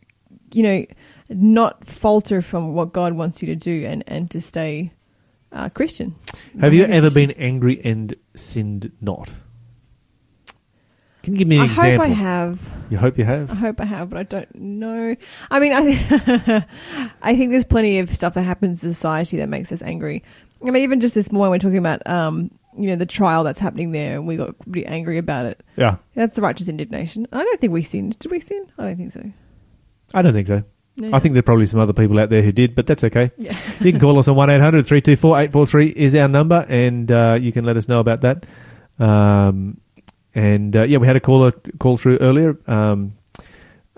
you 0.52 0.62
know, 0.62 0.86
not 1.28 1.84
falter 1.86 2.42
from 2.42 2.74
what 2.74 2.92
God 2.92 3.14
wants 3.14 3.42
you 3.42 3.46
to 3.46 3.56
do, 3.56 3.86
and 3.86 4.04
and 4.06 4.30
to 4.30 4.40
stay 4.40 4.92
uh, 5.52 5.68
Christian. 5.70 6.14
Have 6.60 6.74
you 6.74 6.84
ever 6.84 7.10
been 7.10 7.30
angry 7.32 7.80
and 7.84 8.14
sinned 8.34 8.92
not? 9.00 9.30
Can 11.22 11.34
you 11.34 11.38
give 11.38 11.48
me 11.48 11.56
an 11.58 11.64
example? 11.64 12.04
I 12.04 12.08
example? 12.08 12.08
hope 12.08 12.16
I 12.16 12.22
have. 12.22 12.72
You 12.90 12.98
hope 12.98 13.18
you 13.18 13.24
have. 13.24 13.50
I 13.50 13.54
hope 13.54 13.80
I 13.80 13.84
have, 13.84 14.10
but 14.10 14.18
I 14.18 14.22
don't 14.24 14.54
know. 14.54 15.16
I 15.50 15.60
mean, 15.60 15.72
I 15.72 16.66
I 17.22 17.36
think 17.36 17.50
there's 17.50 17.64
plenty 17.64 17.98
of 18.00 18.14
stuff 18.14 18.34
that 18.34 18.42
happens 18.42 18.82
in 18.84 18.92
society 18.92 19.36
that 19.38 19.48
makes 19.48 19.70
us 19.72 19.82
angry. 19.82 20.22
I 20.66 20.70
mean, 20.70 20.82
even 20.82 21.00
just 21.00 21.14
this 21.14 21.32
morning 21.32 21.50
we're 21.50 21.58
talking 21.58 21.78
about, 21.78 22.06
um, 22.06 22.50
you 22.76 22.88
know, 22.88 22.96
the 22.96 23.06
trial 23.06 23.44
that's 23.44 23.58
happening 23.58 23.92
there, 23.92 24.14
and 24.16 24.26
we 24.26 24.36
got 24.36 24.58
pretty 24.60 24.86
angry 24.86 25.18
about 25.18 25.46
it. 25.46 25.62
Yeah, 25.76 25.96
That's 26.14 26.36
the 26.36 26.42
righteous 26.42 26.68
indignation. 26.68 27.26
I 27.32 27.42
don't 27.44 27.60
think 27.60 27.72
we 27.72 27.82
sinned. 27.82 28.18
Did 28.18 28.30
we 28.30 28.40
sin? 28.40 28.70
I 28.78 28.84
don't 28.84 28.96
think 28.96 29.12
so. 29.12 29.24
I 30.14 30.22
don't 30.22 30.32
think 30.34 30.46
so. 30.46 30.62
No. 30.96 31.10
I 31.14 31.18
think 31.20 31.32
there 31.32 31.40
are 31.40 31.42
probably 31.42 31.66
some 31.66 31.80
other 31.80 31.94
people 31.94 32.18
out 32.18 32.28
there 32.28 32.42
who 32.42 32.52
did, 32.52 32.74
but 32.74 32.86
that's 32.86 33.02
okay. 33.04 33.30
Yeah. 33.38 33.58
You 33.80 33.92
can 33.92 34.00
call 34.00 34.18
us 34.18 34.28
on 34.28 34.36
1 34.36 34.50
800 34.50 34.86
324 34.86 35.36
843 35.36 35.86
is 35.88 36.14
our 36.14 36.28
number, 36.28 36.66
and 36.68 37.10
uh, 37.10 37.38
you 37.40 37.50
can 37.52 37.64
let 37.64 37.76
us 37.76 37.88
know 37.88 38.00
about 38.00 38.20
that. 38.20 38.44
Um, 38.98 39.80
and 40.34 40.74
uh, 40.74 40.82
yeah, 40.82 40.98
we 40.98 41.06
had 41.06 41.16
a 41.16 41.20
caller 41.20 41.52
call 41.78 41.96
through 41.96 42.18
earlier. 42.18 42.58
Um, 42.66 43.14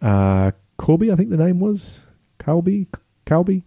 uh, 0.02 0.52
Corby, 0.76 1.12
I 1.12 1.16
think 1.16 1.30
the 1.30 1.36
name 1.36 1.60
was 1.60 2.06
Colby, 2.38 2.88
Colby, 3.24 3.64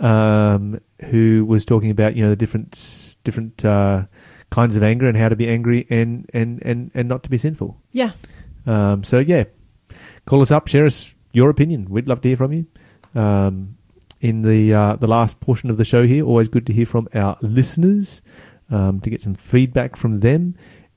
um, 0.00 0.80
who 1.06 1.44
was 1.44 1.64
talking 1.64 1.90
about 1.90 2.16
you 2.16 2.22
know 2.24 2.30
the 2.30 2.36
different 2.36 3.16
different 3.24 3.64
uh, 3.64 4.04
kinds 4.50 4.76
of 4.76 4.82
anger 4.82 5.08
and 5.08 5.16
how 5.16 5.28
to 5.28 5.36
be 5.36 5.48
angry 5.48 5.86
and 5.90 6.28
and 6.32 6.62
and 6.64 6.90
and 6.94 7.08
not 7.08 7.22
to 7.24 7.30
be 7.30 7.38
sinful. 7.38 7.80
Yeah. 7.90 8.12
Um, 8.66 9.02
so 9.02 9.18
yeah, 9.18 9.44
call 10.26 10.40
us 10.40 10.52
up, 10.52 10.68
share 10.68 10.86
us 10.86 11.14
your 11.32 11.50
opinion. 11.50 11.86
We'd 11.88 12.08
love 12.08 12.20
to 12.22 12.28
hear 12.28 12.36
from 12.36 12.52
you. 12.52 12.66
Um, 13.14 13.76
in 14.20 14.42
the 14.42 14.72
uh, 14.72 14.96
the 14.96 15.08
last 15.08 15.40
portion 15.40 15.68
of 15.68 15.76
the 15.76 15.84
show 15.84 16.04
here, 16.06 16.24
always 16.24 16.48
good 16.48 16.66
to 16.68 16.72
hear 16.72 16.86
from 16.86 17.08
our 17.12 17.36
listeners 17.40 18.22
um, 18.70 19.00
to 19.00 19.10
get 19.10 19.20
some 19.20 19.34
feedback 19.34 19.96
from 19.96 20.20
them. 20.20 20.54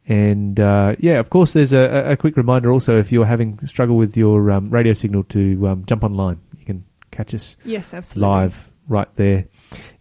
And 0.07 0.59
uh, 0.59 0.95
yeah, 0.99 1.19
of 1.19 1.29
course, 1.29 1.53
there's 1.53 1.73
a, 1.73 2.11
a 2.11 2.17
quick 2.17 2.37
reminder 2.37 2.71
also 2.71 2.99
if 2.99 3.11
you're 3.11 3.25
having 3.25 3.65
struggle 3.65 3.97
with 3.97 4.15
your 4.15 4.51
um, 4.51 4.69
radio 4.69 4.93
signal 4.93 5.23
to 5.25 5.67
um, 5.67 5.85
jump 5.85 6.03
online, 6.03 6.39
you 6.59 6.65
can 6.65 6.85
catch 7.11 7.33
us 7.33 7.57
Yes, 7.65 7.93
absolutely. 7.93 8.29
live 8.29 8.71
right 8.87 9.13
there. 9.15 9.47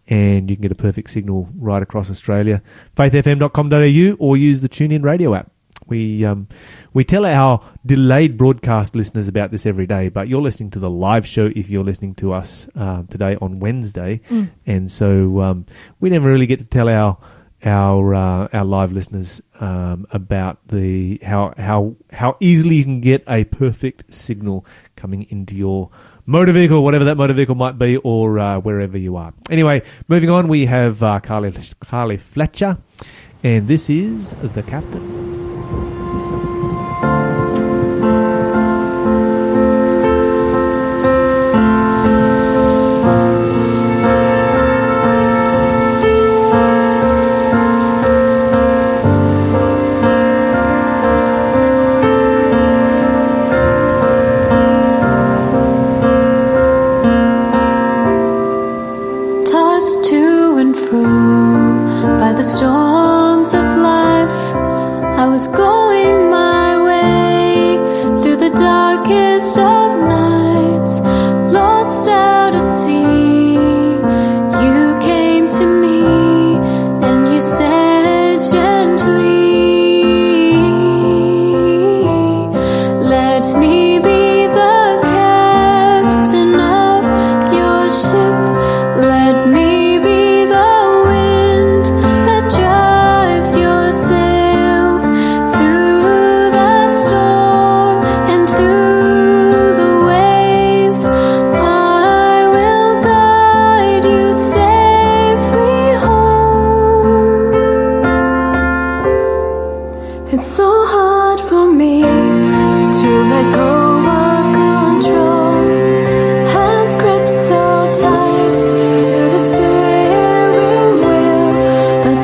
And 0.07 0.47
you 0.49 0.55
can 0.55 0.61
get 0.61 0.71
a 0.71 0.75
perfect 0.75 1.09
signal 1.09 1.49
right 1.57 1.81
across 1.81 2.11
Australia. 2.11 2.61
faithfm.com.au 2.95 4.15
or 4.19 4.37
use 4.37 4.61
the 4.61 4.69
TuneIn 4.69 5.03
radio 5.03 5.33
app. 5.33 5.51
We 5.87 6.25
um, 6.25 6.47
we 6.93 7.03
tell 7.03 7.25
our 7.25 7.61
delayed 7.85 8.37
broadcast 8.37 8.95
listeners 8.95 9.27
about 9.27 9.51
this 9.51 9.65
every 9.67 9.85
day, 9.85 10.09
but 10.09 10.27
you're 10.27 10.41
listening 10.41 10.71
to 10.71 10.79
the 10.79 10.89
live 10.89 11.27
show 11.27 11.51
if 11.55 11.69
you're 11.69 11.83
listening 11.83 12.15
to 12.15 12.33
us 12.33 12.67
uh, 12.75 13.03
today 13.09 13.37
on 13.39 13.59
Wednesday, 13.59 14.21
Mm. 14.29 14.49
and 14.65 14.91
so 14.91 15.41
um, 15.41 15.65
we 15.99 16.09
never 16.09 16.27
really 16.27 16.47
get 16.47 16.57
to 16.59 16.67
tell 16.67 16.89
our 16.89 17.17
our 17.65 18.13
uh, 18.13 18.47
our 18.53 18.63
live 18.63 18.91
listeners 18.91 19.41
um, 19.59 20.05
about 20.11 20.67
the 20.67 21.19
how 21.23 21.53
how 21.57 21.95
how 22.11 22.37
easily 22.39 22.77
you 22.77 22.83
can 22.83 23.01
get 23.01 23.23
a 23.27 23.43
perfect 23.45 24.13
signal 24.13 24.65
coming 24.95 25.25
into 25.29 25.55
your 25.55 25.89
motor 26.25 26.51
vehicle, 26.51 26.83
whatever 26.83 27.05
that 27.05 27.17
motor 27.17 27.33
vehicle 27.33 27.55
might 27.55 27.77
be, 27.77 27.97
or 27.97 28.39
uh, 28.39 28.59
wherever 28.59 28.97
you 28.97 29.15
are. 29.15 29.33
Anyway, 29.49 29.81
moving 30.07 30.29
on, 30.29 30.47
we 30.47 30.67
have 30.67 31.01
uh, 31.03 31.19
Carly 31.19 31.53
Carly 31.79 32.17
Fletcher, 32.17 32.77
and 33.43 33.67
this 33.67 33.89
is 33.89 34.33
the 34.35 34.63
captain. 34.63 35.44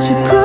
tu 0.03 0.13
peux 0.13 0.40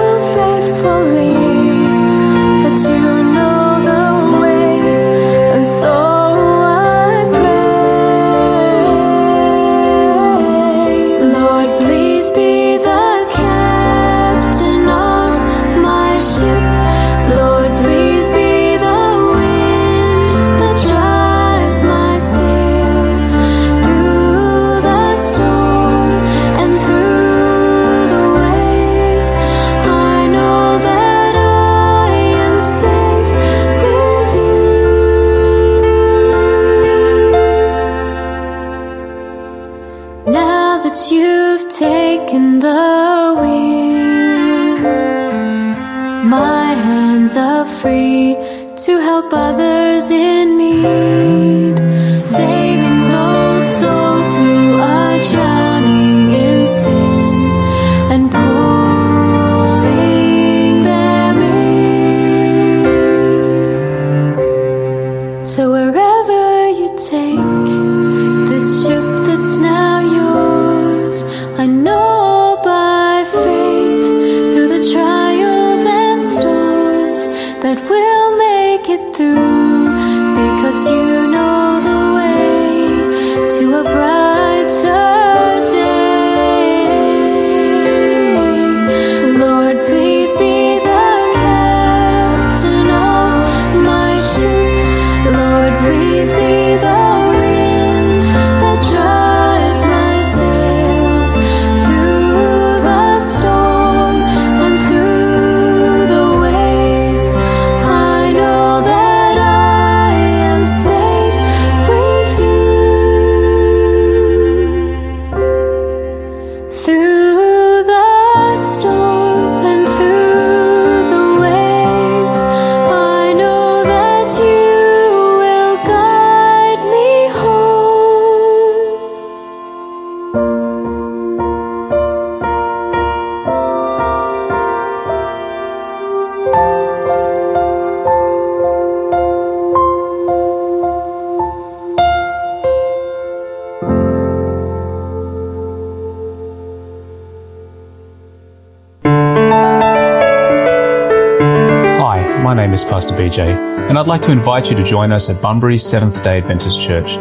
And 153.89 153.99
I'd 153.99 154.07
like 154.07 154.23
to 154.23 154.33
invite 154.33 154.71
you 154.71 154.77
to 154.77 154.85
join 154.85 155.13
us 155.13 155.31
at 155.31 155.41
Bunbury 155.41 155.79
Seventh 155.79 156.23
Day 156.23 156.39
Adventist 156.39 156.81
Church. 156.81 157.17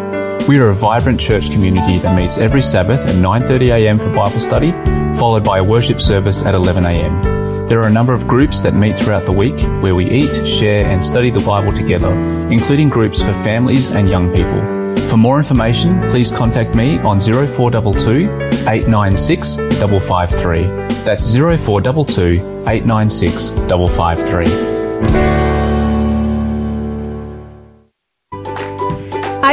We 0.48 0.60
are 0.60 0.70
a 0.70 0.76
vibrant 0.76 1.20
church 1.20 1.52
community 1.52 1.98
that 2.00 2.16
meets 2.16 2.38
every 2.38 2.62
Sabbath 2.62 3.00
at 3.02 3.16
9:30 3.16 3.70
a.m. 3.70 3.98
for 3.98 4.10
Bible 4.14 4.40
study, 4.40 4.72
followed 5.18 5.44
by 5.44 5.58
a 5.60 5.64
worship 5.64 6.00
service 6.00 6.46
at 6.46 6.54
11 6.54 6.86
a.m. 6.86 7.36
There 7.68 7.80
are 7.80 7.88
a 7.88 7.92
number 7.92 8.14
of 8.14 8.28
groups 8.28 8.62
that 8.62 8.76
meet 8.76 8.96
throughout 9.00 9.26
the 9.26 9.32
week 9.32 9.60
where 9.82 9.96
we 9.96 10.06
eat, 10.06 10.48
share, 10.48 10.86
and 10.86 11.04
study 11.04 11.32
the 11.32 11.44
Bible 11.44 11.74
together, 11.74 12.14
including 12.52 12.90
groups 12.90 13.22
for 13.22 13.34
families 13.44 13.90
and 13.92 14.08
young 14.08 14.32
people. 14.36 14.86
For 15.10 15.18
more 15.18 15.40
information, 15.40 16.00
please 16.12 16.30
contact 16.30 16.76
me 16.76 17.00
on 17.00 17.20
0422 17.20 18.30
896 18.68 19.56
553. 19.56 20.62
That's 21.04 21.36
0422 21.36 22.66
896 22.68 23.52
553. 23.52 25.35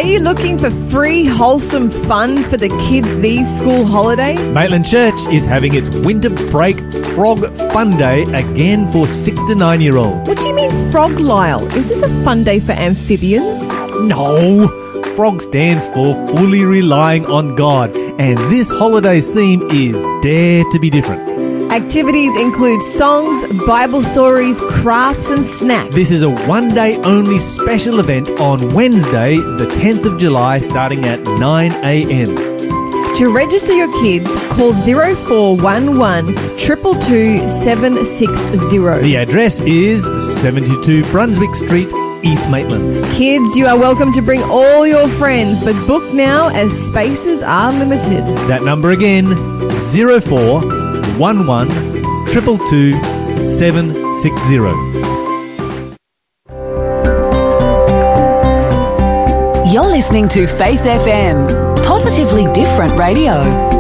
Are 0.03 0.09
you 0.09 0.19
looking 0.19 0.59
for 0.59 0.69
free, 0.91 1.25
wholesome 1.27 1.89
fun 1.89 2.43
for 2.43 2.57
the 2.57 2.69
kids 2.91 3.17
these 3.19 3.49
school 3.57 3.85
holidays? 3.85 4.41
Maitland 4.47 4.85
Church 4.85 5.15
is 5.31 5.45
having 5.45 5.77
its 5.77 5.91
winter 5.95 6.29
break 6.51 6.77
frog 7.15 7.47
fun 7.73 7.91
day 7.91 8.23
again 8.35 8.85
for 8.91 9.07
six 9.07 9.45
to 9.45 9.55
nine 9.55 9.81
year 9.81 9.97
olds. 9.97 10.29
What 10.29 10.39
do 10.39 10.49
you 10.49 10.57
mean, 10.57 10.73
frog 10.91 11.21
Lyle? 11.21 11.65
Is 11.77 11.89
this 11.89 12.03
a 12.03 12.09
fun 12.25 12.43
day 12.43 12.59
for 12.59 12.73
amphibians? 12.73 13.69
No! 14.09 14.67
Frog 15.15 15.41
stands 15.41 15.87
for 15.87 16.15
fully 16.37 16.65
relying 16.65 17.25
on 17.27 17.55
God, 17.55 17.95
and 18.19 18.37
this 18.51 18.73
holiday's 18.73 19.29
theme 19.29 19.63
is 19.71 20.03
Dare 20.21 20.65
to 20.73 20.81
be 20.81 20.91
Different. 20.91 21.32
Activities 21.73 22.37
include 22.37 22.83
songs, 22.83 23.51
Bible 23.67 24.03
stories, 24.03 24.61
crafts, 24.61 25.31
and 25.31 25.43
snacks. 25.43 25.95
This 25.95 26.11
is 26.11 26.23
a 26.23 26.29
one 26.47 26.69
day 26.69 26.97
only 26.97 27.39
special 27.39 27.99
event 27.99 28.29
on 28.39 28.75
Wednesday, 28.75 29.37
the 29.37 29.67
10th 29.81 30.05
of 30.05 30.19
July, 30.21 30.59
starting 30.59 31.07
at 31.07 31.23
9 31.23 31.73
a.m. 31.73 32.37
To 33.17 33.33
register 33.35 33.73
your 33.73 33.91
kids, 34.03 34.27
call 34.51 34.75
0411 34.75 36.35
222 36.59 37.49
760. 37.49 38.77
The 39.01 39.17
address 39.17 39.59
is 39.61 40.05
72 40.43 41.05
Brunswick 41.05 41.55
Street, 41.55 41.89
East 42.23 42.51
Maitland. 42.51 43.03
Kids, 43.15 43.57
you 43.57 43.65
are 43.67 43.79
welcome 43.79 44.13
to 44.13 44.21
bring 44.21 44.43
all 44.43 44.87
your 44.87 45.09
friends, 45.09 45.65
but 45.65 45.87
book 45.87 46.13
now 46.13 46.49
as 46.49 46.71
spaces 46.71 47.43
are 47.43 47.73
limited. 47.73 48.27
That 48.47 48.63
number 48.63 48.91
again 48.91 49.29
0411 51.19 51.69
222 52.29 53.45
760. 53.45 54.57
You're 59.73 59.87
listening 59.87 60.29
to 60.31 60.47
Faith 60.47 60.81
FM, 60.81 61.49
positively 61.85 62.45
different 62.53 62.99
radio. 62.99 63.72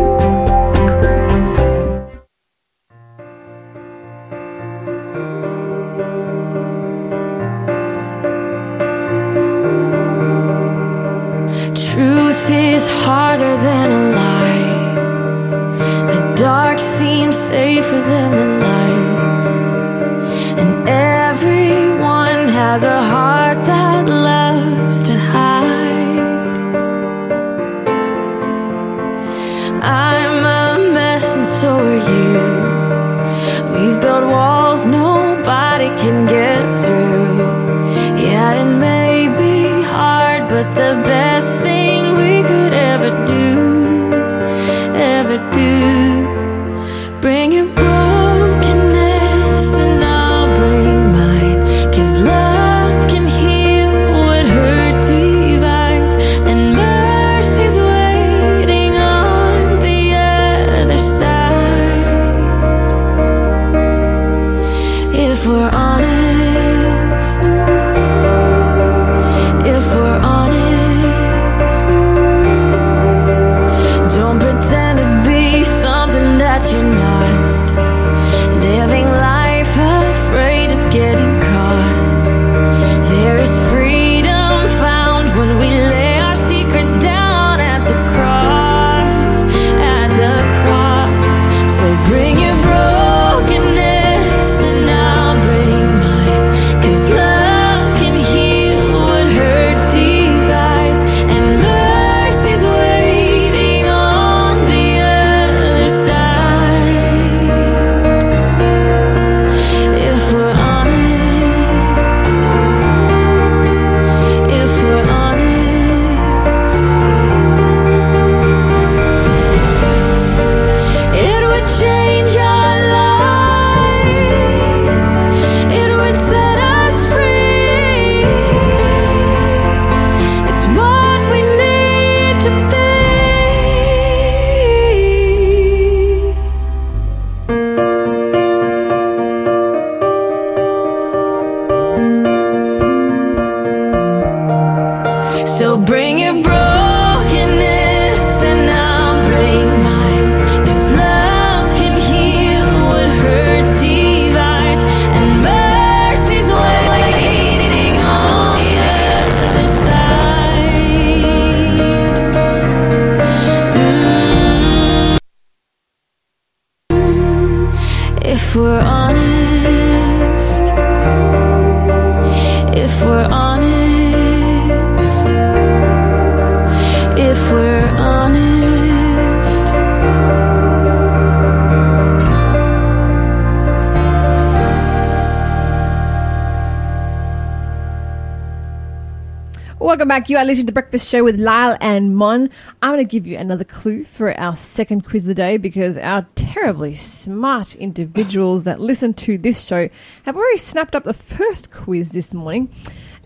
Welcome 189.80 190.08
back. 190.08 190.28
You 190.28 190.36
are 190.36 190.44
listening 190.44 190.66
to 190.66 190.72
the 190.72 190.74
Breakfast 190.74 191.10
Show 191.10 191.24
with 191.24 191.40
Lyle 191.40 191.78
and 191.80 192.14
Mon. 192.14 192.50
I'm 192.82 192.94
going 192.94 192.98
to 192.98 193.10
give 193.10 193.26
you 193.26 193.38
another 193.38 193.64
clue 193.64 194.04
for 194.04 194.38
our 194.38 194.54
second 194.54 195.06
quiz 195.06 195.24
of 195.24 195.28
the 195.28 195.34
day 195.34 195.56
because 195.56 195.96
our 195.96 196.26
terribly 196.34 196.94
smart 196.94 197.74
individuals 197.74 198.64
that 198.64 198.78
listen 198.78 199.14
to 199.14 199.38
this 199.38 199.64
show 199.64 199.88
have 200.24 200.36
already 200.36 200.58
snapped 200.58 200.94
up 200.94 201.04
the 201.04 201.14
first 201.14 201.70
quiz 201.70 202.12
this 202.12 202.34
morning, 202.34 202.68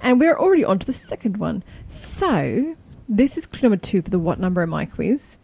and 0.00 0.20
we're 0.20 0.38
already 0.38 0.64
on 0.64 0.78
to 0.78 0.86
the 0.86 0.92
second 0.92 1.38
one. 1.38 1.64
So, 1.88 2.76
this 3.08 3.36
is 3.36 3.46
clue 3.46 3.68
number 3.68 3.76
two 3.76 4.02
for 4.02 4.10
the 4.10 4.18
What 4.18 4.40
Number 4.40 4.62
Am 4.62 4.74
I 4.74 4.86
quiz. 4.86 5.38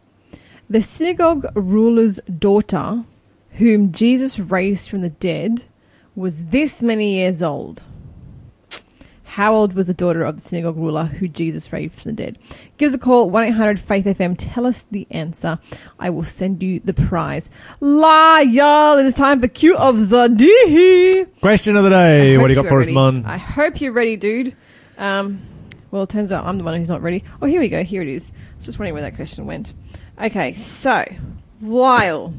The 0.69 0.83
synagogue 0.83 1.47
ruler's 1.55 2.19
daughter, 2.39 3.05
whom 3.53 3.93
Jesus 3.93 4.39
raised 4.39 4.89
from 4.89 5.03
the 5.03 5.11
dead, 5.11 5.65
was 6.15 6.47
this 6.47 6.83
many 6.83 7.15
years 7.15 7.43
old. 7.43 7.83
How 9.25 9.55
old 9.55 9.73
was 9.73 9.87
the 9.87 9.95
daughter 9.95 10.25
of 10.25 10.35
the 10.35 10.43
synagogue 10.43 10.77
ruler 10.77 11.05
who 11.05 11.27
Jesus 11.27 11.73
raised 11.73 11.95
from 11.95 12.15
the 12.15 12.23
dead? 12.23 12.39
Give 12.77 12.89
us 12.89 12.95
a 12.95 12.99
call, 12.99 13.31
1 13.31 13.45
800 13.45 13.79
Faith 13.79 14.05
FM. 14.05 14.35
Tell 14.37 14.67
us 14.67 14.85
the 14.91 15.07
answer. 15.11 15.59
I 15.99 16.11
will 16.11 16.23
send 16.23 16.63
you 16.63 16.81
the 16.81 16.93
prize. 16.93 17.49
Lyle, 17.81 18.99
it 18.99 19.07
is 19.07 19.15
time 19.15 19.41
for 19.41 19.49
Q 19.49 19.75
of 19.77 20.11
day. 20.11 21.27
Question 21.41 21.77
of 21.77 21.85
the 21.85 21.91
day. 21.91 22.37
What 22.37 22.49
do 22.49 22.55
you 22.55 22.63
got 22.63 22.69
for 22.69 22.81
us. 22.81 22.89
Mon? 22.89 23.25
I 23.25 23.39
hope 23.39 23.81
you're 23.81 23.93
ready, 23.93 24.17
dude. 24.17 24.55
Um, 24.99 25.41
well, 25.93 26.03
it 26.03 26.09
turns 26.09 26.32
out 26.32 26.45
I'm 26.47 26.59
the 26.59 26.64
one 26.64 26.74
who's 26.74 26.88
not 26.88 27.03
ready. 27.03 27.22
Oh, 27.40 27.47
here 27.47 27.61
we 27.61 27.68
go. 27.68 27.84
Here 27.84 28.03
it 28.03 28.09
is. 28.09 28.32
I 28.34 28.57
was 28.57 28.66
just 28.66 28.78
wondering 28.78 28.95
where 28.95 29.03
that 29.03 29.14
question 29.14 29.47
went. 29.47 29.72
Okay, 30.20 30.53
so, 30.55 31.05
Lyle, 31.61 32.34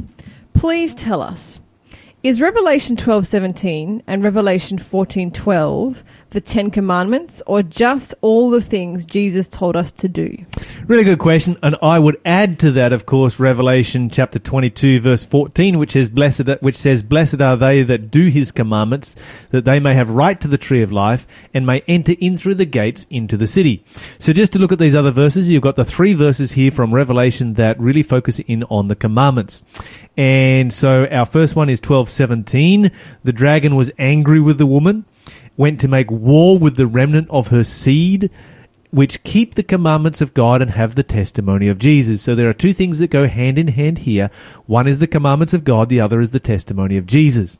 please 0.54 0.94
tell 0.94 1.22
us. 1.22 1.60
Is 2.24 2.42
Revelation 2.42 2.96
12:17 2.96 4.02
and 4.08 4.24
Revelation 4.24 4.78
14:12 4.78 6.04
the 6.34 6.42
10 6.42 6.72
commandments 6.72 7.42
or 7.48 7.64
just 7.64 8.14
all 8.22 8.50
the 8.50 8.62
things 8.62 9.06
Jesus 9.06 9.48
told 9.48 9.76
us 9.76 9.92
to 9.94 10.10
do? 10.10 10.36
Really 10.88 11.06
good 11.06 11.20
question, 11.20 11.58
and 11.64 11.78
I 11.82 11.98
would 11.98 12.18
add 12.26 12.60
to 12.60 12.72
that, 12.72 12.92
of 12.92 13.06
course, 13.06 13.40
Revelation 13.40 14.10
chapter 14.10 14.38
twenty-two, 14.38 15.00
verse 15.00 15.26
fourteen, 15.26 15.78
which 15.80 15.92
says, 15.92 16.10
"Blessed," 16.10 16.62
which 16.62 16.76
says, 16.76 17.04
"Blessed 17.04 17.42
are 17.42 17.56
they 17.56 17.84
that 17.84 18.12
do 18.12 18.28
His 18.28 18.52
commandments, 18.52 19.16
that 19.52 19.64
they 19.64 19.80
may 19.80 19.94
have 19.94 20.10
right 20.10 20.40
to 20.42 20.48
the 20.48 20.58
tree 20.58 20.82
of 20.82 20.92
life, 20.92 21.26
and 21.54 21.66
may 21.66 21.84
enter 21.88 22.16
in 22.20 22.38
through 22.38 22.56
the 22.56 22.66
gates 22.66 23.08
into 23.10 23.38
the 23.38 23.48
city." 23.48 23.84
So, 24.20 24.34
just 24.34 24.52
to 24.54 24.60
look 24.60 24.74
at 24.74 24.80
these 24.80 24.96
other 24.96 25.12
verses, 25.12 25.50
you've 25.50 25.62
got 25.64 25.78
the 25.78 25.86
three 25.86 26.14
verses 26.14 26.54
here 26.54 26.72
from 26.72 26.94
Revelation 26.94 27.54
that 27.54 27.80
really 27.80 28.04
focus 28.04 28.40
in 28.40 28.64
on 28.64 28.90
the 28.90 28.96
commandments. 28.96 29.64
And 30.18 30.74
so, 30.74 31.06
our 31.06 31.26
first 31.26 31.56
one 31.56 31.70
is 31.70 31.80
twelve 31.80 32.10
seventeen. 32.10 32.92
The 33.24 33.34
dragon 33.34 33.76
was 33.76 33.92
angry 33.98 34.42
with 34.42 34.58
the 34.58 34.68
woman, 34.68 35.06
went 35.58 35.80
to 35.82 35.88
make 35.88 36.12
war 36.12 36.58
with 36.58 36.76
the 36.78 36.88
remnant 36.88 37.30
of 37.30 37.50
her 37.50 37.64
seed 37.64 38.30
which 38.94 39.24
keep 39.24 39.56
the 39.56 39.64
commandments 39.64 40.22
of 40.22 40.36
God 40.36 40.62
and 40.62 40.70
have 40.70 40.94
the 40.94 41.02
testimony 41.02 41.68
of 41.68 41.80
Jesus. 41.80 42.22
So 42.22 42.36
there 42.36 42.48
are 42.48 42.54
two 42.54 42.74
things 42.74 43.00
that 43.00 43.10
go 43.10 43.28
hand 43.28 43.58
in 43.58 43.70
hand 43.70 44.00
here. 44.00 44.30
One 44.68 44.88
is 44.88 45.00
the 45.00 45.08
commandments 45.08 45.52
of 45.52 45.64
God, 45.64 45.90
the 45.90 46.00
other 46.00 46.22
is 46.22 46.30
the 46.30 46.40
testimony 46.40 46.96
of 46.98 47.08
Jesus. 47.08 47.58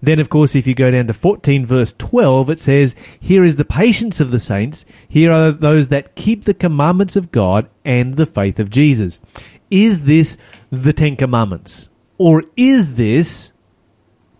Then, 0.00 0.20
of 0.20 0.28
course, 0.28 0.54
if 0.54 0.64
you 0.64 0.76
go 0.76 0.92
down 0.92 1.08
to 1.08 1.12
14 1.12 1.66
verse 1.66 1.92
12, 1.92 2.50
it 2.50 2.60
says, 2.60 2.94
Here 3.18 3.44
is 3.44 3.56
the 3.56 3.64
patience 3.64 4.20
of 4.20 4.30
the 4.30 4.38
saints. 4.38 4.86
Here 5.08 5.32
are 5.32 5.50
those 5.50 5.88
that 5.88 6.14
keep 6.14 6.44
the 6.44 6.54
commandments 6.54 7.16
of 7.16 7.32
God 7.32 7.68
and 7.84 8.14
the 8.14 8.24
faith 8.24 8.60
of 8.60 8.70
Jesus. 8.70 9.20
Is 9.72 10.04
this 10.04 10.36
the 10.70 10.92
Ten 10.92 11.16
Commandments? 11.16 11.88
Or 12.16 12.44
is 12.54 12.94
this 12.94 13.52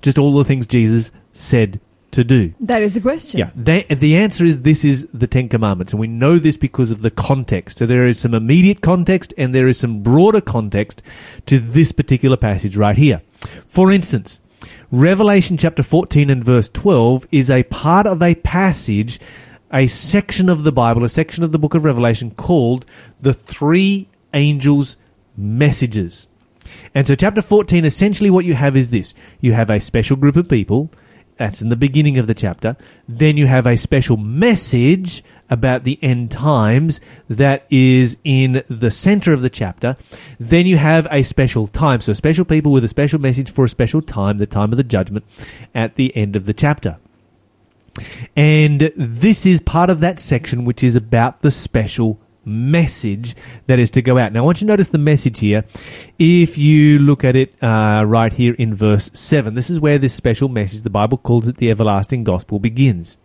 just 0.00 0.16
all 0.16 0.38
the 0.38 0.44
things 0.44 0.68
Jesus 0.68 1.10
said 1.32 1.80
to 2.16 2.24
do? 2.24 2.54
That 2.60 2.82
is 2.82 2.94
the 2.94 3.00
question. 3.00 3.38
Yeah, 3.38 3.50
the, 3.54 3.82
the 3.94 4.16
answer 4.16 4.44
is 4.44 4.62
this 4.62 4.84
is 4.84 5.06
the 5.12 5.26
Ten 5.26 5.48
Commandments, 5.48 5.92
and 5.92 6.00
we 6.00 6.08
know 6.08 6.38
this 6.38 6.56
because 6.56 6.90
of 6.90 7.02
the 7.02 7.10
context. 7.10 7.78
So 7.78 7.86
there 7.86 8.06
is 8.06 8.18
some 8.18 8.34
immediate 8.34 8.80
context 8.80 9.32
and 9.38 9.54
there 9.54 9.68
is 9.68 9.78
some 9.78 10.02
broader 10.02 10.40
context 10.40 11.02
to 11.46 11.58
this 11.58 11.92
particular 11.92 12.36
passage 12.36 12.76
right 12.76 12.96
here. 12.96 13.22
For 13.66 13.92
instance, 13.92 14.40
Revelation 14.90 15.56
chapter 15.56 15.82
14 15.82 16.30
and 16.30 16.42
verse 16.42 16.68
12 16.68 17.26
is 17.30 17.50
a 17.50 17.64
part 17.64 18.06
of 18.06 18.22
a 18.22 18.34
passage, 18.36 19.20
a 19.72 19.86
section 19.86 20.48
of 20.48 20.64
the 20.64 20.72
Bible, 20.72 21.04
a 21.04 21.08
section 21.08 21.44
of 21.44 21.52
the 21.52 21.58
book 21.58 21.74
of 21.74 21.84
Revelation 21.84 22.30
called 22.30 22.86
the 23.20 23.34
Three 23.34 24.08
Angels' 24.32 24.96
Messages. 25.36 26.28
And 26.94 27.06
so, 27.06 27.14
chapter 27.14 27.42
14, 27.42 27.84
essentially 27.84 28.30
what 28.30 28.44
you 28.44 28.54
have 28.54 28.76
is 28.76 28.90
this 28.90 29.14
you 29.40 29.52
have 29.52 29.70
a 29.70 29.80
special 29.80 30.16
group 30.16 30.36
of 30.36 30.48
people. 30.48 30.90
That's 31.36 31.60
in 31.60 31.68
the 31.68 31.76
beginning 31.76 32.18
of 32.18 32.26
the 32.26 32.34
chapter. 32.34 32.76
Then 33.06 33.36
you 33.36 33.46
have 33.46 33.66
a 33.66 33.76
special 33.76 34.16
message 34.16 35.22
about 35.50 35.84
the 35.84 35.98
end 36.02 36.30
times 36.30 37.00
that 37.28 37.66
is 37.70 38.16
in 38.24 38.62
the 38.68 38.90
center 38.90 39.32
of 39.32 39.42
the 39.42 39.50
chapter. 39.50 39.96
Then 40.38 40.66
you 40.66 40.78
have 40.78 41.06
a 41.10 41.22
special 41.22 41.66
time. 41.66 42.00
So, 42.00 42.12
special 42.14 42.44
people 42.44 42.72
with 42.72 42.84
a 42.84 42.88
special 42.88 43.20
message 43.20 43.50
for 43.50 43.64
a 43.64 43.68
special 43.68 44.02
time, 44.02 44.38
the 44.38 44.46
time 44.46 44.72
of 44.72 44.78
the 44.78 44.84
judgment, 44.84 45.24
at 45.74 45.94
the 45.94 46.16
end 46.16 46.36
of 46.36 46.46
the 46.46 46.54
chapter. 46.54 46.98
And 48.34 48.92
this 48.96 49.46
is 49.46 49.60
part 49.60 49.90
of 49.90 50.00
that 50.00 50.18
section 50.18 50.64
which 50.64 50.82
is 50.82 50.96
about 50.96 51.40
the 51.40 51.50
special 51.50 52.20
message 52.46 53.34
that 53.66 53.78
is 53.78 53.90
to 53.90 54.02
go 54.02 54.16
out. 54.16 54.32
Now, 54.32 54.40
I 54.40 54.44
want 54.44 54.60
you 54.60 54.66
to 54.66 54.72
notice 54.72 54.88
the 54.88 54.98
message 54.98 55.40
here. 55.40 55.64
If 56.18 56.56
you 56.56 56.98
look 56.98 57.24
at 57.24 57.36
it 57.36 57.62
uh, 57.62 58.04
right 58.06 58.32
here 58.32 58.54
in 58.54 58.74
verse 58.74 59.10
7, 59.12 59.54
this 59.54 59.68
is 59.68 59.80
where 59.80 59.98
this 59.98 60.14
special 60.14 60.48
message, 60.48 60.82
the 60.82 60.90
Bible 60.90 61.18
calls 61.18 61.48
it 61.48 61.56
the 61.56 61.70
everlasting 61.70 62.24
gospel, 62.24 62.58
begins. 62.58 63.18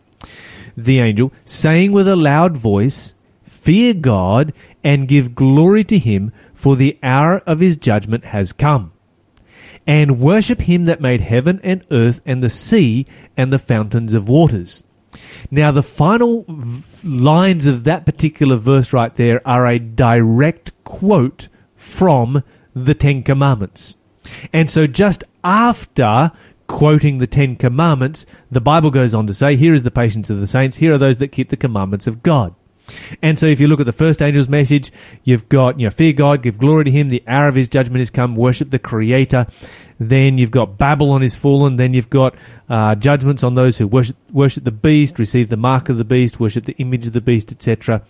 The 0.75 0.99
angel 0.99 1.31
saying 1.43 1.91
with 1.91 2.07
a 2.07 2.15
loud 2.15 2.57
voice, 2.57 3.15
Fear 3.43 3.93
God 3.95 4.53
and 4.83 5.07
give 5.07 5.35
glory 5.35 5.83
to 5.83 5.99
him, 5.99 6.33
for 6.53 6.75
the 6.75 6.97
hour 7.03 7.39
of 7.45 7.59
his 7.59 7.77
judgment 7.77 8.25
has 8.25 8.53
come 8.53 8.91
and 9.87 10.19
worship 10.19 10.61
him 10.61 10.85
that 10.85 11.01
made 11.01 11.21
heaven 11.21 11.59
and 11.63 11.83
earth 11.91 12.21
and 12.25 12.41
the 12.41 12.49
sea 12.49 13.05
and 13.35 13.51
the 13.51 13.59
fountains 13.59 14.13
of 14.13 14.29
waters. 14.29 14.83
Now, 15.49 15.71
the 15.71 15.83
final 15.83 16.45
v- 16.47 17.07
lines 17.07 17.67
of 17.67 17.83
that 17.83 18.05
particular 18.05 18.55
verse 18.55 18.93
right 18.93 19.13
there 19.13 19.45
are 19.47 19.67
a 19.67 19.79
direct 19.79 20.71
quote 20.83 21.47
from 21.75 22.43
the 22.75 22.93
Ten 22.93 23.23
Commandments. 23.23 23.97
And 24.53 24.69
so, 24.69 24.87
just 24.87 25.23
after 25.43 26.31
quoting 26.67 27.17
the 27.17 27.27
Ten 27.27 27.55
Commandments, 27.55 28.25
the 28.49 28.61
Bible 28.61 28.91
goes 28.91 29.13
on 29.13 29.27
to 29.27 29.33
say, 29.33 29.55
Here 29.55 29.73
is 29.73 29.83
the 29.83 29.91
patience 29.91 30.29
of 30.29 30.39
the 30.39 30.47
saints, 30.47 30.77
here 30.77 30.93
are 30.93 30.97
those 30.97 31.17
that 31.17 31.29
keep 31.29 31.49
the 31.49 31.57
commandments 31.57 32.07
of 32.07 32.23
God. 32.23 32.55
And 33.21 33.37
so, 33.37 33.45
if 33.45 33.59
you 33.59 33.67
look 33.67 33.79
at 33.79 33.85
the 33.85 33.91
first 33.91 34.21
angel's 34.21 34.49
message, 34.49 34.91
you've 35.23 35.49
got, 35.49 35.79
you 35.79 35.85
know, 35.85 35.91
fear 35.91 36.13
God, 36.13 36.41
give 36.41 36.57
glory 36.57 36.85
to 36.85 36.91
him, 36.91 37.09
the 37.09 37.23
hour 37.27 37.47
of 37.47 37.55
his 37.55 37.69
judgment 37.69 37.99
has 37.99 38.11
come, 38.11 38.35
worship 38.35 38.69
the 38.69 38.79
Creator. 38.79 39.45
Then 39.99 40.39
you've 40.39 40.51
got 40.51 40.79
Babylon 40.79 41.21
is 41.21 41.35
fallen. 41.35 41.75
Then 41.75 41.93
you've 41.93 42.09
got 42.09 42.35
uh, 42.67 42.95
judgments 42.95 43.43
on 43.43 43.53
those 43.53 43.77
who 43.77 43.87
worship, 43.87 44.17
worship 44.31 44.63
the 44.63 44.71
beast, 44.71 45.19
receive 45.19 45.49
the 45.49 45.57
mark 45.57 45.89
of 45.89 45.97
the 45.97 46.05
beast, 46.05 46.39
worship 46.39 46.65
the 46.65 46.75
image 46.77 47.05
of 47.05 47.13
the 47.13 47.21
beast, 47.21 47.51
etc. 47.51 48.01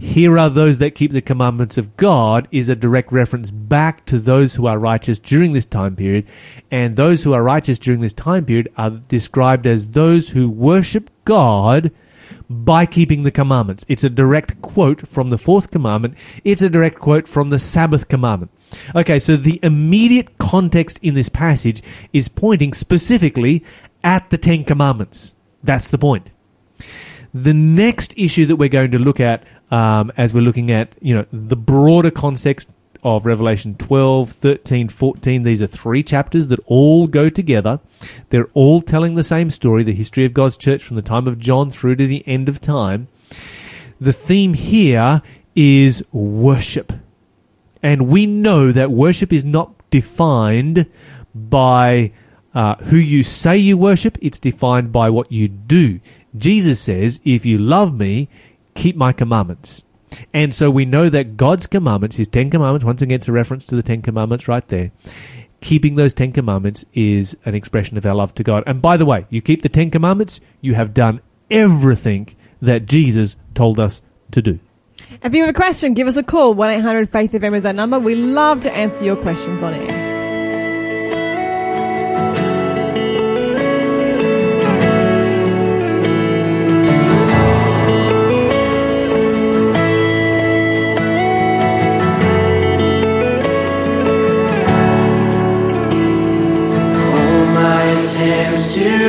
Here 0.00 0.38
are 0.38 0.48
those 0.48 0.78
that 0.78 0.94
keep 0.94 1.10
the 1.10 1.20
commandments 1.20 1.76
of 1.76 1.96
God 1.96 2.46
is 2.52 2.68
a 2.68 2.76
direct 2.76 3.10
reference 3.10 3.50
back 3.50 4.06
to 4.06 4.20
those 4.20 4.54
who 4.54 4.66
are 4.66 4.78
righteous 4.78 5.18
during 5.18 5.52
this 5.52 5.66
time 5.66 5.96
period. 5.96 6.26
And 6.70 6.94
those 6.94 7.24
who 7.24 7.32
are 7.32 7.42
righteous 7.42 7.80
during 7.80 8.00
this 8.00 8.12
time 8.12 8.44
period 8.44 8.72
are 8.76 8.90
described 8.90 9.66
as 9.66 9.92
those 9.92 10.30
who 10.30 10.48
worship 10.48 11.10
God 11.24 11.90
by 12.50 12.86
keeping 12.86 13.22
the 13.22 13.30
commandments. 13.30 13.84
It's 13.88 14.04
a 14.04 14.10
direct 14.10 14.62
quote 14.62 15.06
from 15.06 15.30
the 15.30 15.38
fourth 15.38 15.70
commandment. 15.70 16.16
It's 16.44 16.62
a 16.62 16.70
direct 16.70 16.98
quote 16.98 17.28
from 17.28 17.48
the 17.50 17.58
Sabbath 17.58 18.08
commandment. 18.08 18.50
Okay, 18.94 19.18
so 19.18 19.36
the 19.36 19.60
immediate 19.62 20.38
context 20.38 20.98
in 21.02 21.14
this 21.14 21.28
passage 21.28 21.82
is 22.12 22.28
pointing 22.28 22.72
specifically 22.72 23.64
at 24.02 24.30
the 24.30 24.38
Ten 24.38 24.64
Commandments. 24.64 25.34
That's 25.62 25.88
the 25.90 25.98
point. 25.98 26.30
The 27.34 27.54
next 27.54 28.14
issue 28.16 28.46
that 28.46 28.56
we're 28.56 28.68
going 28.68 28.92
to 28.92 28.98
look 28.98 29.20
at 29.20 29.44
um, 29.70 30.10
as 30.16 30.32
we're 30.32 30.40
looking 30.40 30.70
at, 30.70 30.94
you 31.00 31.14
know, 31.14 31.26
the 31.30 31.56
broader 31.56 32.10
context 32.10 32.70
of 33.02 33.26
Revelation 33.26 33.74
12, 33.76 34.30
13, 34.30 34.88
14, 34.88 35.42
these 35.42 35.62
are 35.62 35.66
three 35.66 36.02
chapters 36.02 36.48
that 36.48 36.60
all 36.66 37.06
go 37.06 37.28
together. 37.30 37.80
They're 38.30 38.48
all 38.54 38.80
telling 38.80 39.14
the 39.14 39.24
same 39.24 39.50
story, 39.50 39.82
the 39.82 39.94
history 39.94 40.24
of 40.24 40.34
God's 40.34 40.56
church 40.56 40.82
from 40.82 40.96
the 40.96 41.02
time 41.02 41.26
of 41.26 41.38
John 41.38 41.70
through 41.70 41.96
to 41.96 42.06
the 42.06 42.26
end 42.26 42.48
of 42.48 42.60
time. 42.60 43.08
The 44.00 44.12
theme 44.12 44.54
here 44.54 45.22
is 45.54 46.04
worship. 46.12 46.92
And 47.82 48.08
we 48.08 48.26
know 48.26 48.72
that 48.72 48.90
worship 48.90 49.32
is 49.32 49.44
not 49.44 49.72
defined 49.90 50.86
by 51.34 52.12
uh, 52.54 52.76
who 52.76 52.96
you 52.96 53.22
say 53.22 53.56
you 53.56 53.76
worship, 53.76 54.18
it's 54.20 54.38
defined 54.38 54.90
by 54.90 55.10
what 55.10 55.30
you 55.30 55.48
do. 55.48 56.00
Jesus 56.36 56.80
says, 56.80 57.20
If 57.24 57.46
you 57.46 57.58
love 57.58 57.94
me, 57.94 58.28
keep 58.74 58.96
my 58.96 59.12
commandments. 59.12 59.84
And 60.32 60.54
so 60.54 60.70
we 60.70 60.84
know 60.84 61.08
that 61.08 61.36
God's 61.36 61.66
commandments, 61.66 62.16
his 62.16 62.28
Ten 62.28 62.50
Commandments, 62.50 62.84
once 62.84 63.02
again, 63.02 63.16
it's 63.16 63.28
a 63.28 63.32
reference 63.32 63.64
to 63.66 63.76
the 63.76 63.82
Ten 63.82 64.02
Commandments 64.02 64.48
right 64.48 64.66
there. 64.68 64.90
Keeping 65.60 65.96
those 65.96 66.14
Ten 66.14 66.32
Commandments 66.32 66.84
is 66.92 67.36
an 67.44 67.54
expression 67.54 67.98
of 67.98 68.06
our 68.06 68.14
love 68.14 68.34
to 68.36 68.44
God. 68.44 68.62
And 68.66 68.80
by 68.80 68.96
the 68.96 69.06
way, 69.06 69.26
you 69.28 69.40
keep 69.40 69.62
the 69.62 69.68
Ten 69.68 69.90
Commandments, 69.90 70.40
you 70.60 70.74
have 70.74 70.94
done 70.94 71.20
everything 71.50 72.28
that 72.60 72.86
Jesus 72.86 73.36
told 73.54 73.80
us 73.80 74.02
to 74.30 74.42
do. 74.42 74.58
If 75.22 75.34
you 75.34 75.42
have 75.42 75.50
a 75.50 75.54
question, 75.54 75.94
give 75.94 76.06
us 76.06 76.16
a 76.16 76.22
call. 76.22 76.54
1 76.54 76.70
800 76.70 77.10
Faith 77.10 77.32
FM 77.32 77.54
is 77.54 77.64
our 77.64 77.72
number. 77.72 77.98
We 77.98 78.14
love 78.14 78.60
to 78.62 78.72
answer 78.72 79.04
your 79.04 79.16
questions 79.16 79.62
on 79.62 79.74
air. 79.74 80.17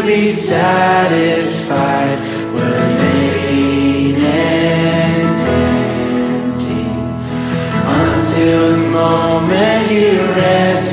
Be 0.09 0.25
satisfied. 0.31 2.17
Were 2.55 2.83
vain 3.01 4.15
and 4.15 5.41
empty. 6.49 6.85
Until 8.01 8.61
the 8.71 8.83
moment 9.01 9.91
you 9.91 10.17
rescued 10.33 10.88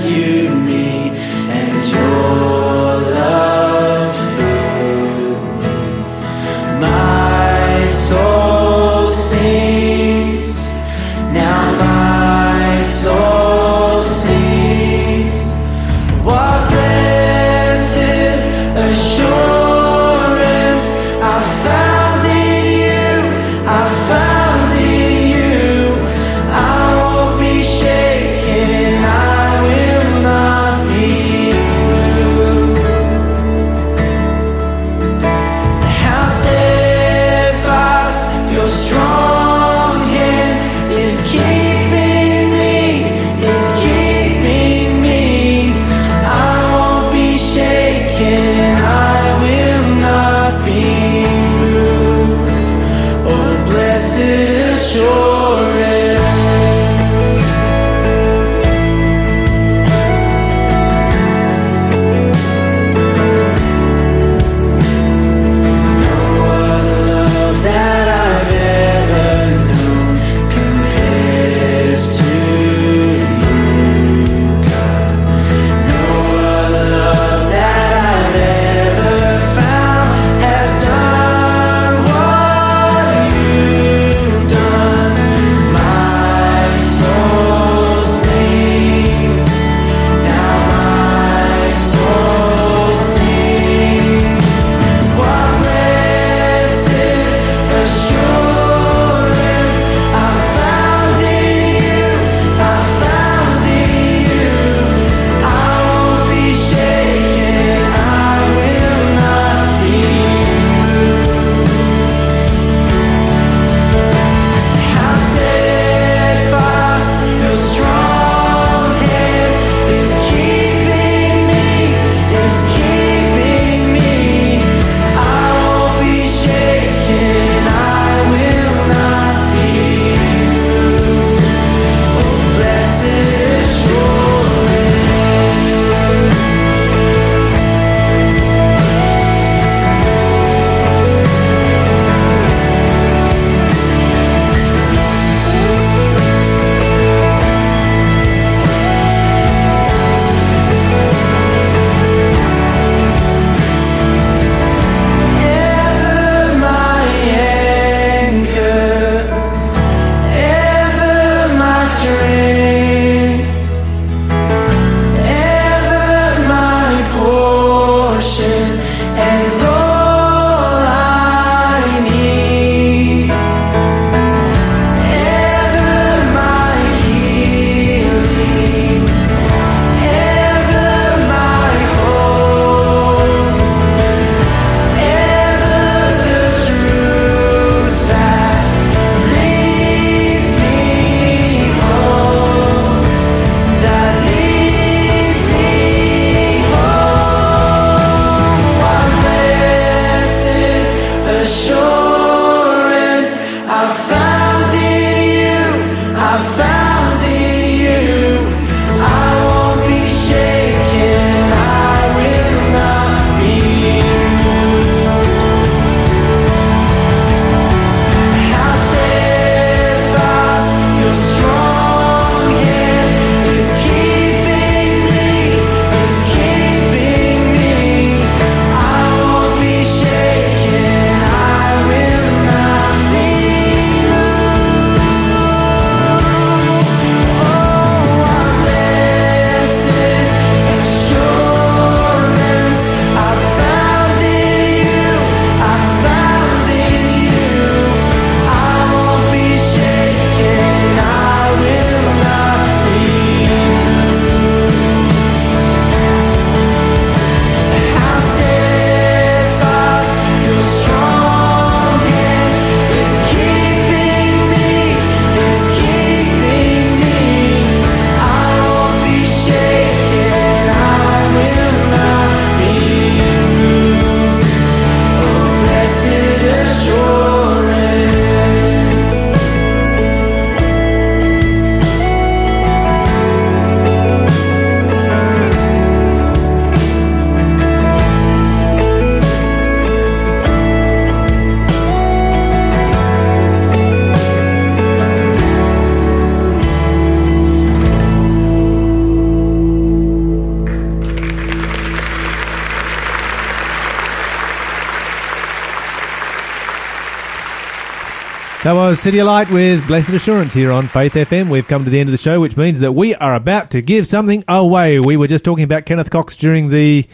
That 308.66 308.72
was 308.72 308.98
City 308.98 309.20
of 309.20 309.28
Light 309.28 309.48
with 309.52 309.86
Blessed 309.86 310.08
Assurance 310.08 310.52
here 310.52 310.72
on 310.72 310.88
Faith 310.88 311.12
FM. 311.14 311.48
We've 311.48 311.68
come 311.68 311.84
to 311.84 311.90
the 311.90 312.00
end 312.00 312.08
of 312.08 312.10
the 312.10 312.18
show, 312.18 312.40
which 312.40 312.56
means 312.56 312.80
that 312.80 312.90
we 312.90 313.14
are 313.14 313.36
about 313.36 313.70
to 313.70 313.80
give 313.80 314.08
something 314.08 314.42
away. 314.48 314.98
We 314.98 315.16
were 315.16 315.28
just 315.28 315.44
talking 315.44 315.62
about 315.62 315.86
Kenneth 315.86 316.10
Cox 316.10 316.36
during 316.36 316.68
the 316.70 317.06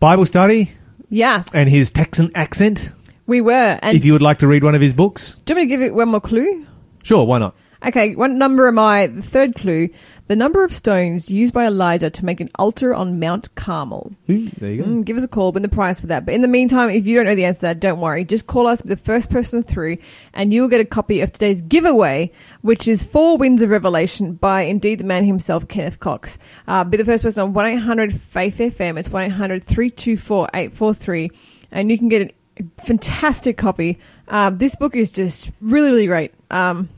Bible 0.00 0.24
study 0.24 0.70
Yes, 1.10 1.54
and 1.54 1.68
his 1.68 1.90
Texan 1.90 2.30
accent. 2.34 2.90
we 3.26 3.42
were. 3.42 3.78
And 3.82 3.94
If 3.98 4.06
you 4.06 4.14
would 4.14 4.22
like 4.22 4.38
to 4.38 4.46
read 4.46 4.64
one 4.64 4.74
of 4.74 4.80
his 4.80 4.94
books, 4.94 5.36
do 5.44 5.52
you 5.52 5.56
want 5.56 5.68
me 5.68 5.74
to 5.74 5.76
give 5.76 5.82
it 5.86 5.94
one 5.94 6.08
more 6.08 6.22
clue? 6.22 6.66
sure, 7.02 7.26
why 7.26 7.36
not? 7.36 7.54
Okay, 7.84 8.14
what 8.14 8.30
number 8.30 8.68
am 8.68 8.78
I? 8.78 9.06
The 9.06 9.22
third 9.22 9.54
clue. 9.54 9.88
The 10.28 10.36
number 10.36 10.64
of 10.64 10.72
stones 10.72 11.30
used 11.30 11.54
by 11.54 11.66
Elijah 11.66 12.10
to 12.10 12.24
make 12.24 12.40
an 12.40 12.50
altar 12.56 12.94
on 12.94 13.20
Mount 13.20 13.54
Carmel. 13.54 14.12
Ooh, 14.28 14.48
there 14.48 14.70
you 14.72 14.82
go. 14.82 14.88
Mm, 14.88 15.04
give 15.04 15.16
us 15.16 15.22
a 15.22 15.28
call, 15.28 15.52
win 15.52 15.62
the 15.62 15.68
prize 15.68 16.00
for 16.00 16.08
that. 16.08 16.24
But 16.24 16.34
in 16.34 16.40
the 16.40 16.48
meantime, 16.48 16.90
if 16.90 17.06
you 17.06 17.16
don't 17.16 17.26
know 17.26 17.34
the 17.34 17.44
answer 17.44 17.60
to 17.60 17.66
that, 17.66 17.80
don't 17.80 18.00
worry. 18.00 18.24
Just 18.24 18.46
call 18.46 18.66
us, 18.66 18.82
be 18.82 18.88
the 18.88 18.96
first 18.96 19.30
person 19.30 19.62
through, 19.62 19.98
and 20.32 20.52
you 20.52 20.62
will 20.62 20.68
get 20.68 20.80
a 20.80 20.84
copy 20.84 21.20
of 21.20 21.30
today's 21.30 21.62
giveaway, 21.62 22.32
which 22.62 22.88
is 22.88 23.02
Four 23.02 23.36
Winds 23.36 23.62
of 23.62 23.70
Revelation 23.70 24.34
by 24.34 24.62
indeed 24.62 24.98
the 24.98 25.04
man 25.04 25.24
himself, 25.24 25.68
Kenneth 25.68 26.00
Cox. 26.00 26.38
Uh, 26.66 26.82
be 26.82 26.96
the 26.96 27.04
first 27.04 27.22
person 27.22 27.44
on 27.44 27.52
1 27.52 27.66
800 27.66 28.20
Faith 28.20 28.58
FM. 28.58 28.98
It's 28.98 29.08
1 29.10 29.24
800 29.24 29.62
324 29.62 30.48
843, 30.54 31.30
and 31.70 31.90
you 31.90 31.98
can 31.98 32.08
get 32.08 32.34
a 32.58 32.64
fantastic 32.82 33.56
copy. 33.56 33.98
Um, 34.28 34.58
this 34.58 34.74
book 34.74 34.96
is 34.96 35.12
just 35.12 35.50
really, 35.60 35.90
really 35.90 36.06
great. 36.06 36.34
Um, 36.50 36.88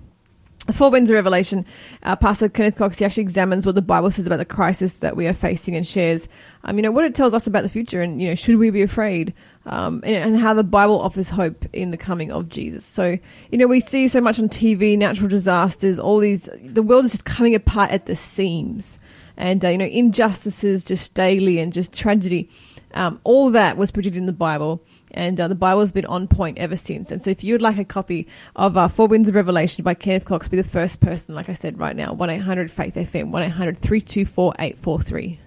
Four 0.72 0.90
Winds 0.90 1.10
of 1.10 1.14
Revelation, 1.14 1.64
uh, 2.02 2.14
Pastor 2.16 2.48
Kenneth 2.48 2.76
Cox, 2.76 2.98
he 2.98 3.04
actually 3.04 3.22
examines 3.22 3.64
what 3.64 3.74
the 3.74 3.82
Bible 3.82 4.10
says 4.10 4.26
about 4.26 4.36
the 4.36 4.44
crisis 4.44 4.98
that 4.98 5.16
we 5.16 5.26
are 5.26 5.32
facing 5.32 5.74
and 5.74 5.86
shares, 5.86 6.28
um, 6.64 6.76
you 6.76 6.82
know, 6.82 6.90
what 6.90 7.04
it 7.04 7.14
tells 7.14 7.32
us 7.32 7.46
about 7.46 7.62
the 7.62 7.68
future 7.68 8.02
and, 8.02 8.20
you 8.20 8.28
know, 8.28 8.34
should 8.34 8.56
we 8.58 8.68
be 8.68 8.82
afraid? 8.82 9.32
Um, 9.64 10.02
and, 10.04 10.16
and 10.16 10.36
how 10.38 10.54
the 10.54 10.64
Bible 10.64 11.00
offers 11.00 11.30
hope 11.30 11.64
in 11.72 11.90
the 11.90 11.96
coming 11.96 12.30
of 12.30 12.48
Jesus. 12.48 12.84
So, 12.84 13.18
you 13.50 13.58
know, 13.58 13.66
we 13.66 13.80
see 13.80 14.08
so 14.08 14.20
much 14.20 14.38
on 14.38 14.48
TV, 14.48 14.98
natural 14.98 15.28
disasters, 15.28 15.98
all 15.98 16.18
these, 16.18 16.50
the 16.62 16.82
world 16.82 17.06
is 17.06 17.12
just 17.12 17.24
coming 17.24 17.54
apart 17.54 17.90
at 17.90 18.06
the 18.06 18.16
seams. 18.16 19.00
And, 19.36 19.64
uh, 19.64 19.68
you 19.68 19.78
know, 19.78 19.86
injustices 19.86 20.84
just 20.84 21.14
daily 21.14 21.60
and 21.60 21.72
just 21.72 21.92
tragedy. 21.92 22.50
Um, 22.92 23.20
all 23.24 23.50
that 23.50 23.76
was 23.76 23.90
predicted 23.90 24.18
in 24.18 24.26
the 24.26 24.32
Bible 24.32 24.82
and 25.12 25.40
uh, 25.40 25.48
the 25.48 25.54
Bible 25.54 25.80
has 25.80 25.92
been 25.92 26.06
on 26.06 26.28
point 26.28 26.58
ever 26.58 26.76
since. 26.76 27.10
And 27.12 27.22
so, 27.22 27.30
if 27.30 27.42
you 27.44 27.54
would 27.54 27.62
like 27.62 27.78
a 27.78 27.84
copy 27.84 28.26
of 28.56 28.76
uh, 28.76 28.88
Four 28.88 29.08
Winds 29.08 29.28
of 29.28 29.34
Revelation 29.34 29.84
by 29.84 29.94
Kenneth 29.94 30.24
Cox, 30.24 30.48
be 30.48 30.56
the 30.56 30.64
first 30.64 31.00
person, 31.00 31.34
like 31.34 31.48
I 31.48 31.54
said 31.54 31.78
right 31.78 31.94
now, 31.96 32.12
1 32.12 32.30
800 32.30 32.70
Faith 32.70 32.94
FM, 32.94 33.30
1 33.30 33.42
800 33.42 33.78
324 33.78 34.54
843. 34.58 35.40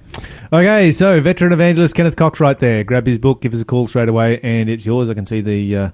Okay, 0.54 0.92
so 0.92 1.20
veteran 1.22 1.54
evangelist 1.54 1.96
Kenneth 1.96 2.16
Cox 2.18 2.40
right 2.40 2.58
there. 2.58 2.84
Grab 2.84 3.06
his 3.08 3.18
book, 3.20 3.42
give 3.42 3.54
us 3.54 3.62
a 3.62 3.66
call 3.66 3.88
straight 3.88 4.10
away, 4.10 4.40
and 4.42 4.70
it's 4.70 4.86
yours. 4.86 5.10
I 5.10 5.14
can 5.14 5.26
see 5.26 5.40
the 5.42 5.76
uh, 5.78 5.90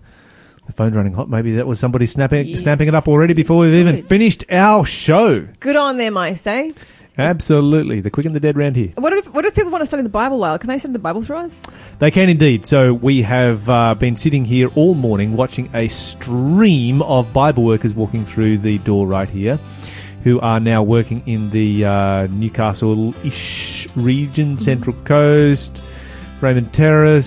the 0.65 0.73
phone's 0.73 0.95
running 0.95 1.13
hot. 1.13 1.29
Maybe 1.29 1.55
that 1.57 1.67
was 1.67 1.79
somebody 1.79 2.05
snapping 2.07 2.47
Yes. 2.47 2.63
snapping 2.63 2.87
it 2.87 2.95
up 2.95 3.07
already 3.07 3.33
before 3.33 3.59
we've 3.59 3.73
even 3.75 3.95
Good. 3.97 4.05
finished 4.05 4.43
our 4.49 4.83
show. 4.85 5.47
Good 5.59 5.75
on 5.75 5.97
them, 5.97 6.17
I 6.17 6.33
say. 6.33 6.71
Absolutely, 7.17 7.99
the 7.99 8.11
quick 8.11 8.27
and 8.27 8.35
the 8.35 8.39
dead 8.39 8.57
round 8.57 8.75
here. 8.75 8.91
What 8.95 9.11
if, 9.13 9.33
what 9.33 9.43
if 9.43 9.55
people 9.55 9.71
want 9.71 9.81
to 9.81 9.87
study 9.87 10.03
the 10.03 10.09
Bible, 10.09 10.37
Lyle? 10.37 10.59
Can 10.59 10.67
they 10.67 10.77
study 10.77 10.93
the 10.93 10.99
Bible 10.99 11.21
through 11.23 11.37
us? 11.37 11.63
They 11.97 12.11
can 12.11 12.29
indeed. 12.29 12.65
So 12.65 12.93
we 12.93 13.23
have 13.23 13.67
uh, 13.67 13.95
been 13.95 14.15
sitting 14.15 14.45
here 14.45 14.69
all 14.75 14.93
morning 14.93 15.35
watching 15.35 15.67
a 15.73 15.87
stream 15.87 17.01
of 17.01 17.33
Bible 17.33 17.63
workers 17.63 17.95
walking 17.95 18.23
through 18.23 18.59
the 18.59 18.77
door 18.79 19.07
right 19.07 19.27
here, 19.27 19.59
who 20.23 20.39
are 20.41 20.59
now 20.59 20.83
working 20.83 21.23
in 21.25 21.49
the 21.49 21.85
uh, 21.85 22.27
Newcastle-ish 22.27 23.87
region, 23.95 24.55
Central 24.55 24.95
Coast, 25.03 25.81
Raymond 26.39 26.71
Terrace, 26.71 27.25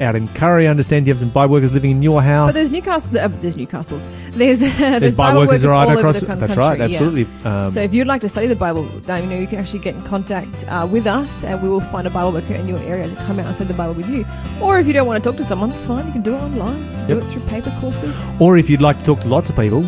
out 0.00 0.14
in 0.16 0.28
Kurri. 0.28 0.64
I 0.64 0.66
understand 0.68 1.06
you 1.06 1.12
have 1.12 1.20
some 1.20 1.30
Bible 1.30 1.52
workers 1.54 1.72
living 1.72 1.90
in 1.92 2.02
your 2.02 2.22
house. 2.22 2.48
But 2.48 2.54
there's 2.54 2.70
Newcastle. 2.70 3.18
Uh, 3.18 3.28
there's 3.28 3.56
Newcastles. 3.56 4.08
There's 4.32 4.60
there's, 4.60 5.00
There's 5.00 5.16
Bible 5.16 5.40
workers 5.40 5.64
right 5.66 5.88
all 5.88 5.98
across. 5.98 6.16
Over 6.22 6.26
the 6.26 6.26
con- 6.26 6.38
that's 6.40 6.54
country, 6.54 6.80
right, 6.80 6.90
yeah. 6.90 6.96
absolutely. 6.96 7.26
Um, 7.44 7.70
so 7.70 7.80
if 7.80 7.92
you'd 7.94 8.06
like 8.06 8.20
to 8.22 8.28
study 8.28 8.46
the 8.46 8.56
Bible, 8.56 8.82
then, 9.06 9.24
you 9.24 9.30
know 9.30 9.38
you 9.38 9.46
can 9.46 9.58
actually 9.58 9.78
get 9.80 9.94
in 9.94 10.02
contact 10.02 10.64
uh, 10.68 10.86
with 10.90 11.06
us, 11.06 11.44
and 11.44 11.62
we 11.62 11.68
will 11.68 11.80
find 11.80 12.06
a 12.06 12.10
Bible 12.10 12.32
worker 12.32 12.54
in 12.54 12.68
your 12.68 12.78
area 12.80 13.08
to 13.08 13.16
come 13.26 13.38
out 13.40 13.46
and 13.46 13.54
study 13.54 13.68
the 13.68 13.74
Bible 13.74 13.94
with 13.94 14.08
you. 14.08 14.24
Or 14.60 14.78
if 14.78 14.86
you 14.86 14.92
don't 14.92 15.06
want 15.06 15.22
to 15.22 15.28
talk 15.30 15.36
to 15.38 15.44
someone, 15.44 15.70
it's 15.72 15.86
fine. 15.86 16.06
You 16.06 16.12
can 16.12 16.22
do 16.22 16.34
it 16.34 16.40
online. 16.40 17.06
Do 17.08 17.18
it 17.18 17.24
through 17.24 17.42
paper 17.42 17.74
courses. 17.80 18.16
or 18.40 18.56
if 18.58 18.70
you'd 18.70 18.80
like 18.82 18.98
to 18.98 19.04
talk 19.04 19.20
to 19.20 19.28
lots 19.28 19.50
of 19.50 19.56
people, 19.56 19.82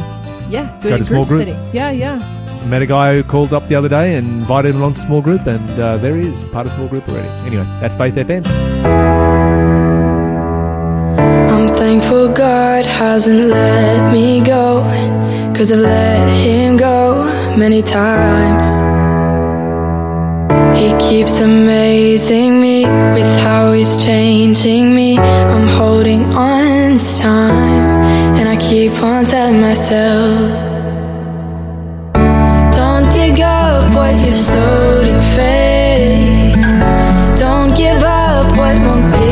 Yeah, 0.50 0.78
do 0.82 0.88
Go 0.90 0.94
it 0.96 0.98
to 0.98 1.04
small 1.04 1.24
group 1.24 1.44
group. 1.46 1.56
setting. 1.56 1.74
Yeah, 1.74 1.90
yeah. 1.90 2.66
met 2.68 2.82
a 2.82 2.86
guy 2.86 3.14
who 3.16 3.22
called 3.22 3.52
up 3.52 3.68
the 3.68 3.74
other 3.74 3.88
day 3.88 4.14
and 4.16 4.26
invited 4.26 4.70
him 4.74 4.80
along 4.80 4.94
to 4.94 5.00
small 5.00 5.20
group, 5.22 5.46
and 5.46 5.70
uh, 5.80 5.96
there 5.98 6.16
he 6.16 6.26
is, 6.28 6.42
part 6.44 6.66
of 6.66 6.72
small 6.72 6.88
group 6.88 7.06
already. 7.08 7.28
Anyway, 7.46 7.64
that's 7.80 7.94
Faith 7.96 8.14
FM. 8.14 9.83
God 12.34 12.86
hasn't 12.86 13.48
let 13.48 14.12
me 14.12 14.40
go. 14.40 14.82
Cause 15.54 15.70
I've 15.72 15.80
let 15.80 16.28
him 16.44 16.76
go 16.76 17.24
many 17.56 17.82
times. 17.82 18.68
He 20.78 20.88
keeps 21.08 21.40
amazing 21.40 22.60
me 22.60 22.84
with 23.14 23.30
how 23.40 23.72
he's 23.72 23.94
changing 24.04 24.94
me. 24.94 25.18
I'm 25.18 25.68
holding 25.78 26.22
on 26.34 26.94
this 26.94 27.20
time. 27.20 27.84
And 28.38 28.48
I 28.48 28.56
keep 28.56 28.94
on 29.02 29.24
telling 29.24 29.60
myself. 29.60 30.34
Don't 32.78 33.06
dig 33.18 33.40
up 33.40 33.94
what 33.94 34.14
you've 34.24 34.42
sowed 34.52 35.06
in 35.12 35.20
faith. 35.36 36.56
Don't 37.44 37.70
give 37.76 38.02
up 38.02 38.46
what 38.58 38.76
won't 38.86 39.06
be 39.12 39.23